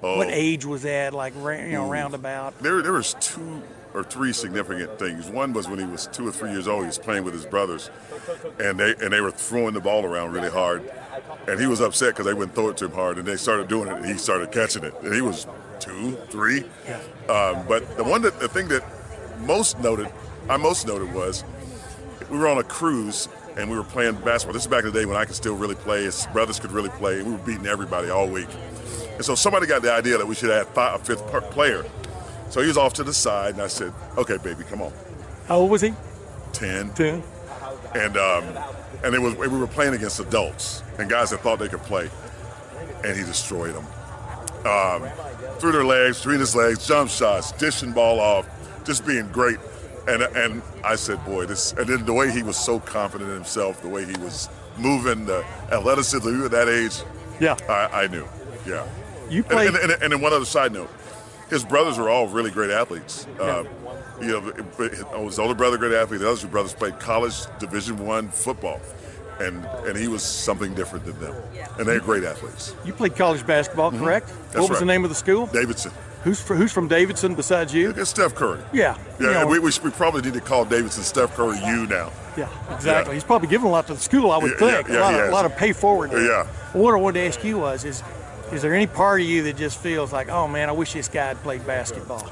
What 0.00 0.28
Oh. 0.28 0.30
age 0.30 0.64
was 0.64 0.82
that? 0.82 1.14
Like 1.14 1.34
you 1.34 1.72
know, 1.72 1.88
roundabout. 1.88 2.58
There, 2.62 2.82
there 2.82 2.92
was 2.92 3.14
two 3.20 3.62
or 3.94 4.04
three 4.04 4.32
significant 4.32 4.98
things. 4.98 5.28
One 5.30 5.54
was 5.54 5.68
when 5.68 5.78
he 5.78 5.86
was 5.86 6.06
two 6.08 6.28
or 6.28 6.32
three 6.32 6.50
years 6.52 6.68
old. 6.68 6.82
He 6.82 6.86
was 6.86 6.98
playing 6.98 7.24
with 7.24 7.32
his 7.32 7.46
brothers, 7.46 7.90
and 8.60 8.78
they 8.78 8.94
and 8.96 9.10
they 9.12 9.20
were 9.22 9.30
throwing 9.30 9.72
the 9.72 9.80
ball 9.80 10.04
around 10.04 10.32
really 10.32 10.50
hard, 10.50 10.82
and 11.48 11.58
he 11.58 11.66
was 11.66 11.80
upset 11.80 12.10
because 12.10 12.26
they 12.26 12.34
wouldn't 12.34 12.54
throw 12.54 12.68
it 12.68 12.76
to 12.78 12.84
him 12.86 12.92
hard, 12.92 13.16
and 13.16 13.26
they 13.26 13.36
started 13.36 13.68
doing 13.68 13.88
it, 13.88 13.94
and 13.94 14.04
he 14.04 14.14
started 14.18 14.52
catching 14.52 14.84
it, 14.84 14.94
and 15.02 15.14
he 15.14 15.22
was 15.22 15.46
two, 15.80 16.16
three. 16.28 16.60
Um, 17.30 17.64
but 17.66 17.96
the 17.96 18.04
one 18.04 18.20
that 18.22 18.38
the 18.38 18.48
thing 18.48 18.68
that 18.68 18.84
most 19.46 19.80
noted, 19.80 20.12
I 20.50 20.58
most 20.58 20.86
noted 20.86 21.12
was 21.14 21.42
we 22.30 22.36
were 22.36 22.48
on 22.48 22.58
a 22.58 22.64
cruise 22.64 23.28
and 23.56 23.70
we 23.70 23.76
were 23.76 23.84
playing 23.84 24.14
basketball. 24.16 24.52
This 24.52 24.62
is 24.62 24.68
back 24.68 24.84
in 24.84 24.92
the 24.92 24.98
day 25.00 25.06
when 25.06 25.16
I 25.16 25.24
could 25.24 25.34
still 25.34 25.56
really 25.56 25.74
play. 25.74 26.04
His 26.04 26.26
brothers 26.32 26.60
could 26.60 26.72
really 26.72 26.90
play. 26.90 27.22
We 27.22 27.32
were 27.32 27.38
beating 27.38 27.66
everybody 27.66 28.10
all 28.10 28.28
week. 28.28 28.48
And 29.14 29.24
so 29.24 29.34
somebody 29.34 29.66
got 29.66 29.82
the 29.82 29.92
idea 29.92 30.18
that 30.18 30.26
we 30.26 30.34
should 30.34 30.50
add 30.50 30.66
fi- 30.68 30.94
a 30.94 30.98
fifth 30.98 31.26
per- 31.30 31.40
player. 31.40 31.84
So 32.50 32.60
he 32.60 32.68
was 32.68 32.76
off 32.76 32.92
to 32.94 33.04
the 33.04 33.14
side, 33.14 33.54
and 33.54 33.62
I 33.62 33.66
said, 33.66 33.92
"Okay, 34.16 34.36
baby, 34.36 34.62
come 34.64 34.80
on, 34.82 34.92
How 35.48 35.56
old 35.58 35.70
was 35.70 35.80
he? 35.80 35.94
10. 36.52 36.90
Ten. 36.90 37.22
And 37.94 38.16
um, 38.16 38.44
and 39.02 39.14
it 39.14 39.20
was 39.20 39.34
we 39.36 39.48
were 39.48 39.66
playing 39.66 39.94
against 39.94 40.20
adults 40.20 40.82
and 40.98 41.08
guys 41.08 41.30
that 41.30 41.40
thought 41.40 41.58
they 41.58 41.68
could 41.68 41.82
play, 41.82 42.08
and 43.04 43.16
he 43.16 43.24
destroyed 43.24 43.74
them. 43.74 43.86
Um, 44.66 45.08
through 45.58 45.72
their 45.72 45.84
legs, 45.84 46.18
between 46.18 46.40
his 46.40 46.54
legs, 46.54 46.86
jump 46.86 47.10
shots, 47.10 47.52
dishing 47.52 47.92
ball 47.92 48.20
off, 48.20 48.46
just 48.84 49.06
being 49.06 49.28
great. 49.32 49.58
And 50.08 50.22
and 50.22 50.62
I 50.84 50.96
said, 50.96 51.24
boy, 51.24 51.46
this. 51.46 51.72
And 51.72 51.88
then 51.88 52.04
the 52.04 52.12
way 52.12 52.30
he 52.30 52.42
was 52.42 52.56
so 52.56 52.78
confident 52.78 53.30
in 53.30 53.36
himself, 53.36 53.82
the 53.82 53.88
way 53.88 54.04
he 54.04 54.16
was 54.20 54.48
moving, 54.78 55.24
the 55.26 55.44
athleticism 55.72 56.28
even 56.28 56.42
at 56.44 56.50
that 56.52 56.68
age, 56.68 57.02
Yeah. 57.40 57.56
I, 57.68 58.04
I 58.04 58.06
knew. 58.08 58.26
Yeah. 58.66 58.86
You 59.28 59.38
And, 59.42 59.46
played. 59.50 59.68
and, 59.74 59.76
and, 59.92 60.02
and 60.02 60.12
then 60.12 60.20
one 60.20 60.32
other 60.32 60.44
side 60.44 60.72
note, 60.72 60.90
his 61.50 61.64
brothers 61.64 61.98
were 61.98 62.08
all 62.08 62.28
really 62.28 62.50
great 62.50 62.70
athletes. 62.70 63.26
Uh, 63.40 63.64
you 64.20 64.28
know, 64.28 65.24
his 65.24 65.38
older 65.38 65.54
brother, 65.54 65.76
great 65.78 65.92
athlete. 65.92 66.20
The 66.20 66.30
other 66.30 66.40
two 66.40 66.48
brothers 66.48 66.72
played 66.72 66.98
college 67.00 67.34
Division 67.58 67.98
One 68.06 68.28
football, 68.28 68.80
and 69.40 69.64
and 69.86 69.96
he 69.96 70.08
was 70.08 70.22
something 70.22 70.74
different 70.74 71.04
than 71.04 71.18
them. 71.20 71.34
And 71.78 71.86
they're 71.86 72.00
great 72.00 72.24
athletes. 72.24 72.74
You 72.84 72.92
played 72.92 73.14
college 73.16 73.46
basketball, 73.46 73.90
correct? 73.92 74.28
That's 74.28 74.54
what 74.54 74.60
was 74.62 74.70
right. 74.70 74.78
the 74.80 74.84
name 74.86 75.04
of 75.04 75.10
the 75.10 75.16
school? 75.16 75.46
Davidson. 75.46 75.92
Who's 76.26 76.40
fr- 76.40 76.54
who's 76.56 76.72
from 76.72 76.88
Davidson 76.88 77.36
besides 77.36 77.72
you? 77.72 77.90
It's 77.96 78.10
Steph 78.10 78.34
Curry. 78.34 78.58
Yeah. 78.72 78.98
you 79.20 79.26
Yeah, 79.30 79.42
know, 79.42 79.46
we, 79.46 79.60
we, 79.60 79.70
we 79.84 79.90
probably 79.92 80.22
need 80.22 80.34
to 80.34 80.40
call 80.40 80.64
Davidson 80.64 81.04
Steph 81.04 81.36
Curry 81.36 81.56
you 81.58 81.86
now. 81.86 82.10
yeah, 82.36 82.48
exactly. 82.74 83.12
Yeah. 83.12 83.14
He's 83.14 83.22
probably 83.22 83.46
giving 83.46 83.68
a 83.68 83.70
lot 83.70 83.86
to 83.86 83.94
the 83.94 84.00
school, 84.00 84.32
I 84.32 84.38
would 84.38 84.50
Yeah, 84.60 84.82
think. 84.82 84.88
yeah, 84.88 84.98
a 84.98 85.00
lot, 85.02 85.14
of, 85.14 85.28
a 85.28 85.30
lot 85.32 85.44
of 85.44 85.56
pay 85.56 85.72
forward. 85.72 86.10
Yeah. 86.10 86.44
What 86.72 86.92
I 86.94 86.96
wanted 86.96 87.20
to 87.20 87.26
ask 87.28 87.44
you 87.44 87.58
was, 87.58 87.84
is 87.84 88.02
is 88.50 88.60
there 88.62 88.74
any 88.74 88.88
part 88.88 89.20
of 89.20 89.26
you 89.28 89.44
that 89.44 89.56
just 89.56 89.78
feels 89.78 90.12
like, 90.12 90.28
oh 90.28 90.48
man, 90.48 90.68
I 90.68 90.72
wish 90.72 90.94
this 90.94 91.06
guy 91.08 91.26
had 91.26 91.36
played 91.44 91.64
basketball? 91.64 92.28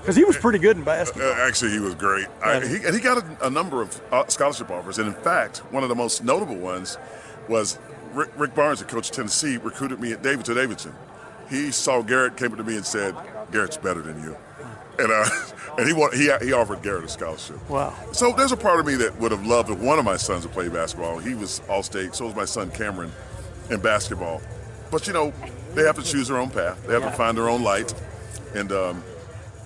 Because 0.00 0.16
he 0.16 0.24
was 0.24 0.36
pretty 0.36 0.58
good 0.58 0.76
in 0.76 0.82
basketball. 0.82 1.30
Uh, 1.30 1.46
actually, 1.46 1.70
he 1.70 1.78
was 1.78 1.94
great. 1.94 2.26
I, 2.42 2.66
he, 2.66 2.84
and 2.84 2.94
he 2.96 3.00
got 3.00 3.18
a, 3.18 3.46
a 3.46 3.50
number 3.50 3.80
of 3.80 4.00
uh, 4.10 4.26
scholarship 4.26 4.70
offers. 4.72 4.98
And 4.98 5.06
in 5.06 5.14
fact, 5.14 5.58
one 5.72 5.84
of 5.84 5.88
the 5.88 5.94
most 5.94 6.24
notable 6.24 6.56
ones 6.56 6.98
was 7.48 7.78
Rick, 8.12 8.30
Rick 8.36 8.56
Barnes, 8.56 8.80
the 8.80 8.84
coach 8.86 9.10
of 9.10 9.16
Tennessee, 9.16 9.56
recruited 9.56 10.00
me 10.00 10.12
at 10.12 10.20
David 10.20 10.44
to 10.46 10.54
Davidson. 10.54 10.92
He 11.50 11.70
saw 11.70 12.02
Garrett, 12.02 12.36
came 12.36 12.52
up 12.52 12.58
to 12.58 12.64
me 12.64 12.76
and 12.76 12.84
said, 12.86 13.14
Garrett's 13.52 13.76
better 13.76 14.02
than 14.02 14.22
you. 14.22 14.36
And, 14.98 15.10
uh, 15.10 15.24
and 15.78 15.86
he, 15.86 15.92
wa- 15.92 16.10
he, 16.10 16.30
he 16.44 16.52
offered 16.52 16.82
Garrett 16.82 17.04
a 17.04 17.08
scholarship. 17.08 17.68
Wow. 17.68 17.94
So 18.12 18.32
there's 18.32 18.52
a 18.52 18.56
part 18.56 18.80
of 18.80 18.86
me 18.86 18.94
that 18.96 19.18
would 19.18 19.32
have 19.32 19.46
loved 19.46 19.70
if 19.70 19.78
one 19.78 19.98
of 19.98 20.04
my 20.04 20.16
sons 20.16 20.44
to 20.44 20.48
play 20.48 20.68
basketball. 20.68 21.18
He 21.18 21.34
was 21.34 21.60
all 21.68 21.82
state, 21.82 22.14
so 22.14 22.26
was 22.26 22.34
my 22.36 22.44
son 22.44 22.70
Cameron 22.70 23.12
in 23.70 23.80
basketball. 23.80 24.40
But 24.90 25.06
you 25.06 25.12
know, 25.12 25.32
they 25.74 25.82
have 25.82 25.96
to 25.96 26.02
choose 26.02 26.28
their 26.28 26.38
own 26.38 26.50
path. 26.50 26.86
They 26.86 26.92
have 26.94 27.02
to 27.02 27.10
find 27.10 27.36
their 27.36 27.48
own 27.48 27.62
light. 27.62 27.92
And, 28.54 28.70
um, 28.70 29.02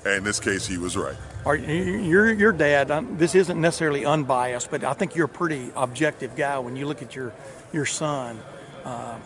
and 0.04 0.14
in 0.18 0.24
this 0.24 0.40
case, 0.40 0.66
he 0.66 0.78
was 0.78 0.96
right. 0.96 1.16
Are 1.44 1.56
your 1.56 2.32
your 2.32 2.52
dad? 2.52 2.90
um, 2.90 3.16
This 3.16 3.34
isn't 3.34 3.58
necessarily 3.60 4.04
unbiased, 4.04 4.70
but 4.70 4.84
I 4.84 4.92
think 4.92 5.14
you're 5.14 5.26
a 5.26 5.28
pretty 5.30 5.70
objective 5.76 6.36
guy 6.36 6.58
when 6.58 6.76
you 6.76 6.86
look 6.86 7.00
at 7.00 7.14
your 7.14 7.32
your 7.72 7.86
son. 7.86 8.40
Um, 8.84 9.20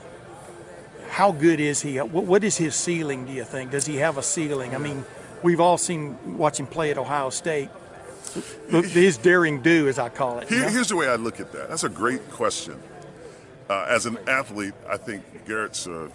how 1.13 1.31
good 1.31 1.61
is 1.61 1.83
he? 1.83 1.99
What, 1.99 2.25
what 2.25 2.43
is 2.43 2.57
his 2.57 2.75
ceiling? 2.75 3.27
Do 3.27 3.33
you 3.33 3.45
think? 3.45 3.71
Does 3.71 3.85
he 3.85 3.97
have 3.97 4.17
a 4.17 4.23
ceiling? 4.23 4.75
I 4.75 4.79
mean, 4.79 5.05
we've 5.43 5.61
all 5.61 5.77
seen 5.77 6.17
watch 6.39 6.59
him 6.59 6.67
play 6.67 6.91
at 6.91 6.97
Ohio 6.97 7.29
State. 7.29 7.69
His 8.71 9.19
daring 9.19 9.61
do, 9.61 9.89
as 9.89 9.99
I 9.99 10.09
call 10.09 10.39
it. 10.39 10.51
you 10.51 10.57
Here, 10.57 10.67
know? 10.67 10.73
here's 10.73 10.89
the 10.89 10.97
way 10.97 11.09
I 11.09 11.17
look 11.17 11.39
at 11.39 11.53
that. 11.53 11.69
That's 11.69 11.85
a 11.85 11.91
great 11.91 12.31
question. 12.31 12.81
Uh, 13.69 13.85
as 13.91 14.07
an 14.07 14.17
athlete, 14.27 14.73
I 14.89 14.97
think 14.97 15.23
Garrett's 15.47 15.87
a, 15.87 16.11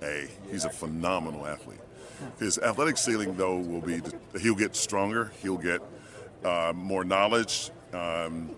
a 0.00 0.28
he's 0.48 0.64
a 0.64 0.70
phenomenal 0.70 1.44
athlete. 1.44 1.80
His 2.38 2.56
athletic 2.58 2.98
ceiling, 2.98 3.36
though, 3.36 3.58
will 3.58 3.80
be 3.80 4.00
he'll 4.40 4.54
get 4.54 4.76
stronger. 4.76 5.32
He'll 5.42 5.58
get 5.58 5.80
uh, 6.44 6.72
more 6.76 7.02
knowledge. 7.02 7.72
Um, 7.92 8.50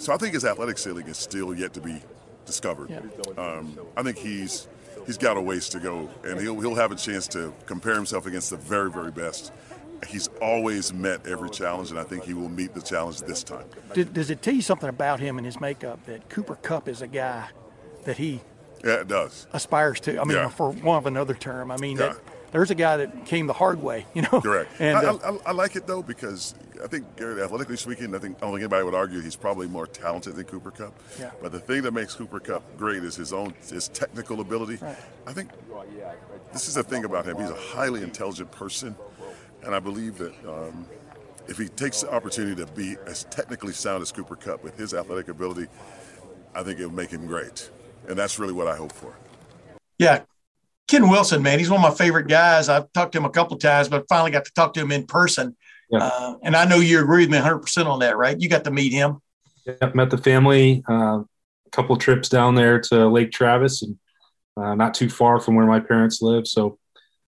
so 0.00 0.12
I 0.12 0.16
think 0.16 0.34
his 0.34 0.44
athletic 0.44 0.76
ceiling 0.76 1.06
is 1.06 1.18
still 1.18 1.54
yet 1.54 1.72
to 1.74 1.80
be 1.80 2.02
discovered. 2.46 2.90
Um, 3.38 3.78
I 3.96 4.02
think 4.02 4.18
he's 4.18 4.66
he's 5.06 5.18
got 5.18 5.36
a 5.36 5.40
ways 5.40 5.68
to 5.70 5.80
go, 5.80 6.08
and 6.24 6.40
he'll 6.40 6.60
he'll 6.60 6.74
have 6.74 6.92
a 6.92 6.96
chance 6.96 7.26
to 7.28 7.52
compare 7.66 7.94
himself 7.94 8.26
against 8.26 8.50
the 8.50 8.56
very 8.56 8.90
very 8.90 9.10
best. 9.10 9.52
He's 10.06 10.28
always 10.40 10.92
met 10.94 11.26
every 11.26 11.50
challenge, 11.50 11.90
and 11.90 11.98
I 11.98 12.04
think 12.04 12.24
he 12.24 12.32
will 12.32 12.48
meet 12.48 12.72
the 12.74 12.80
challenge 12.80 13.20
this 13.20 13.44
time. 13.44 13.66
Does, 13.92 14.06
does 14.06 14.30
it 14.30 14.40
tell 14.40 14.54
you 14.54 14.62
something 14.62 14.88
about 14.88 15.20
him 15.20 15.36
and 15.36 15.44
his 15.44 15.60
makeup 15.60 16.04
that 16.06 16.28
Cooper 16.30 16.54
Kupp 16.56 16.88
is 16.88 17.02
a 17.02 17.06
guy 17.06 17.48
that 18.04 18.16
he 18.16 18.40
Yeah, 18.82 19.00
it 19.00 19.08
does. 19.08 19.46
aspires 19.52 20.00
to? 20.00 20.18
I 20.18 20.24
mean, 20.24 20.38
Yeah. 20.38 20.48
for 20.48 20.70
one 20.72 20.96
of 20.96 21.04
another 21.04 21.34
term, 21.34 21.70
I 21.70 21.76
mean, 21.76 21.98
Yeah. 21.98 22.14
that, 22.14 22.16
there's 22.52 22.70
a 22.70 22.74
guy 22.74 22.96
that 22.98 23.26
came 23.26 23.46
the 23.46 23.52
hard 23.52 23.82
way, 23.82 24.06
you 24.14 24.22
know. 24.22 24.40
Correct. 24.40 24.70
And 24.80 24.96
I, 24.96 25.04
uh, 25.04 25.38
I, 25.44 25.50
I 25.50 25.52
like 25.52 25.76
it 25.76 25.86
though 25.86 26.02
because 26.02 26.54
I 26.82 26.86
think 26.86 27.16
Garrett, 27.16 27.38
athletically 27.38 27.76
speaking, 27.76 28.14
I 28.14 28.18
think 28.18 28.38
I 28.38 28.40
don't 28.40 28.52
think 28.52 28.62
anybody 28.62 28.84
would 28.84 28.94
argue 28.94 29.20
he's 29.20 29.36
probably 29.36 29.66
more 29.66 29.86
talented 29.86 30.36
than 30.36 30.44
Cooper 30.44 30.70
Kupp. 30.70 30.94
Yeah. 31.18 31.30
But 31.42 31.52
the 31.52 31.60
thing 31.60 31.82
that 31.82 31.92
makes 31.92 32.14
Cooper 32.14 32.40
Kupp 32.40 32.62
great 32.76 33.04
is 33.04 33.16
his 33.16 33.32
own 33.32 33.54
his 33.68 33.88
technical 33.88 34.40
ability. 34.40 34.76
Right. 34.76 34.96
I 35.26 35.32
think 35.32 35.50
this 36.52 36.68
is 36.68 36.74
the 36.74 36.82
thing 36.82 37.04
about 37.04 37.26
him. 37.26 37.36
He's 37.38 37.50
a 37.50 37.54
highly 37.54 38.02
intelligent 38.02 38.50
person, 38.50 38.96
and 39.62 39.74
I 39.74 39.80
believe 39.80 40.18
that 40.18 40.32
um, 40.48 40.86
if 41.48 41.58
he 41.58 41.68
takes 41.68 42.00
the 42.00 42.12
opportunity 42.12 42.64
to 42.64 42.70
be 42.72 42.96
as 43.06 43.24
technically 43.24 43.72
sound 43.72 44.02
as 44.02 44.12
Cooper 44.12 44.36
Kupp 44.36 44.62
with 44.62 44.78
his 44.78 44.94
athletic 44.94 45.28
ability, 45.28 45.66
I 46.54 46.62
think 46.62 46.80
it 46.80 46.86
would 46.86 46.94
make 46.94 47.10
him 47.10 47.26
great. 47.26 47.70
And 48.08 48.18
that's 48.18 48.38
really 48.38 48.52
what 48.52 48.66
I 48.66 48.76
hope 48.76 48.92
for. 48.92 49.14
Yeah. 49.98 50.22
Ken 50.90 51.08
Wilson, 51.08 51.40
man, 51.40 51.60
he's 51.60 51.70
one 51.70 51.78
of 51.78 51.88
my 51.88 51.96
favorite 51.96 52.26
guys. 52.26 52.68
I've 52.68 52.92
talked 52.92 53.12
to 53.12 53.18
him 53.18 53.24
a 53.24 53.30
couple 53.30 53.54
of 53.54 53.62
times, 53.62 53.88
but 53.88 54.06
finally 54.08 54.32
got 54.32 54.44
to 54.44 54.52
talk 54.54 54.74
to 54.74 54.80
him 54.80 54.90
in 54.90 55.06
person. 55.06 55.56
Yeah. 55.88 56.00
Uh, 56.02 56.34
and 56.42 56.56
I 56.56 56.64
know 56.64 56.76
you 56.78 57.00
agree 57.00 57.22
with 57.22 57.30
me 57.30 57.38
100% 57.38 57.86
on 57.86 58.00
that, 58.00 58.16
right? 58.16 58.36
You 58.36 58.48
got 58.48 58.64
to 58.64 58.72
meet 58.72 58.92
him. 58.92 59.22
Yep, 59.66 59.94
met 59.94 60.10
the 60.10 60.18
family. 60.18 60.82
Uh, 60.90 61.20
a 61.20 61.70
couple 61.70 61.96
trips 61.96 62.28
down 62.28 62.56
there 62.56 62.80
to 62.80 63.06
Lake 63.06 63.30
Travis, 63.30 63.82
and 63.82 63.98
uh, 64.56 64.74
not 64.74 64.94
too 64.94 65.08
far 65.08 65.38
from 65.38 65.54
where 65.54 65.64
my 65.64 65.78
parents 65.78 66.22
live. 66.22 66.48
So 66.48 66.80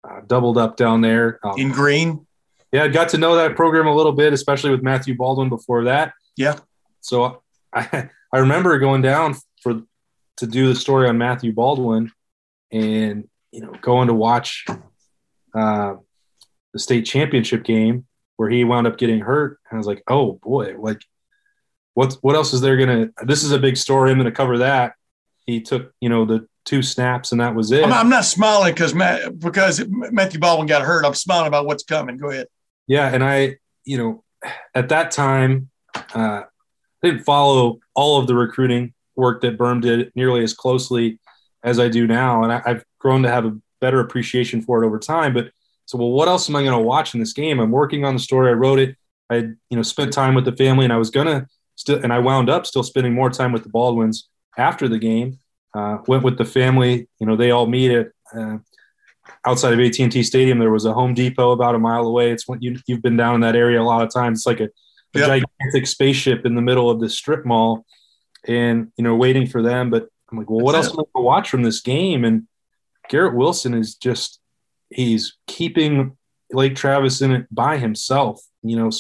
uh, 0.08 0.22
doubled 0.28 0.60
up 0.60 0.78
down 0.78 1.02
there. 1.02 1.40
Um, 1.44 1.56
in 1.58 1.72
green. 1.72 2.28
yeah, 2.72 2.84
I 2.84 2.90
got 2.90 3.10
to 3.10 3.18
know 3.18 3.38
that 3.38 3.56
program 3.56 3.88
a 3.88 3.96
little 3.96 4.12
bit, 4.12 4.34
especially 4.34 4.70
with 4.70 4.84
Matthew 4.84 5.16
Baldwin 5.16 5.50
before 5.50 5.86
that. 5.86 6.14
Yeah. 6.36 6.60
So 7.02 7.42
I 7.74 8.10
I 8.32 8.38
remember 8.38 8.78
going 8.78 9.02
down 9.02 9.34
for 9.64 9.82
to 10.38 10.46
do 10.46 10.68
the 10.68 10.76
story 10.76 11.10
on 11.10 11.18
Matthew 11.18 11.54
Baldwin, 11.54 12.12
and 12.72 13.28
you 13.52 13.62
know 13.62 13.74
going 13.82 14.08
to 14.08 14.14
watch 14.14 14.66
uh, 15.56 15.96
the 16.74 16.80
state 16.80 17.04
championship 17.04 17.64
game 17.64 18.06
where 18.36 18.50
he 18.50 18.64
wound 18.64 18.88
up 18.88 18.98
getting 18.98 19.20
hurt. 19.20 19.60
And 19.70 19.78
I 19.78 19.80
was 19.80 19.88
like, 19.88 20.04
oh 20.08 20.34
boy, 20.44 20.76
like 20.78 21.02
what 21.94 22.14
what 22.22 22.36
else 22.36 22.54
is 22.54 22.62
there 22.62 22.78
gonna? 22.78 23.10
This 23.24 23.44
is 23.44 23.52
a 23.52 23.60
big 23.60 23.78
story. 23.78 24.12
I'm 24.12 24.18
gonna 24.18 24.32
cover 24.32 24.60
that. 24.60 24.94
He 25.46 25.62
took 25.62 25.94
you 26.00 26.10
know 26.10 26.26
the 26.26 26.48
two 26.66 26.84
snaps 26.84 27.32
and 27.32 27.42
that 27.42 27.56
was 27.56 27.72
it. 27.72 27.84
I'm, 27.84 27.94
I'm 27.94 28.10
not 28.10 28.26
smiling 28.26 28.74
because 28.74 28.94
Matt, 28.94 29.40
because 29.40 29.84
Matthew 29.88 30.40
Baldwin 30.40 30.68
got 30.68 30.84
hurt. 30.84 31.06
I'm 31.06 31.14
smiling 31.14 31.48
about 31.48 31.66
what's 31.66 31.84
coming. 31.84 32.18
Go 32.18 32.30
ahead. 32.30 32.48
Yeah, 32.88 33.08
and 33.12 33.24
I, 33.24 33.56
you 33.86 33.98
know, 33.98 34.24
at 34.76 34.90
that 34.90 35.12
time, 35.12 35.70
uh, 36.14 36.44
didn't 37.02 37.24
follow 37.24 37.80
all 37.96 38.20
of 38.20 38.28
the 38.28 38.36
recruiting 38.36 38.94
work 39.16 39.42
that 39.42 39.58
Birm 39.58 39.82
did 39.82 40.12
nearly 40.16 40.44
as 40.44 40.54
closely 40.54 41.20
as 41.64 41.80
I 41.80 41.90
do 41.90 42.06
now, 42.06 42.44
and 42.44 42.52
I, 42.52 42.62
I've 42.66 42.86
grown 43.00 43.24
to 43.24 43.30
have 43.30 43.46
a 43.46 43.58
better 43.82 44.00
appreciation 44.00 44.62
for 44.62 44.84
it 44.84 44.86
over 44.88 45.00
time. 45.00 45.34
But 45.34 45.52
so, 45.86 45.98
well, 45.98 46.12
what 46.12 46.28
else 46.28 46.50
am 46.50 46.56
I 46.56 46.64
going 46.64 46.78
to 46.78 46.84
watch 46.84 47.14
in 47.14 47.20
this 47.20 47.34
game? 47.34 47.60
I'm 47.60 47.72
working 47.72 48.04
on 48.06 48.14
the 48.14 48.20
story. 48.20 48.50
I 48.50 48.54
wrote 48.54 48.80
it. 48.80 48.96
I, 49.30 49.36
you 49.36 49.56
know, 49.78 49.82
spent 49.82 50.14
time 50.14 50.36
with 50.36 50.46
the 50.46 50.56
family, 50.56 50.86
and 50.86 50.94
I 50.94 50.98
was 50.98 51.10
gonna 51.10 51.48
still, 51.76 52.02
and 52.02 52.14
I 52.14 52.20
wound 52.20 52.50
up 52.50 52.66
still 52.66 52.84
spending 52.84 53.14
more 53.14 53.30
time 53.30 53.52
with 53.52 53.64
the 53.64 53.70
Baldwins 53.70 54.30
after 54.58 54.88
the 54.88 54.98
game. 55.00 55.40
Uh, 55.74 55.98
went 56.08 56.24
with 56.24 56.38
the 56.38 56.46
family. 56.46 57.08
You 57.20 57.28
know, 57.28 57.36
they 57.36 57.52
all 57.52 57.68
meet 57.68 57.92
at. 57.92 58.08
Uh, 58.34 58.58
outside 59.46 59.74
of 59.74 59.80
AT&T 59.80 60.24
Stadium, 60.24 60.60
there 60.60 60.72
was 60.72 60.86
a 60.86 60.94
Home 60.94 61.14
Depot 61.14 61.52
about 61.52 61.76
a 61.76 61.80
mile 61.80 62.06
away. 62.06 62.32
It's 62.32 62.48
when 62.48 62.62
you, 62.62 62.78
you've 62.88 63.02
been 63.02 63.18
down 63.18 63.36
in 63.36 63.42
that 63.42 63.56
area 63.56 63.82
a 63.82 63.84
lot 63.84 64.02
of 64.02 64.12
times. 64.14 64.40
It's 64.40 64.46
like 64.48 64.60
a, 64.62 64.66
a 64.66 65.20
Yep. 65.20 65.28
gigantic 65.60 65.88
spaceship 65.88 66.46
in 66.46 66.56
the 66.56 66.62
middle 66.62 66.90
of 66.90 67.00
this 67.00 67.16
strip 67.18 67.46
mall, 67.46 67.86
and 68.46 68.92
you 68.98 69.04
know, 69.04 69.16
waiting 69.16 69.48
for 69.48 69.62
them. 69.62 69.90
But 69.90 70.08
I'm 70.32 70.38
like, 70.38 70.50
well, 70.50 70.60
what 70.60 70.74
That's 70.74 70.88
else 70.88 70.98
am 70.98 71.02
I 71.02 71.04
going 71.14 71.24
to 71.24 71.26
watch 71.26 71.50
from 71.50 71.64
this 71.64 71.82
game? 71.82 72.24
And 72.24 72.48
Garrett 73.10 73.36
Wilson 73.36 73.74
is 73.74 73.96
just 73.96 74.40
he's 74.90 75.38
keeping 75.48 76.18
Lake 76.52 76.76
Travis 76.76 77.22
in 77.22 77.32
it 77.32 77.48
by 77.52 77.78
himself. 77.78 78.42
You 78.64 78.78
know, 78.78 78.92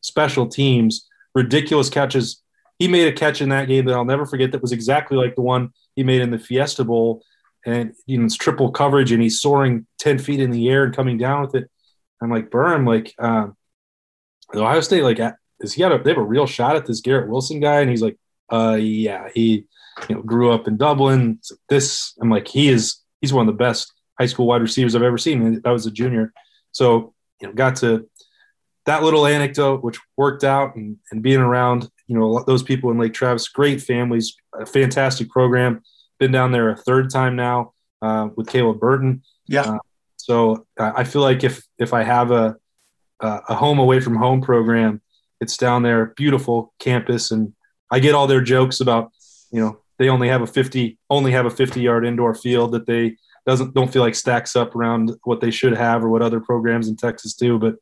special 0.00 0.46
teams, 0.46 1.06
ridiculous 1.34 1.90
catches. 1.90 2.42
He 2.78 2.88
made 2.88 3.08
a 3.08 3.12
catch 3.12 3.40
in 3.40 3.48
that 3.48 3.66
game 3.66 3.86
that 3.86 3.94
I'll 3.94 4.04
never 4.04 4.26
forget. 4.26 4.52
That 4.52 4.62
was 4.62 4.72
exactly 4.72 5.16
like 5.16 5.34
the 5.34 5.42
one 5.42 5.70
he 5.96 6.04
made 6.04 6.20
in 6.20 6.30
the 6.30 6.38
Fiesta 6.38 6.84
Bowl 6.84 7.22
and 7.68 7.94
you 8.06 8.18
know 8.18 8.24
it's 8.24 8.36
triple 8.36 8.70
coverage 8.70 9.12
and 9.12 9.22
he's 9.22 9.40
soaring 9.40 9.86
10 9.98 10.18
feet 10.18 10.40
in 10.40 10.50
the 10.50 10.68
air 10.68 10.84
and 10.84 10.94
coming 10.94 11.18
down 11.18 11.42
with 11.42 11.54
it 11.54 11.70
i'm 12.22 12.30
like 12.30 12.50
burn 12.50 12.84
like 12.84 13.14
um 13.18 13.56
ohio 14.54 14.80
state 14.80 15.02
like 15.02 15.20
is 15.60 15.74
he 15.74 15.80
got 15.80 15.92
a 15.92 15.98
they 15.98 16.10
have 16.10 16.18
a 16.18 16.22
real 16.22 16.46
shot 16.46 16.76
at 16.76 16.86
this 16.86 17.00
garrett 17.00 17.28
wilson 17.28 17.60
guy 17.60 17.80
and 17.80 17.90
he's 17.90 18.02
like 18.02 18.16
uh 18.50 18.76
yeah 18.80 19.28
he 19.34 19.66
you 20.08 20.14
know 20.14 20.22
grew 20.22 20.50
up 20.50 20.66
in 20.66 20.76
dublin 20.76 21.38
this 21.68 22.14
i'm 22.20 22.30
like 22.30 22.48
he 22.48 22.68
is 22.68 23.00
he's 23.20 23.32
one 23.32 23.48
of 23.48 23.52
the 23.52 23.58
best 23.58 23.92
high 24.18 24.26
school 24.26 24.46
wide 24.46 24.62
receivers 24.62 24.94
i've 24.94 25.02
ever 25.02 25.18
seen 25.18 25.60
that 25.62 25.70
was 25.70 25.86
a 25.86 25.90
junior 25.90 26.32
so 26.72 27.14
you 27.40 27.48
know 27.48 27.54
got 27.54 27.76
to 27.76 28.08
that 28.86 29.02
little 29.02 29.26
anecdote 29.26 29.82
which 29.82 29.98
worked 30.16 30.44
out 30.44 30.74
and, 30.76 30.96
and 31.10 31.22
being 31.22 31.40
around 31.40 31.88
you 32.06 32.18
know 32.18 32.42
those 32.46 32.62
people 32.62 32.90
in 32.90 32.98
lake 32.98 33.12
travis 33.12 33.48
great 33.48 33.82
families 33.82 34.36
a 34.58 34.66
fantastic 34.66 35.28
program 35.28 35.82
been 36.18 36.32
down 36.32 36.52
there 36.52 36.70
a 36.70 36.76
third 36.76 37.10
time 37.10 37.36
now 37.36 37.72
uh, 38.02 38.28
with 38.36 38.48
Caleb 38.48 38.80
Burton. 38.80 39.22
Yeah. 39.46 39.62
Uh, 39.62 39.78
so 40.16 40.66
I 40.78 41.04
feel 41.04 41.22
like 41.22 41.42
if 41.42 41.62
if 41.78 41.94
I 41.94 42.02
have 42.02 42.30
a 42.30 42.56
a 43.20 43.54
home 43.54 43.78
away 43.78 44.00
from 44.00 44.16
home 44.16 44.42
program, 44.42 45.00
it's 45.40 45.56
down 45.56 45.82
there, 45.82 46.06
beautiful 46.16 46.74
campus, 46.78 47.30
and 47.30 47.54
I 47.90 47.98
get 47.98 48.14
all 48.14 48.26
their 48.26 48.42
jokes 48.42 48.80
about 48.80 49.10
you 49.50 49.60
know 49.60 49.80
they 49.98 50.08
only 50.08 50.28
have 50.28 50.42
a 50.42 50.46
fifty 50.46 50.98
only 51.10 51.32
have 51.32 51.46
a 51.46 51.50
fifty 51.50 51.80
yard 51.80 52.06
indoor 52.06 52.34
field 52.34 52.72
that 52.72 52.86
they 52.86 53.16
doesn't 53.46 53.74
don't 53.74 53.92
feel 53.92 54.02
like 54.02 54.14
stacks 54.14 54.56
up 54.56 54.74
around 54.74 55.12
what 55.24 55.40
they 55.40 55.50
should 55.50 55.76
have 55.76 56.04
or 56.04 56.08
what 56.08 56.22
other 56.22 56.40
programs 56.40 56.88
in 56.88 56.96
Texas 56.96 57.34
do. 57.34 57.58
But 57.58 57.76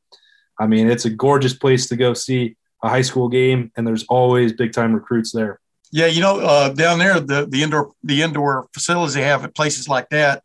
I 0.58 0.66
mean, 0.66 0.88
it's 0.88 1.04
a 1.04 1.10
gorgeous 1.10 1.54
place 1.54 1.88
to 1.88 1.96
go 1.96 2.14
see 2.14 2.56
a 2.82 2.88
high 2.88 3.02
school 3.02 3.28
game, 3.28 3.72
and 3.76 3.86
there's 3.86 4.04
always 4.04 4.52
big 4.52 4.72
time 4.72 4.94
recruits 4.94 5.32
there. 5.32 5.60
Yeah, 5.92 6.06
you 6.06 6.20
know, 6.20 6.40
uh, 6.40 6.70
down 6.70 6.98
there, 6.98 7.20
the 7.20 7.46
the 7.46 7.62
indoor 7.62 7.92
the 8.02 8.22
indoor 8.22 8.68
facilities 8.72 9.14
they 9.14 9.22
have 9.22 9.44
at 9.44 9.54
places 9.54 9.88
like 9.88 10.08
that, 10.10 10.42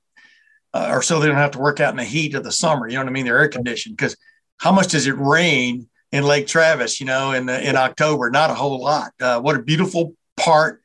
uh, 0.73 0.89
or 0.91 1.01
so 1.01 1.19
they 1.19 1.27
don't 1.27 1.35
have 1.35 1.51
to 1.51 1.59
work 1.59 1.79
out 1.79 1.91
in 1.91 1.97
the 1.97 2.03
heat 2.03 2.35
of 2.35 2.43
the 2.43 2.51
summer. 2.51 2.87
You 2.87 2.95
know 2.95 3.01
what 3.01 3.09
I 3.09 3.13
mean? 3.13 3.25
They're 3.25 3.39
air 3.39 3.47
conditioned 3.47 3.97
because 3.97 4.15
how 4.57 4.71
much 4.71 4.89
does 4.89 5.07
it 5.07 5.17
rain 5.17 5.87
in 6.11 6.23
Lake 6.23 6.47
Travis? 6.47 6.99
You 6.99 7.07
know, 7.07 7.31
in 7.31 7.47
the, 7.47 7.67
in 7.67 7.75
October, 7.75 8.29
not 8.29 8.51
a 8.51 8.55
whole 8.55 8.79
lot. 8.79 9.11
Uh, 9.19 9.39
what 9.39 9.55
a 9.55 9.61
beautiful 9.61 10.15
part 10.37 10.80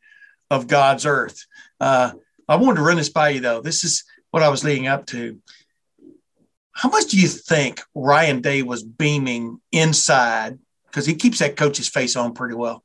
of 0.50 0.66
God's 0.66 1.06
earth. 1.06 1.46
Uh, 1.80 2.12
I 2.48 2.56
wanted 2.56 2.76
to 2.76 2.82
run 2.82 2.96
this 2.96 3.08
by 3.08 3.30
you 3.30 3.40
though. 3.40 3.60
This 3.60 3.84
is 3.84 4.04
what 4.30 4.42
I 4.42 4.48
was 4.48 4.64
leading 4.64 4.86
up 4.86 5.06
to. 5.06 5.38
How 6.72 6.90
much 6.90 7.06
do 7.06 7.18
you 7.18 7.28
think 7.28 7.80
Ryan 7.94 8.40
Day 8.42 8.62
was 8.62 8.82
beaming 8.82 9.60
inside? 9.72 10.58
Because 10.86 11.06
he 11.06 11.14
keeps 11.14 11.38
that 11.38 11.56
coach's 11.56 11.88
face 11.88 12.16
on 12.16 12.34
pretty 12.34 12.54
well. 12.54 12.82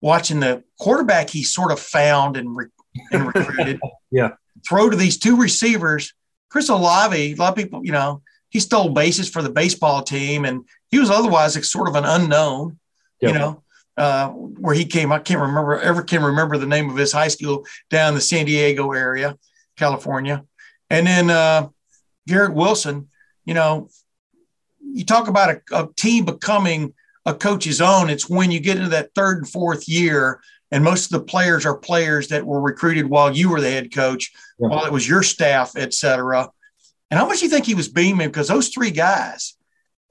Watching 0.00 0.40
the 0.40 0.64
quarterback 0.78 1.30
he 1.30 1.42
sort 1.44 1.72
of 1.72 1.80
found 1.80 2.36
and, 2.36 2.54
re- 2.54 2.66
and 3.12 3.26
recruited. 3.26 3.80
yeah. 4.10 4.30
Throw 4.68 4.90
to 4.90 4.96
these 4.96 5.18
two 5.18 5.36
receivers. 5.36 6.14
Chris 6.48 6.68
Olave, 6.68 7.32
a 7.32 7.36
lot 7.36 7.50
of 7.50 7.56
people, 7.56 7.84
you 7.84 7.92
know, 7.92 8.22
he 8.50 8.60
stole 8.60 8.90
bases 8.90 9.28
for 9.28 9.42
the 9.42 9.50
baseball 9.50 10.02
team 10.02 10.44
and 10.44 10.64
he 10.90 10.98
was 10.98 11.10
otherwise 11.10 11.70
sort 11.70 11.88
of 11.88 11.94
an 11.94 12.04
unknown, 12.04 12.78
yep. 13.20 13.32
you 13.32 13.38
know, 13.38 13.62
uh, 13.96 14.28
where 14.28 14.74
he 14.74 14.84
came. 14.84 15.12
I 15.12 15.18
can't 15.18 15.40
remember, 15.40 15.78
ever 15.78 16.02
can 16.02 16.22
remember 16.22 16.58
the 16.58 16.66
name 16.66 16.90
of 16.90 16.96
his 16.96 17.12
high 17.12 17.28
school 17.28 17.64
down 17.90 18.10
in 18.10 18.14
the 18.14 18.20
San 18.20 18.46
Diego 18.46 18.92
area, 18.92 19.36
California. 19.76 20.44
And 20.90 21.06
then 21.06 21.30
uh, 21.30 21.68
Garrett 22.28 22.54
Wilson, 22.54 23.08
you 23.44 23.54
know, 23.54 23.88
you 24.80 25.04
talk 25.04 25.28
about 25.28 25.50
a, 25.50 25.60
a, 25.72 25.88
team 25.96 26.24
becoming 26.24 26.94
a 27.24 27.34
coach's 27.34 27.80
own. 27.80 28.10
It's 28.10 28.28
when 28.28 28.50
you 28.50 28.60
get 28.60 28.76
into 28.76 28.90
that 28.90 29.14
third 29.14 29.38
and 29.38 29.48
fourth 29.48 29.88
year, 29.88 30.40
and 30.70 30.84
most 30.84 31.06
of 31.06 31.18
the 31.18 31.24
players 31.24 31.66
are 31.66 31.76
players 31.76 32.28
that 32.28 32.46
were 32.46 32.60
recruited 32.60 33.06
while 33.06 33.34
you 33.34 33.50
were 33.50 33.60
the 33.60 33.70
head 33.70 33.92
coach, 33.92 34.32
yeah. 34.58 34.68
while 34.68 34.84
it 34.84 34.92
was 34.92 35.08
your 35.08 35.22
staff, 35.22 35.72
et 35.76 35.92
cetera. 35.94 36.50
And 37.10 37.18
how 37.18 37.26
much 37.26 37.38
do 37.38 37.44
you 37.44 37.50
think 37.50 37.66
he 37.66 37.74
was 37.74 37.88
beaming? 37.88 38.28
Because 38.28 38.48
those 38.48 38.68
three 38.68 38.90
guys, 38.90 39.56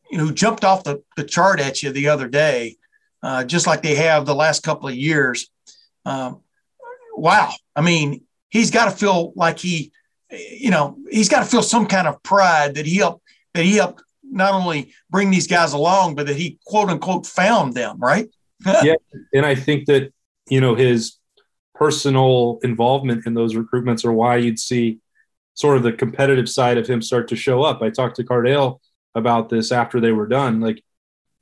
you 0.10 0.18
know, 0.18 0.26
who 0.26 0.34
jumped 0.34 0.64
off 0.64 0.84
the, 0.84 1.04
the 1.18 1.24
chart 1.24 1.60
at 1.60 1.84
you 1.84 1.92
the 1.92 2.10
other 2.10 2.28
day, 2.28 2.78
uh, 3.26 3.44
just 3.44 3.66
like 3.66 3.82
they 3.82 3.96
have 3.96 4.28
the 4.28 4.36
last 4.36 4.62
couple 4.62 4.88
of 4.88 4.94
years. 4.94 5.50
Um, 6.06 6.42
wow. 7.16 7.52
I 7.76 7.82
mean, 7.82 8.22
he's 8.50 8.70
got 8.70 8.86
to 8.86 8.92
feel 8.92 9.34
like 9.36 9.58
he, 9.58 9.92
you 10.30 10.70
know, 10.70 11.00
he's 11.10 11.28
got 11.28 11.40
to 11.40 11.46
feel 11.46 11.64
some 11.64 11.88
kind 11.88 12.08
of 12.08 12.22
pride 12.22 12.76
that 12.76 12.86
he 12.86 12.98
helped, 12.98 13.24
that 13.56 13.66
he 13.66 13.78
helped 13.78 14.04
not 14.24 14.54
only 14.54 14.94
bring 15.10 15.32
these 15.32 15.48
guys 15.48 15.74
along, 15.74 16.14
but 16.14 16.28
that 16.28 16.36
he 16.36 16.60
quote 16.68 16.90
unquote 16.90 17.26
found 17.26 17.74
them, 17.74 17.98
right? 17.98 18.30
yeah. 18.84 18.94
And 19.34 19.44
I 19.44 19.56
think 19.56 19.88
that, 19.88 20.14
you 20.48 20.62
know, 20.62 20.76
his 20.76 21.18
personal 21.74 22.60
involvement 22.62 23.26
in 23.26 23.34
those 23.34 23.56
recruitments 23.56 24.06
are 24.06 24.14
why 24.14 24.38
you'd 24.38 24.60
see 24.60 25.00
sort 25.56 25.78
of 25.78 25.84
the 25.84 25.94
competitive 25.94 26.48
side 26.48 26.78
of 26.78 26.86
him 26.86 27.02
start 27.02 27.28
to 27.30 27.36
show 27.36 27.64
up. 27.64 27.82
I 27.82 27.90
talked 27.90 28.18
to 28.18 28.24
Cardale 28.24 28.82
about 29.16 29.50
this 29.50 29.72
after 29.72 30.00
they 30.00 30.12
were 30.12 30.28
done. 30.28 30.62
Like 30.62 30.84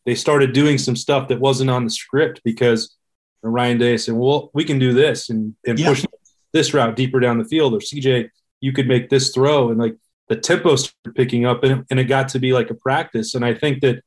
they 0.05 0.15
started 0.15 0.53
doing 0.53 0.77
some 0.77 0.95
stuff 0.95 1.27
that 1.29 1.39
wasn't 1.39 1.69
on 1.69 1.83
the 1.83 1.89
script 1.89 2.41
because 2.43 2.95
Ryan 3.41 3.77
Day 3.77 3.97
said, 3.97 4.15
"Well, 4.15 4.51
we 4.53 4.63
can 4.63 4.79
do 4.79 4.93
this 4.93 5.29
and, 5.29 5.55
and 5.65 5.77
yeah. 5.77 5.89
push 5.89 6.05
this 6.53 6.73
route 6.73 6.95
deeper 6.95 7.19
down 7.19 7.37
the 7.37 7.45
field." 7.45 7.73
Or 7.73 7.79
CJ, 7.79 8.29
you 8.61 8.71
could 8.71 8.87
make 8.87 9.09
this 9.09 9.31
throw, 9.31 9.69
and 9.69 9.79
like 9.79 9.97
the 10.29 10.35
tempo 10.35 10.75
started 10.75 11.15
picking 11.15 11.45
up, 11.45 11.63
and, 11.63 11.85
and 11.89 11.99
it 11.99 12.05
got 12.05 12.29
to 12.29 12.39
be 12.39 12.53
like 12.53 12.69
a 12.69 12.75
practice. 12.75 13.35
And 13.35 13.43
I 13.43 13.53
think 13.53 13.81
that, 13.81 14.01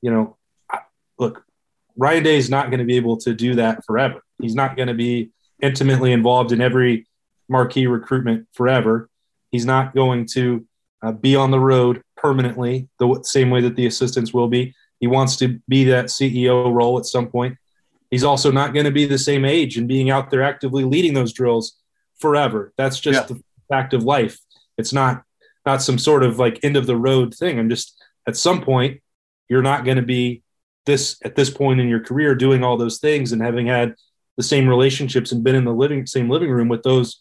you 0.00 0.10
know, 0.10 0.36
look, 1.18 1.44
Ryan 1.96 2.22
Day 2.22 2.36
is 2.36 2.48
not 2.48 2.70
going 2.70 2.78
to 2.78 2.86
be 2.86 2.96
able 2.96 3.18
to 3.18 3.34
do 3.34 3.54
that 3.56 3.84
forever. 3.84 4.22
He's 4.40 4.54
not 4.54 4.76
going 4.76 4.88
to 4.88 4.94
be 4.94 5.30
intimately 5.60 6.12
involved 6.12 6.52
in 6.52 6.60
every 6.60 7.06
marquee 7.48 7.86
recruitment 7.86 8.48
forever. 8.52 9.08
He's 9.50 9.66
not 9.66 9.94
going 9.94 10.26
to 10.32 10.66
uh, 11.02 11.12
be 11.12 11.36
on 11.36 11.50
the 11.50 11.60
road 11.60 12.02
permanently 12.16 12.88
the 12.98 13.20
same 13.22 13.50
way 13.50 13.60
that 13.62 13.76
the 13.76 13.86
assistants 13.86 14.32
will 14.32 14.48
be. 14.48 14.74
He 15.00 15.06
wants 15.06 15.36
to 15.36 15.60
be 15.68 15.84
that 15.84 16.06
CEO 16.06 16.72
role 16.72 16.98
at 16.98 17.06
some 17.06 17.28
point. 17.28 17.56
He's 18.10 18.24
also 18.24 18.50
not 18.50 18.74
going 18.74 18.84
to 18.84 18.90
be 18.90 19.06
the 19.06 19.18
same 19.18 19.44
age 19.44 19.76
and 19.76 19.88
being 19.88 20.10
out 20.10 20.30
there 20.30 20.42
actively 20.42 20.84
leading 20.84 21.14
those 21.14 21.32
drills 21.32 21.76
forever. 22.18 22.72
That's 22.76 23.00
just 23.00 23.28
yeah. 23.28 23.36
the 23.36 23.42
fact 23.68 23.94
of 23.94 24.04
life. 24.04 24.38
It's 24.76 24.92
not 24.92 25.22
not 25.66 25.82
some 25.82 25.98
sort 25.98 26.22
of 26.22 26.38
like 26.38 26.62
end 26.62 26.76
of 26.76 26.86
the 26.86 26.96
road 26.96 27.34
thing. 27.34 27.58
I'm 27.58 27.68
just 27.68 28.02
at 28.26 28.36
some 28.36 28.62
point 28.62 29.00
you're 29.48 29.62
not 29.62 29.84
going 29.84 29.96
to 29.96 30.02
be 30.02 30.42
this 30.86 31.18
at 31.24 31.36
this 31.36 31.50
point 31.50 31.80
in 31.80 31.88
your 31.88 32.00
career 32.00 32.34
doing 32.34 32.64
all 32.64 32.76
those 32.76 32.98
things 32.98 33.32
and 33.32 33.42
having 33.42 33.66
had 33.66 33.94
the 34.36 34.42
same 34.42 34.68
relationships 34.68 35.32
and 35.32 35.44
been 35.44 35.54
in 35.54 35.64
the 35.64 35.72
living 35.72 36.06
same 36.06 36.30
living 36.30 36.50
room 36.50 36.68
with 36.68 36.82
those 36.82 37.20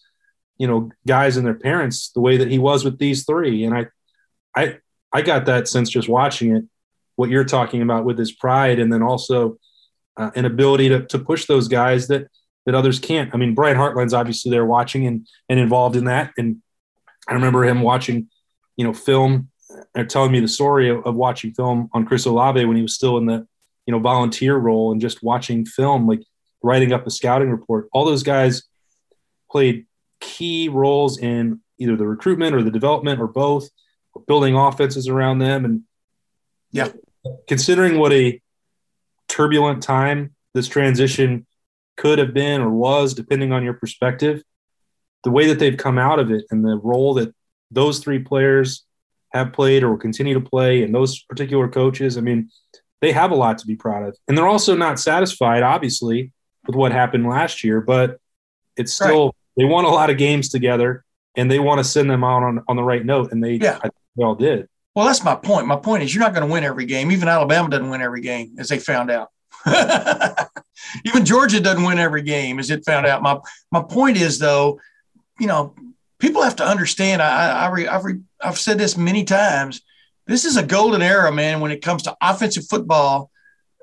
you 0.57 0.67
know 0.67 0.89
guys 1.05 1.35
and 1.35 1.45
their 1.45 1.53
parents 1.53 2.11
the 2.11 2.21
way 2.21 2.37
that 2.37 2.49
he 2.49 2.57
was 2.57 2.85
with 2.85 2.97
these 2.97 3.25
three 3.25 3.65
and 3.65 3.75
i 3.75 3.85
i 4.55 4.77
i 5.11 5.21
got 5.21 5.45
that 5.45 5.67
sense 5.67 5.89
just 5.89 6.07
watching 6.07 6.55
it 6.55 6.63
what 7.19 7.29
you're 7.29 7.43
talking 7.43 7.81
about 7.81 8.05
with 8.05 8.17
his 8.17 8.31
pride 8.31 8.79
and 8.79 8.91
then 8.91 9.03
also 9.03 9.57
uh, 10.17 10.31
an 10.35 10.45
ability 10.45 10.89
to, 10.89 11.05
to 11.05 11.19
push 11.19 11.45
those 11.45 11.67
guys 11.67 12.07
that 12.07 12.27
that 12.65 12.75
others 12.75 12.99
can't. 12.99 13.33
I 13.33 13.37
mean 13.37 13.55
brian 13.55 13.77
hartline's 13.77 14.13
obviously 14.13 14.51
there 14.51 14.65
watching 14.65 15.05
and 15.05 15.27
and 15.49 15.59
involved 15.59 15.95
in 15.95 16.05
that. 16.05 16.31
And 16.37 16.61
i 17.27 17.33
remember 17.33 17.63
him 17.63 17.81
watching 17.81 18.29
you 18.77 18.85
know 18.85 18.93
film 18.93 19.49
or 19.95 20.03
telling 20.03 20.31
me 20.31 20.39
the 20.39 20.47
story 20.47 20.89
of, 20.89 21.05
of 21.05 21.15
watching 21.15 21.53
film 21.53 21.89
on 21.93 22.05
chris 22.05 22.25
olave 22.25 22.65
when 22.65 22.75
he 22.75 22.81
was 22.81 22.95
still 22.95 23.17
in 23.17 23.25
the 23.27 23.47
you 23.85 23.91
know 23.91 23.99
volunteer 23.99 24.55
role 24.55 24.91
and 24.91 24.99
just 24.99 25.21
watching 25.21 25.65
film 25.65 26.07
like 26.07 26.21
writing 26.61 26.93
up 26.93 27.05
a 27.07 27.11
scouting 27.11 27.49
report. 27.49 27.87
All 27.91 28.05
those 28.05 28.23
guys 28.23 28.63
played 29.49 29.85
key 30.19 30.69
roles 30.69 31.17
in 31.17 31.61
either 31.77 31.95
the 31.95 32.07
recruitment 32.07 32.55
or 32.55 32.61
the 32.61 32.71
development 32.71 33.19
or 33.19 33.27
both, 33.27 33.69
or 34.13 34.23
building 34.27 34.55
offenses 34.55 35.07
around 35.07 35.39
them. 35.39 35.65
And 35.65 35.81
yeah, 36.71 36.89
considering 37.47 37.97
what 37.97 38.13
a 38.13 38.41
turbulent 39.27 39.83
time 39.83 40.35
this 40.53 40.67
transition 40.67 41.45
could 41.97 42.19
have 42.19 42.33
been 42.33 42.61
or 42.61 42.69
was, 42.69 43.13
depending 43.13 43.51
on 43.51 43.63
your 43.63 43.73
perspective, 43.73 44.41
the 45.23 45.31
way 45.31 45.47
that 45.47 45.59
they've 45.59 45.77
come 45.77 45.97
out 45.97 46.19
of 46.19 46.31
it 46.31 46.45
and 46.49 46.63
the 46.63 46.77
role 46.77 47.13
that 47.15 47.33
those 47.71 47.99
three 47.99 48.19
players 48.19 48.85
have 49.33 49.53
played 49.53 49.83
or 49.83 49.91
will 49.91 49.97
continue 49.97 50.33
to 50.33 50.41
play 50.41 50.81
and 50.83 50.95
those 50.95 51.23
particular 51.23 51.67
coaches, 51.67 52.17
I 52.17 52.21
mean, 52.21 52.49
they 53.01 53.11
have 53.11 53.31
a 53.31 53.35
lot 53.35 53.57
to 53.59 53.67
be 53.67 53.75
proud 53.75 54.07
of. 54.07 54.17
And 54.27 54.37
they're 54.37 54.47
also 54.47 54.75
not 54.75 54.99
satisfied, 54.99 55.61
obviously, 55.61 56.31
with 56.65 56.75
what 56.75 56.91
happened 56.91 57.27
last 57.27 57.63
year, 57.63 57.81
but 57.81 58.19
it's 58.75 58.93
still 58.93 59.25
right 59.25 59.33
they 59.59 59.65
won 59.65 59.83
a 59.83 59.89
lot 59.89 60.09
of 60.09 60.17
games 60.17 60.47
together 60.47 61.03
and 61.35 61.51
they 61.51 61.59
want 61.59 61.79
to 61.79 61.83
send 61.83 62.09
them 62.09 62.23
out 62.23 62.43
on, 62.43 62.63
on 62.69 62.77
the 62.77 62.83
right 62.83 63.05
note. 63.05 63.33
And 63.33 63.43
they, 63.43 63.55
yeah. 63.55 63.77
they 64.15 64.23
all 64.23 64.35
did. 64.35 64.68
Well, 64.95 65.05
that's 65.05 65.23
my 65.23 65.35
point. 65.35 65.67
My 65.67 65.75
point 65.75 66.03
is 66.03 66.13
you're 66.13 66.23
not 66.23 66.33
going 66.33 66.47
to 66.47 66.51
win 66.51 66.63
every 66.63 66.85
game. 66.85 67.11
Even 67.11 67.27
Alabama 67.27 67.69
doesn't 67.69 67.89
win 67.89 68.01
every 68.01 68.21
game, 68.21 68.55
as 68.59 68.69
they 68.69 68.79
found 68.79 69.11
out. 69.11 69.29
Even 71.05 71.25
Georgia 71.25 71.59
doesn't 71.59 71.83
win 71.83 71.99
every 71.99 72.21
game, 72.21 72.59
as 72.59 72.69
it 72.69 72.85
found 72.85 73.05
out. 73.05 73.21
My 73.21 73.39
my 73.71 73.81
point 73.81 74.17
is 74.17 74.39
though, 74.39 74.79
you 75.39 75.47
know, 75.47 75.75
people 76.19 76.41
have 76.41 76.55
to 76.57 76.65
understand. 76.65 77.21
I, 77.21 77.67
I 77.67 77.91
have 77.91 78.05
I've 78.41 78.59
said 78.59 78.77
this 78.77 78.97
many 78.97 79.23
times. 79.23 79.81
This 80.27 80.45
is 80.45 80.57
a 80.57 80.65
golden 80.65 81.01
era, 81.01 81.31
man, 81.31 81.59
when 81.59 81.71
it 81.71 81.81
comes 81.81 82.03
to 82.03 82.15
offensive 82.21 82.67
football 82.67 83.31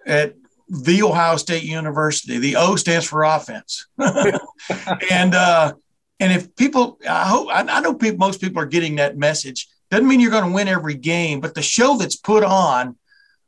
at 0.07 0.35
the 0.69 1.03
Ohio 1.03 1.37
State 1.37 1.64
University. 1.64 2.38
The 2.38 2.57
O 2.57 2.77
stands 2.77 3.07
for 3.07 3.25
offense. 3.25 3.87
and 3.99 5.35
uh, 5.35 5.75
and 6.21 6.33
if 6.33 6.55
people, 6.57 6.99
I 7.09 7.29
hope 7.29 7.49
I 7.51 7.81
know 7.81 7.95
people, 7.95 8.19
most 8.19 8.40
people 8.40 8.62
are 8.62 8.66
getting 8.66 8.97
that 8.97 9.16
message. 9.16 9.69
Doesn't 9.90 10.09
mean 10.09 10.20
you're 10.20 10.31
going 10.31 10.49
to 10.49 10.55
win 10.55 10.68
every 10.68 10.94
game, 10.94 11.40
but 11.40 11.55
the 11.55 11.62
show 11.62 11.96
that's 11.96 12.16
put 12.16 12.42
on 12.44 12.96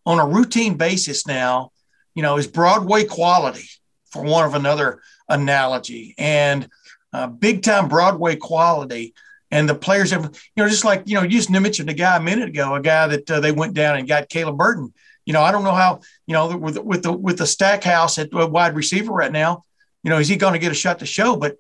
on 0.07 0.21
a 0.21 0.27
routine 0.27 0.77
basis 0.77 1.27
now, 1.27 1.73
you 2.15 2.23
know, 2.23 2.39
is 2.39 2.47
Broadway 2.47 3.05
quality, 3.05 3.69
for 4.07 4.23
one 4.23 4.45
of 4.45 4.55
another 4.55 5.01
analogy, 5.29 6.15
and 6.17 6.69
uh, 7.13 7.27
big 7.27 7.63
time 7.63 7.89
Broadway 7.89 8.37
quality. 8.37 9.15
And 9.51 9.67
the 9.67 9.75
players 9.75 10.11
have, 10.11 10.25
you 10.25 10.63
know, 10.63 10.69
just 10.69 10.85
like 10.85 11.05
you 11.07 11.15
know, 11.15 11.23
you 11.23 11.31
just 11.31 11.51
mentioned 11.51 11.89
a 11.89 11.95
guy 11.95 12.17
a 12.17 12.21
minute 12.21 12.51
ago, 12.51 12.75
a 12.75 12.81
guy 12.81 13.07
that 13.07 13.31
uh, 13.31 13.41
they 13.41 13.53
went 13.53 13.75
down 13.75 13.97
and 13.97 14.07
got 14.07 14.29
Caleb 14.29 14.59
Burton 14.59 14.93
you 15.29 15.35
know, 15.35 15.43
I 15.43 15.53
don't 15.53 15.63
know 15.63 15.75
how, 15.75 16.01
you 16.27 16.33
know, 16.33 16.57
with 16.57 16.79
with 16.79 17.03
the 17.03 17.13
with 17.13 17.37
the 17.37 17.47
Stackhouse 17.47 18.17
at 18.17 18.33
wide 18.33 18.75
receiver 18.75 19.13
right 19.13 19.31
now, 19.31 19.63
you 20.03 20.09
know, 20.09 20.17
is 20.17 20.27
he 20.27 20.37
going 20.37 20.55
to 20.55 20.59
get 20.59 20.73
a 20.73 20.75
shot 20.75 21.01
to 21.01 21.07
show? 21.07 21.37
But 21.37 21.59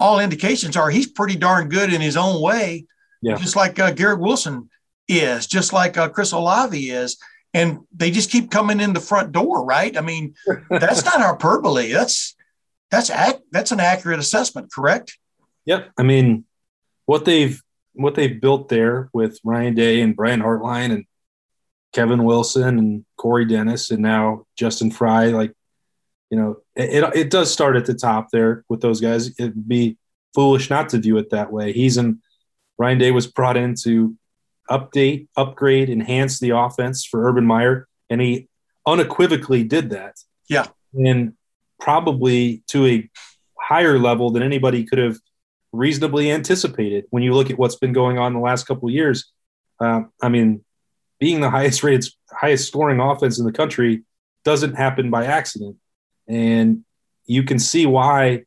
all 0.00 0.18
indications 0.18 0.76
are 0.76 0.90
he's 0.90 1.06
pretty 1.06 1.36
darn 1.36 1.68
good 1.68 1.92
in 1.92 2.00
his 2.00 2.16
own 2.16 2.42
way, 2.42 2.86
yeah. 3.24 3.36
just 3.36 3.56
like 3.56 3.78
uh, 3.78 3.90
Garrett 3.90 4.20
Wilson 4.20 4.68
is, 5.08 5.46
just 5.46 5.72
like 5.72 5.96
uh, 5.96 6.08
Chris 6.08 6.32
Olave 6.32 6.90
is, 6.90 7.18
and 7.52 7.80
they 7.94 8.10
just 8.10 8.30
keep 8.30 8.50
coming 8.50 8.80
in 8.80 8.92
the 8.92 9.00
front 9.00 9.32
door, 9.32 9.64
right? 9.64 9.96
I 9.96 10.00
mean, 10.00 10.34
that's 10.70 11.04
not 11.04 11.20
hyperbole. 11.20 11.92
That's 11.92 12.34
that's 12.90 13.10
ac- 13.10 13.44
that's 13.50 13.72
an 13.72 13.80
accurate 13.80 14.18
assessment, 14.18 14.72
correct? 14.72 15.18
Yep. 15.66 15.90
I 15.98 16.02
mean, 16.02 16.44
what 17.06 17.24
they've 17.24 17.60
what 17.94 18.14
they've 18.14 18.40
built 18.40 18.68
there 18.68 19.08
with 19.12 19.38
Ryan 19.44 19.74
Day 19.74 20.00
and 20.00 20.16
Brian 20.16 20.40
Hartline 20.40 20.92
and 20.92 21.04
Kevin 21.92 22.24
Wilson 22.24 22.78
and 22.78 23.04
Corey 23.16 23.44
Dennis 23.44 23.90
and 23.90 24.02
now 24.02 24.46
Justin 24.56 24.90
Frye, 24.90 25.26
Like 25.26 25.52
you 26.30 26.38
know, 26.38 26.56
it, 26.74 27.04
it, 27.04 27.16
it 27.16 27.30
does 27.30 27.52
start 27.52 27.76
at 27.76 27.86
the 27.86 27.94
top 27.94 28.30
there 28.32 28.64
with 28.68 28.80
those 28.80 29.00
guys. 29.00 29.28
It'd 29.38 29.68
be 29.68 29.96
foolish 30.34 30.70
not 30.70 30.88
to 30.88 30.98
view 30.98 31.16
it 31.18 31.30
that 31.30 31.52
way. 31.52 31.72
He's 31.72 31.96
in, 31.96 32.20
Ryan 32.78 32.98
Day 32.98 33.10
was 33.10 33.26
brought 33.26 33.56
in 33.56 33.74
to 33.82 34.16
update, 34.70 35.28
upgrade, 35.36 35.90
enhance 35.90 36.38
the 36.40 36.50
offense 36.50 37.04
for 37.04 37.28
Urban 37.28 37.44
Meyer, 37.44 37.86
and 38.10 38.20
he 38.20 38.48
unequivocally 38.86 39.64
did 39.64 39.90
that. 39.90 40.16
Yeah. 40.48 40.66
And 40.92 41.34
probably 41.80 42.62
to 42.68 42.86
a 42.86 43.10
higher 43.58 43.98
level 43.98 44.30
than 44.30 44.42
anybody 44.42 44.84
could 44.84 44.98
have 44.98 45.18
reasonably 45.72 46.30
anticipated 46.30 47.04
when 47.10 47.22
you 47.22 47.34
look 47.34 47.50
at 47.50 47.58
what's 47.58 47.76
been 47.76 47.92
going 47.92 48.18
on 48.18 48.32
the 48.32 48.40
last 48.40 48.64
couple 48.64 48.88
of 48.88 48.94
years. 48.94 49.32
Uh, 49.80 50.02
I 50.22 50.28
mean, 50.28 50.64
being 51.18 51.40
the 51.40 51.50
highest 51.50 51.82
rated, 51.82 52.06
highest 52.30 52.68
scoring 52.68 53.00
offense 53.00 53.38
in 53.38 53.44
the 53.44 53.52
country 53.52 54.02
doesn't 54.44 54.74
happen 54.74 55.10
by 55.10 55.24
accident, 55.24 55.76
and 56.28 56.84
you 57.26 57.42
can 57.42 57.58
see 57.58 57.86
why 57.86 58.44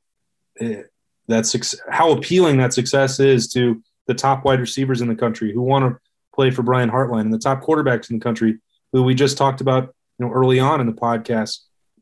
uh, 0.62 0.84
that's 1.28 1.76
how 1.90 2.12
appealing 2.12 2.58
that 2.58 2.74
success 2.74 3.20
is 3.20 3.48
to 3.54 3.82
the 4.08 4.14
top 4.14 4.46
wide 4.46 4.60
receivers 4.60 5.02
in 5.02 5.08
the 5.08 5.16
country 5.16 5.54
who 5.54 5.62
want 5.62 5.86
to 5.86 6.00
play 6.34 6.52
for 6.52 6.64
Brian 6.64 6.90
Hartline 6.90 7.22
and 7.22 7.34
the 7.34 7.40
top 7.40 7.62
quarterbacks 7.62 8.10
in 8.10 8.18
the 8.18 8.24
country 8.24 8.60
who 8.94 9.04
we 9.04 9.14
just 9.14 9.38
talked 9.38 9.62
about, 9.62 9.94
you 10.18 10.26
know, 10.26 10.32
early 10.32 10.60
on 10.60 10.80
in 10.80 10.88
the 10.88 10.94
podcast, 10.94 11.60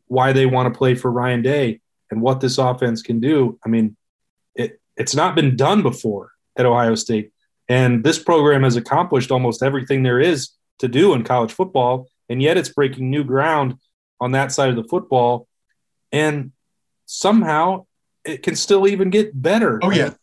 why 0.08 0.32
they 0.32 0.46
want 0.46 0.72
to 0.72 0.78
play 0.78 0.96
for 0.96 1.12
Ryan 1.12 1.42
Day 1.42 1.82
and 2.12 2.22
what 2.22 2.40
this 2.40 2.58
offense 2.58 3.02
can 3.02 3.20
do. 3.20 3.60
I 3.66 3.70
mean, 3.70 3.96
it 4.54 4.80
it's 4.96 5.16
not 5.16 5.36
been 5.36 5.56
done 5.56 5.82
before 5.82 6.32
at 6.56 6.66
Ohio 6.66 6.96
State. 6.96 7.32
And 7.68 8.04
this 8.04 8.20
program 8.20 8.64
has 8.64 8.76
accomplished 8.76 9.32
almost 9.32 9.64
everything 9.64 10.04
there 10.04 10.20
is 10.20 10.52
to 10.80 10.88
do 10.88 11.14
in 11.14 11.24
college 11.24 11.52
football, 11.52 12.08
and 12.30 12.42
yet 12.42 12.58
it's 12.58 12.70
breaking 12.70 13.10
new 13.10 13.24
ground 13.24 13.76
on 14.22 14.34
that 14.34 14.52
side 14.52 14.70
of 14.70 14.76
the 14.76 14.84
football. 14.84 15.48
And 16.12 16.52
somehow 17.06 17.86
it 18.24 18.44
can 18.44 18.56
still 18.56 18.88
even 18.88 19.10
get 19.10 19.40
better. 19.40 19.80
Oh 19.82 19.92
yeah. 19.92 20.14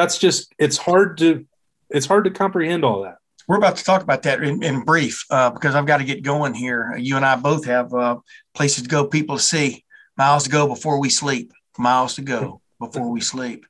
That's 0.00 0.16
just 0.16 0.54
it's 0.58 0.78
hard 0.78 1.18
to 1.18 1.44
it's 1.90 2.06
hard 2.06 2.24
to 2.24 2.30
comprehend 2.30 2.86
all 2.86 3.02
that. 3.02 3.18
We're 3.46 3.58
about 3.58 3.76
to 3.76 3.84
talk 3.84 4.02
about 4.02 4.22
that 4.22 4.42
in, 4.42 4.62
in 4.62 4.80
brief 4.80 5.26
uh, 5.28 5.50
because 5.50 5.74
I've 5.74 5.84
got 5.84 5.98
to 5.98 6.04
get 6.04 6.22
going 6.22 6.54
here. 6.54 6.96
You 6.96 7.16
and 7.16 7.24
I 7.24 7.36
both 7.36 7.66
have 7.66 7.92
uh, 7.92 8.16
places 8.54 8.84
to 8.84 8.88
go, 8.88 9.04
people 9.04 9.36
to 9.36 9.42
see, 9.42 9.84
miles 10.16 10.44
to 10.44 10.50
go 10.50 10.66
before 10.66 10.98
we 10.98 11.10
sleep, 11.10 11.52
miles 11.76 12.14
to 12.14 12.22
go 12.22 12.62
before 12.78 13.10
we 13.10 13.20
sleep. 13.20 13.66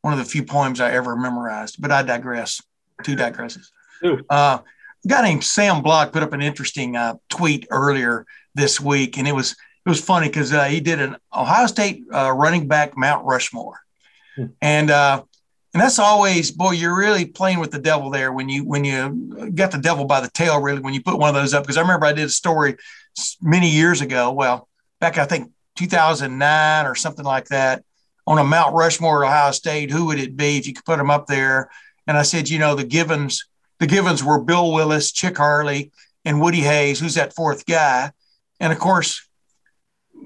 One 0.00 0.14
of 0.14 0.18
the 0.18 0.24
few 0.24 0.42
poems 0.42 0.80
I 0.80 0.92
ever 0.92 1.16
memorized, 1.16 1.82
but 1.82 1.92
I 1.92 2.02
digress. 2.02 2.62
Two 3.02 3.14
digresses. 3.14 3.66
Uh, 4.02 4.60
a 5.04 5.08
guy 5.08 5.22
named 5.22 5.44
Sam 5.44 5.82
Block 5.82 6.12
put 6.12 6.22
up 6.22 6.32
an 6.32 6.40
interesting 6.40 6.96
uh, 6.96 7.16
tweet 7.28 7.66
earlier 7.70 8.24
this 8.54 8.80
week, 8.80 9.18
and 9.18 9.28
it 9.28 9.34
was 9.34 9.52
it 9.52 9.88
was 9.90 10.00
funny 10.00 10.28
because 10.28 10.50
uh, 10.50 10.64
he 10.64 10.80
did 10.80 10.98
an 11.02 11.16
Ohio 11.34 11.66
State 11.66 12.04
uh, 12.10 12.32
running 12.32 12.68
back 12.68 12.96
Mount 12.96 13.26
Rushmore, 13.26 13.80
hmm. 14.34 14.46
and 14.62 14.90
uh, 14.90 15.24
and 15.74 15.82
that's 15.82 15.98
always 15.98 16.50
boy 16.50 16.70
you're 16.70 16.96
really 16.96 17.26
playing 17.26 17.58
with 17.58 17.72
the 17.72 17.78
devil 17.78 18.08
there 18.08 18.32
when 18.32 18.48
you 18.48 18.64
when 18.64 18.84
you 18.84 19.50
got 19.54 19.72
the 19.72 19.78
devil 19.78 20.04
by 20.06 20.20
the 20.20 20.30
tail 20.30 20.60
really 20.60 20.80
when 20.80 20.94
you 20.94 21.02
put 21.02 21.18
one 21.18 21.28
of 21.28 21.34
those 21.34 21.52
up 21.52 21.64
because 21.64 21.76
I 21.76 21.82
remember 21.82 22.06
I 22.06 22.12
did 22.12 22.24
a 22.24 22.30
story 22.30 22.76
many 23.42 23.68
years 23.68 24.00
ago, 24.00 24.32
well 24.32 24.68
back 25.00 25.18
I 25.18 25.26
think 25.26 25.50
2009 25.76 26.86
or 26.86 26.94
something 26.94 27.24
like 27.24 27.46
that 27.46 27.84
on 28.26 28.38
a 28.38 28.44
Mount 28.44 28.74
Rushmore 28.74 29.22
at 29.22 29.28
Ohio 29.28 29.50
State, 29.50 29.90
who 29.90 30.06
would 30.06 30.18
it 30.18 30.36
be 30.36 30.56
if 30.56 30.66
you 30.66 30.72
could 30.72 30.84
put 30.84 30.96
them 30.96 31.10
up 31.10 31.26
there? 31.26 31.68
And 32.06 32.16
I 32.16 32.22
said, 32.22 32.48
you 32.48 32.58
know, 32.58 32.74
the 32.74 32.84
Givens 32.84 33.44
the 33.80 33.86
Givens 33.86 34.22
were 34.22 34.40
Bill 34.40 34.72
Willis, 34.72 35.12
Chick 35.12 35.36
Harley, 35.36 35.90
and 36.24 36.40
Woody 36.40 36.60
Hayes. 36.60 37.00
Who's 37.00 37.16
that 37.16 37.34
fourth 37.34 37.66
guy? 37.66 38.12
And 38.60 38.72
of 38.72 38.78
course, 38.78 39.28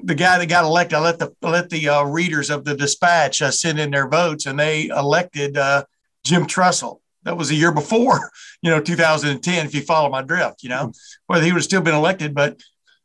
the 0.02 0.14
guy 0.14 0.38
that 0.38 0.46
got 0.46 0.64
elected, 0.64 0.98
I 0.98 1.00
let 1.00 1.18
the 1.18 1.34
let 1.42 1.70
the 1.70 1.88
uh, 1.88 2.04
readers 2.04 2.50
of 2.50 2.64
the 2.64 2.76
Dispatch 2.76 3.42
uh, 3.42 3.50
send 3.50 3.78
in 3.78 3.90
their 3.90 4.08
votes, 4.08 4.46
and 4.46 4.58
they 4.58 4.86
elected 4.86 5.56
uh, 5.56 5.84
Jim 6.24 6.46
Tressel. 6.46 7.00
That 7.24 7.36
was 7.36 7.48
the 7.48 7.56
year 7.56 7.72
before, 7.72 8.30
you 8.62 8.70
know, 8.70 8.80
2010. 8.80 9.66
If 9.66 9.74
you 9.74 9.82
follow 9.82 10.10
my 10.10 10.22
drift, 10.22 10.62
you 10.62 10.68
know, 10.68 10.92
whether 11.26 11.44
he 11.44 11.52
would 11.52 11.58
have 11.58 11.64
still 11.64 11.80
been 11.80 11.94
elected. 11.94 12.34
But 12.34 12.60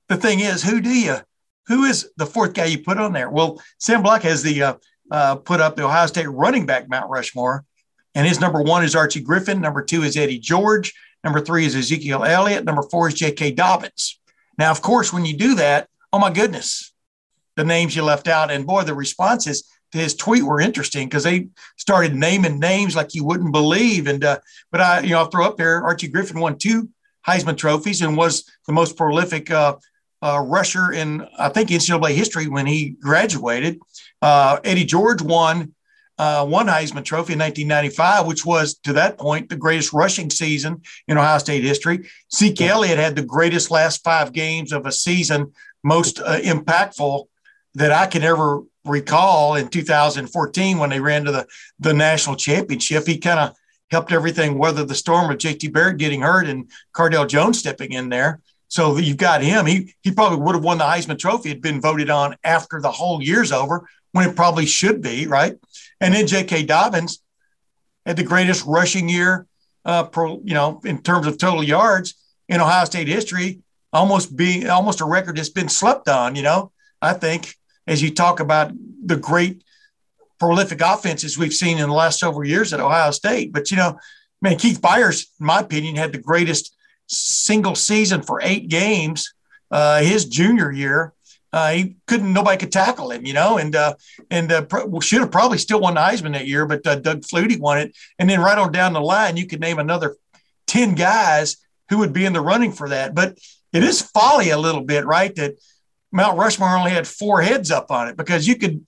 the 0.07 0.17
thing 0.17 0.39
is, 0.39 0.63
who 0.63 0.81
do 0.81 0.89
you? 0.89 1.17
Who 1.67 1.85
is 1.85 2.09
the 2.17 2.25
fourth 2.25 2.53
guy 2.53 2.65
you 2.65 2.79
put 2.79 2.97
on 2.97 3.13
there? 3.13 3.29
Well, 3.29 3.61
Sam 3.79 4.03
Block 4.03 4.23
has 4.23 4.43
the 4.43 4.63
uh, 4.63 4.73
uh, 5.11 5.35
put 5.37 5.61
up 5.61 5.75
the 5.75 5.85
Ohio 5.85 6.07
State 6.07 6.29
running 6.29 6.65
back 6.65 6.89
Mount 6.89 7.09
Rushmore, 7.09 7.65
and 8.15 8.27
his 8.27 8.39
number 8.39 8.61
one 8.61 8.83
is 8.83 8.95
Archie 8.95 9.21
Griffin. 9.21 9.61
Number 9.61 9.83
two 9.83 10.03
is 10.03 10.17
Eddie 10.17 10.39
George. 10.39 10.93
Number 11.23 11.39
three 11.39 11.65
is 11.65 11.75
Ezekiel 11.75 12.25
Elliott. 12.25 12.65
Number 12.65 12.83
four 12.83 13.07
is 13.07 13.13
J.K. 13.13 13.51
Dobbins. 13.51 14.19
Now, 14.57 14.71
of 14.71 14.81
course, 14.81 15.13
when 15.13 15.25
you 15.25 15.35
do 15.35 15.55
that, 15.55 15.87
oh 16.13 16.19
my 16.19 16.31
goodness, 16.31 16.93
the 17.55 17.65
names 17.65 17.95
you 17.95 18.03
left 18.03 18.27
out. 18.27 18.51
And 18.51 18.65
boy, 18.65 18.83
the 18.83 18.93
responses 18.93 19.67
to 19.91 19.97
his 19.97 20.15
tweet 20.15 20.43
were 20.43 20.61
interesting 20.61 21.09
because 21.09 21.23
they 21.23 21.49
started 21.77 22.15
naming 22.15 22.59
names 22.59 22.95
like 22.95 23.15
you 23.15 23.25
wouldn't 23.25 23.51
believe. 23.51 24.07
And, 24.07 24.23
uh, 24.23 24.39
but 24.71 24.79
I, 24.79 24.99
you 25.01 25.09
know, 25.09 25.19
I'll 25.19 25.29
throw 25.29 25.45
up 25.45 25.57
there 25.57 25.83
Archie 25.83 26.07
Griffin 26.07 26.39
won 26.39 26.57
two 26.57 26.89
Heisman 27.27 27.57
trophies 27.57 28.01
and 28.01 28.15
was 28.15 28.49
the 28.67 28.73
most 28.73 28.95
prolific 28.95 29.49
uh, 29.49 29.75
uh, 30.21 30.39
rusher 30.45 30.93
in, 30.93 31.27
I 31.37 31.49
think, 31.49 31.69
NCAA 31.69 32.15
history 32.15 32.47
when 32.47 32.65
he 32.65 32.91
graduated. 33.01 33.79
Uh, 34.21 34.59
Eddie 34.63 34.85
George 34.85 35.21
won 35.21 35.73
uh, 36.17 36.45
one 36.45 36.67
Heisman 36.67 37.03
Trophy 37.03 37.33
in 37.33 37.39
1995, 37.39 38.27
which 38.27 38.45
was 38.45 38.75
to 38.83 38.93
that 38.93 39.17
point 39.17 39.49
the 39.49 39.55
greatest 39.55 39.93
rushing 39.93 40.29
season 40.29 40.81
in 41.07 41.17
Ohio 41.17 41.39
State 41.39 41.63
history. 41.63 42.07
Zeke 42.33 42.61
Elliott 42.61 42.99
had 42.99 43.15
the 43.15 43.25
greatest 43.25 43.71
last 43.71 44.03
five 44.03 44.31
games 44.31 44.71
of 44.71 44.85
a 44.85 44.91
season, 44.91 45.51
most 45.83 46.19
uh, 46.19 46.39
impactful 46.39 47.25
that 47.75 47.91
I 47.91 48.07
can 48.07 48.23
ever 48.23 48.61
recall 48.85 49.55
in 49.55 49.69
2014 49.69 50.77
when 50.77 50.89
they 50.89 50.99
ran 50.99 51.25
to 51.25 51.31
the, 51.31 51.47
the 51.79 51.93
national 51.93 52.35
championship. 52.35 53.07
He 53.07 53.17
kind 53.17 53.39
of 53.39 53.55
helped 53.89 54.11
everything 54.11 54.57
weather 54.57 54.83
the 54.83 54.95
storm 54.95 55.27
with 55.27 55.37
JT 55.39 55.71
Barrett 55.71 55.97
getting 55.97 56.21
hurt 56.21 56.47
and 56.47 56.69
Cardale 56.95 57.27
Jones 57.27 57.59
stepping 57.59 57.93
in 57.93 58.09
there. 58.09 58.41
So 58.67 58.97
you've 58.97 59.17
got 59.17 59.43
him. 59.43 59.67
He 59.67 59.93
he 60.01 60.11
probably 60.11 60.39
would 60.39 60.55
have 60.55 60.63
won 60.63 60.79
the 60.79 60.83
Heisman 60.83 61.19
Trophy 61.19 61.49
had 61.49 61.61
been 61.61 61.79
voted 61.79 62.09
on 62.09 62.35
after 62.43 62.81
the 62.81 62.89
whole 62.89 63.21
year's 63.21 63.51
over, 63.51 63.87
when 64.13 64.29
it 64.29 64.35
probably 64.35 64.65
should 64.65 65.01
be, 65.01 65.27
right? 65.27 65.57
And 65.99 66.13
then 66.13 66.27
J.K. 66.27 66.63
Dobbins 66.63 67.21
had 68.05 68.15
the 68.15 68.23
greatest 68.23 68.65
rushing 68.65 69.09
year, 69.09 69.47
uh, 69.85 70.05
pro, 70.05 70.39
you 70.43 70.53
know, 70.53 70.81
in 70.85 71.01
terms 71.01 71.27
of 71.27 71.37
total 71.37 71.63
yards 71.63 72.15
in 72.47 72.61
Ohio 72.61 72.85
State 72.85 73.07
history, 73.07 73.61
almost 73.93 74.35
being 74.35 74.69
almost 74.69 75.01
a 75.01 75.05
record 75.05 75.37
that's 75.37 75.49
been 75.49 75.69
slept 75.69 76.09
on. 76.09 76.35
You 76.35 76.43
know, 76.43 76.71
I 77.01 77.13
think 77.13 77.55
as 77.87 78.01
you 78.01 78.13
talk 78.13 78.39
about 78.39 78.71
the 79.05 79.15
great 79.15 79.63
prolific 80.39 80.81
offenses 80.81 81.37
we've 81.37 81.53
seen 81.53 81.77
in 81.77 81.87
the 81.87 81.95
last 81.95 82.19
several 82.19 82.45
years 82.45 82.73
at 82.73 82.79
Ohio 82.79 83.11
State, 83.11 83.53
but 83.53 83.71
you 83.71 83.77
know, 83.77 83.97
man, 84.41 84.57
Keith 84.57 84.81
Byars, 84.81 85.27
in 85.39 85.45
my 85.45 85.59
opinion, 85.59 85.95
had 85.95 86.11
the 86.11 86.17
greatest 86.17 86.75
single 87.07 87.75
season 87.75 88.21
for 88.21 88.41
eight 88.41 88.67
games 88.67 89.33
uh, 89.71 90.01
his 90.01 90.25
junior 90.25 90.71
year 90.71 91.13
uh, 91.53 91.71
he 91.71 91.95
couldn't. 92.07 92.33
Nobody 92.33 92.57
could 92.57 92.71
tackle 92.71 93.11
him, 93.11 93.25
you 93.27 93.33
know, 93.33 93.59
and 93.59 93.75
uh, 93.75 93.93
and 94.31 94.51
uh, 94.51 94.63
pro- 94.63 94.99
should 94.99 95.21
have 95.21 95.31
probably 95.31 95.59
still 95.59 95.79
won 95.79 95.93
the 95.93 95.99
Heisman 95.99 96.33
that 96.33 96.47
year, 96.47 96.65
but 96.65 96.85
uh, 96.85 96.95
Doug 96.95 97.21
Flutie 97.21 97.59
won 97.59 97.77
it. 97.77 97.95
And 98.17 98.27
then 98.27 98.41
right 98.41 98.57
on 98.57 98.71
down 98.71 98.93
the 98.93 99.01
line, 99.01 99.37
you 99.37 99.45
could 99.45 99.61
name 99.61 99.77
another 99.77 100.17
ten 100.65 100.95
guys 100.95 101.57
who 101.89 101.99
would 101.99 102.11
be 102.11 102.25
in 102.25 102.33
the 102.33 102.41
running 102.41 102.71
for 102.71 102.89
that. 102.89 103.13
But 103.13 103.37
it 103.73 103.83
is 103.83 104.01
folly 104.01 104.51
a 104.51 104.57
little 104.57 104.83
bit, 104.83 105.05
right? 105.05 105.35
That 105.35 105.55
Mount 106.11 106.37
Rushmore 106.37 106.77
only 106.77 106.91
had 106.91 107.07
four 107.07 107.41
heads 107.41 107.71
up 107.71 107.91
on 107.91 108.07
it 108.07 108.15
because 108.15 108.47
you 108.47 108.55
could 108.55 108.85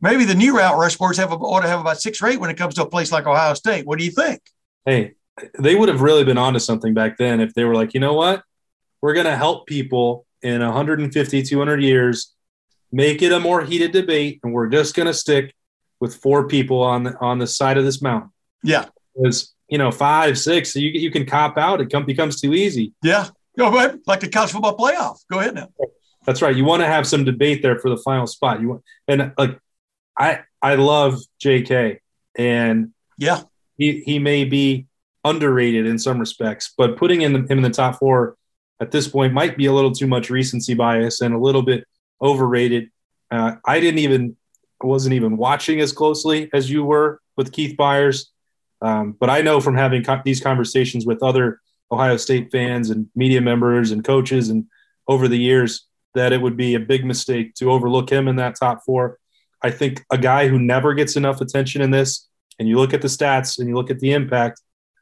maybe 0.00 0.24
the 0.24 0.34
new 0.34 0.54
Mount 0.54 0.76
Rushmores 0.76 1.16
have 1.16 1.32
ought 1.32 1.60
to 1.60 1.68
have 1.68 1.80
about 1.80 2.00
six 2.00 2.22
or 2.22 2.28
eight 2.28 2.40
when 2.40 2.50
it 2.50 2.56
comes 2.56 2.74
to 2.76 2.84
a 2.84 2.88
place 2.88 3.10
like 3.10 3.26
Ohio 3.26 3.54
State. 3.54 3.84
What 3.84 3.98
do 3.98 4.04
you 4.04 4.12
think? 4.12 4.40
Hey, 4.86 5.14
they 5.58 5.74
would 5.74 5.88
have 5.88 6.00
really 6.00 6.24
been 6.24 6.38
onto 6.38 6.58
something 6.58 6.94
back 6.94 7.18
then 7.18 7.40
if 7.40 7.52
they 7.54 7.64
were 7.64 7.74
like, 7.74 7.94
you 7.94 8.00
know 8.00 8.14
what, 8.14 8.42
we're 9.00 9.14
going 9.14 9.26
to 9.26 9.36
help 9.36 9.66
people 9.66 10.24
in 10.42 10.60
150, 10.60 11.42
200 11.42 11.82
years, 11.82 12.34
make 12.92 13.22
it 13.22 13.32
a 13.32 13.40
more 13.40 13.62
heated 13.62 13.92
debate, 13.92 14.40
and 14.42 14.52
we're 14.52 14.68
just 14.68 14.94
going 14.94 15.06
to 15.06 15.14
stick 15.14 15.54
with 16.00 16.14
four 16.16 16.46
people 16.46 16.80
on 16.82 17.02
the 17.02 17.18
on 17.18 17.38
the 17.38 17.46
side 17.46 17.76
of 17.76 17.84
this 17.84 18.00
mountain. 18.00 18.30
Yeah, 18.62 18.86
because 19.14 19.54
you 19.68 19.78
know 19.78 19.90
five, 19.90 20.38
six, 20.38 20.74
you 20.76 20.90
you 20.90 21.10
can 21.10 21.26
cop 21.26 21.58
out. 21.58 21.80
It 21.80 21.90
come, 21.90 22.04
becomes 22.04 22.40
too 22.40 22.54
easy. 22.54 22.92
Yeah, 23.02 23.28
go 23.58 23.76
ahead. 23.76 24.00
Like 24.06 24.20
the 24.20 24.28
college 24.28 24.52
football 24.52 24.76
playoff. 24.76 25.18
Go 25.30 25.40
ahead 25.40 25.54
now. 25.54 25.68
That's 26.24 26.40
right. 26.42 26.56
You 26.56 26.64
want 26.64 26.82
to 26.82 26.86
have 26.86 27.06
some 27.06 27.24
debate 27.24 27.62
there 27.62 27.78
for 27.78 27.90
the 27.90 27.96
final 27.98 28.26
spot. 28.26 28.60
You 28.60 28.68
want, 28.68 28.82
and 29.06 29.32
like 29.36 29.58
I 30.18 30.40
I 30.62 30.76
love 30.76 31.20
J.K. 31.40 32.00
and 32.36 32.92
yeah, 33.18 33.42
he 33.76 34.00
he 34.00 34.18
may 34.18 34.44
be 34.44 34.86
underrated 35.24 35.86
in 35.86 35.98
some 35.98 36.18
respects, 36.18 36.72
but 36.76 36.96
putting 36.96 37.22
in 37.22 37.32
the, 37.32 37.40
him 37.40 37.58
in 37.58 37.62
the 37.62 37.70
top 37.70 37.98
four 37.98 38.36
at 38.80 38.90
this 38.90 39.08
point 39.08 39.32
might 39.32 39.56
be 39.56 39.66
a 39.66 39.72
little 39.72 39.92
too 39.92 40.06
much 40.06 40.30
recency 40.30 40.74
bias 40.74 41.20
and 41.20 41.34
a 41.34 41.38
little 41.38 41.62
bit 41.62 41.84
overrated. 42.22 42.90
Uh, 43.30 43.56
I 43.64 43.80
didn't 43.80 43.98
even 43.98 44.36
wasn't 44.80 45.14
even 45.14 45.36
watching 45.36 45.80
as 45.80 45.92
closely 45.92 46.48
as 46.52 46.70
you 46.70 46.84
were 46.84 47.20
with 47.36 47.52
Keith 47.52 47.76
Byars, 47.76 48.26
um, 48.80 49.16
but 49.18 49.28
I 49.28 49.42
know 49.42 49.60
from 49.60 49.76
having 49.76 50.04
co- 50.04 50.22
these 50.24 50.40
conversations 50.40 51.04
with 51.04 51.22
other 51.22 51.60
Ohio 51.90 52.16
State 52.16 52.50
fans 52.50 52.90
and 52.90 53.08
media 53.14 53.40
members 53.40 53.90
and 53.90 54.04
coaches 54.04 54.48
and 54.48 54.66
over 55.06 55.28
the 55.28 55.38
years, 55.38 55.86
that 56.14 56.32
it 56.32 56.40
would 56.40 56.56
be 56.56 56.74
a 56.74 56.80
big 56.80 57.04
mistake 57.04 57.54
to 57.54 57.70
overlook 57.70 58.10
him 58.10 58.28
in 58.28 58.36
that 58.36 58.56
top 58.56 58.82
four. 58.84 59.18
I 59.62 59.70
think 59.70 60.04
a 60.10 60.18
guy 60.18 60.48
who 60.48 60.58
never 60.58 60.94
gets 60.94 61.16
enough 61.16 61.40
attention 61.40 61.80
in 61.80 61.90
this, 61.90 62.28
and 62.58 62.68
you 62.68 62.76
look 62.76 62.92
at 62.92 63.02
the 63.02 63.08
stats 63.08 63.58
and 63.58 63.68
you 63.68 63.74
look 63.74 63.90
at 63.90 64.00
the 64.00 64.12
impact, 64.12 64.60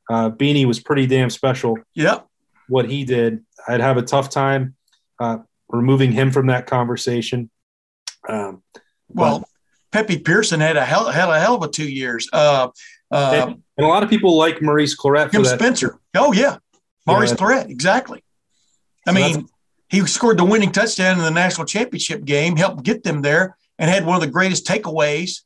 uh, 0.09 0.31
Beanie 0.31 0.67
was 0.67 0.81
pretty 0.81 1.07
damn 1.07 1.31
special. 1.31 1.77
Yep. 1.95 2.27
What 2.69 2.89
he 2.89 3.05
did, 3.05 3.45
I'd 3.67 3.81
have 3.81 3.97
a 3.97 4.03
tough 4.03 4.31
time 4.31 4.77
uh, 5.21 5.39
removing 5.69 6.13
him 6.13 6.31
from 6.31 6.47
that 6.47 6.67
conversation. 6.67 7.51
Um, 8.29 8.63
well, 9.09 9.49
Pepe 9.93 10.19
Pearson 10.19 10.61
had 10.61 10.77
a 10.77 10.85
hell, 10.85 11.11
had 11.11 11.29
a 11.29 11.41
hell 11.41 11.57
of 11.57 11.63
a 11.63 11.69
two 11.69 11.89
years. 11.89 12.29
Uh, 12.33 12.69
uh, 13.11 13.31
and, 13.35 13.63
and, 13.77 13.87
a 13.87 13.89
lot 13.89 14.03
of 14.03 14.11
people 14.11 14.37
like 14.37 14.61
Maurice 14.61 14.97
Clarett. 14.97 15.31
Tim 15.31 15.45
Spencer. 15.45 16.01
Oh 16.15 16.33
yeah, 16.33 16.59
Maurice 17.07 17.31
yeah. 17.31 17.37
Clarett. 17.37 17.71
Exactly. 17.71 18.23
I 19.07 19.13
so 19.13 19.15
mean, 19.15 19.49
he 19.89 20.05
scored 20.07 20.39
the 20.39 20.45
winning 20.45 20.73
touchdown 20.73 21.19
in 21.19 21.25
the 21.25 21.31
national 21.31 21.67
championship 21.67 22.25
game, 22.25 22.57
helped 22.57 22.83
get 22.83 23.05
them 23.05 23.23
there, 23.23 23.57
and 23.79 23.91
had 23.91 24.05
one 24.05 24.17
of 24.17 24.21
the 24.21 24.27
greatest 24.27 24.67
takeaways 24.67 25.43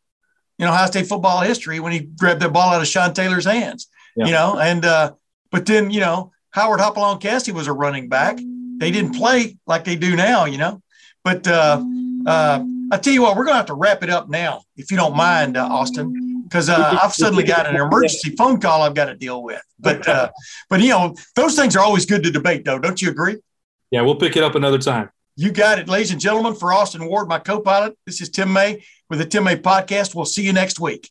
in 0.58 0.66
Ohio 0.66 0.86
State 0.86 1.06
football 1.06 1.40
history 1.40 1.80
when 1.80 1.92
he 1.92 2.00
grabbed 2.00 2.40
that 2.40 2.52
ball 2.52 2.72
out 2.72 2.80
of 2.80 2.86
Sean 2.86 3.12
Taylor's 3.12 3.44
hands. 3.44 3.88
Yeah. 4.16 4.26
You 4.26 4.32
know, 4.32 4.58
and 4.58 4.84
uh, 4.84 5.12
but 5.50 5.66
then 5.66 5.90
you 5.90 6.00
know 6.00 6.32
Howard 6.50 6.80
Hopalong 6.80 7.18
Cassidy 7.18 7.52
was 7.52 7.66
a 7.66 7.72
running 7.72 8.08
back. 8.08 8.38
They 8.78 8.90
didn't 8.90 9.14
play 9.14 9.58
like 9.66 9.84
they 9.84 9.96
do 9.96 10.16
now, 10.16 10.46
you 10.46 10.58
know. 10.58 10.82
But 11.22 11.46
uh, 11.46 11.84
uh, 12.26 12.64
I 12.90 12.96
tell 12.96 13.12
you 13.12 13.22
what, 13.22 13.36
we're 13.36 13.44
going 13.44 13.54
to 13.54 13.58
have 13.58 13.66
to 13.66 13.74
wrap 13.74 14.02
it 14.02 14.10
up 14.10 14.28
now, 14.28 14.62
if 14.76 14.90
you 14.90 14.96
don't 14.96 15.14
mind, 15.14 15.56
uh, 15.56 15.66
Austin, 15.66 16.29
because 16.50 16.68
uh, 16.68 16.98
I've 17.00 17.14
suddenly 17.14 17.44
got 17.44 17.68
an 17.68 17.76
emergency 17.76 18.34
phone 18.36 18.60
call 18.60 18.82
I've 18.82 18.94
got 18.94 19.04
to 19.04 19.14
deal 19.14 19.42
with. 19.42 19.62
But 19.78 20.06
uh, 20.06 20.30
but 20.68 20.80
you 20.80 20.88
know, 20.88 21.14
those 21.36 21.54
things 21.54 21.76
are 21.76 21.80
always 21.80 22.04
good 22.06 22.24
to 22.24 22.30
debate, 22.30 22.64
though. 22.64 22.78
Don't 22.78 23.00
you 23.00 23.08
agree? 23.08 23.36
Yeah, 23.92 24.02
we'll 24.02 24.16
pick 24.16 24.36
it 24.36 24.42
up 24.42 24.56
another 24.56 24.78
time. 24.78 25.10
You 25.36 25.52
got 25.52 25.78
it, 25.78 25.88
ladies 25.88 26.10
and 26.10 26.20
gentlemen. 26.20 26.54
For 26.54 26.72
Austin 26.72 27.06
Ward, 27.06 27.28
my 27.28 27.38
co-pilot, 27.38 27.96
this 28.04 28.20
is 28.20 28.28
Tim 28.28 28.52
May 28.52 28.82
with 29.08 29.20
the 29.20 29.24
Tim 29.24 29.44
May 29.44 29.56
Podcast. 29.56 30.14
We'll 30.14 30.24
see 30.24 30.42
you 30.42 30.52
next 30.52 30.80
week. 30.80 31.08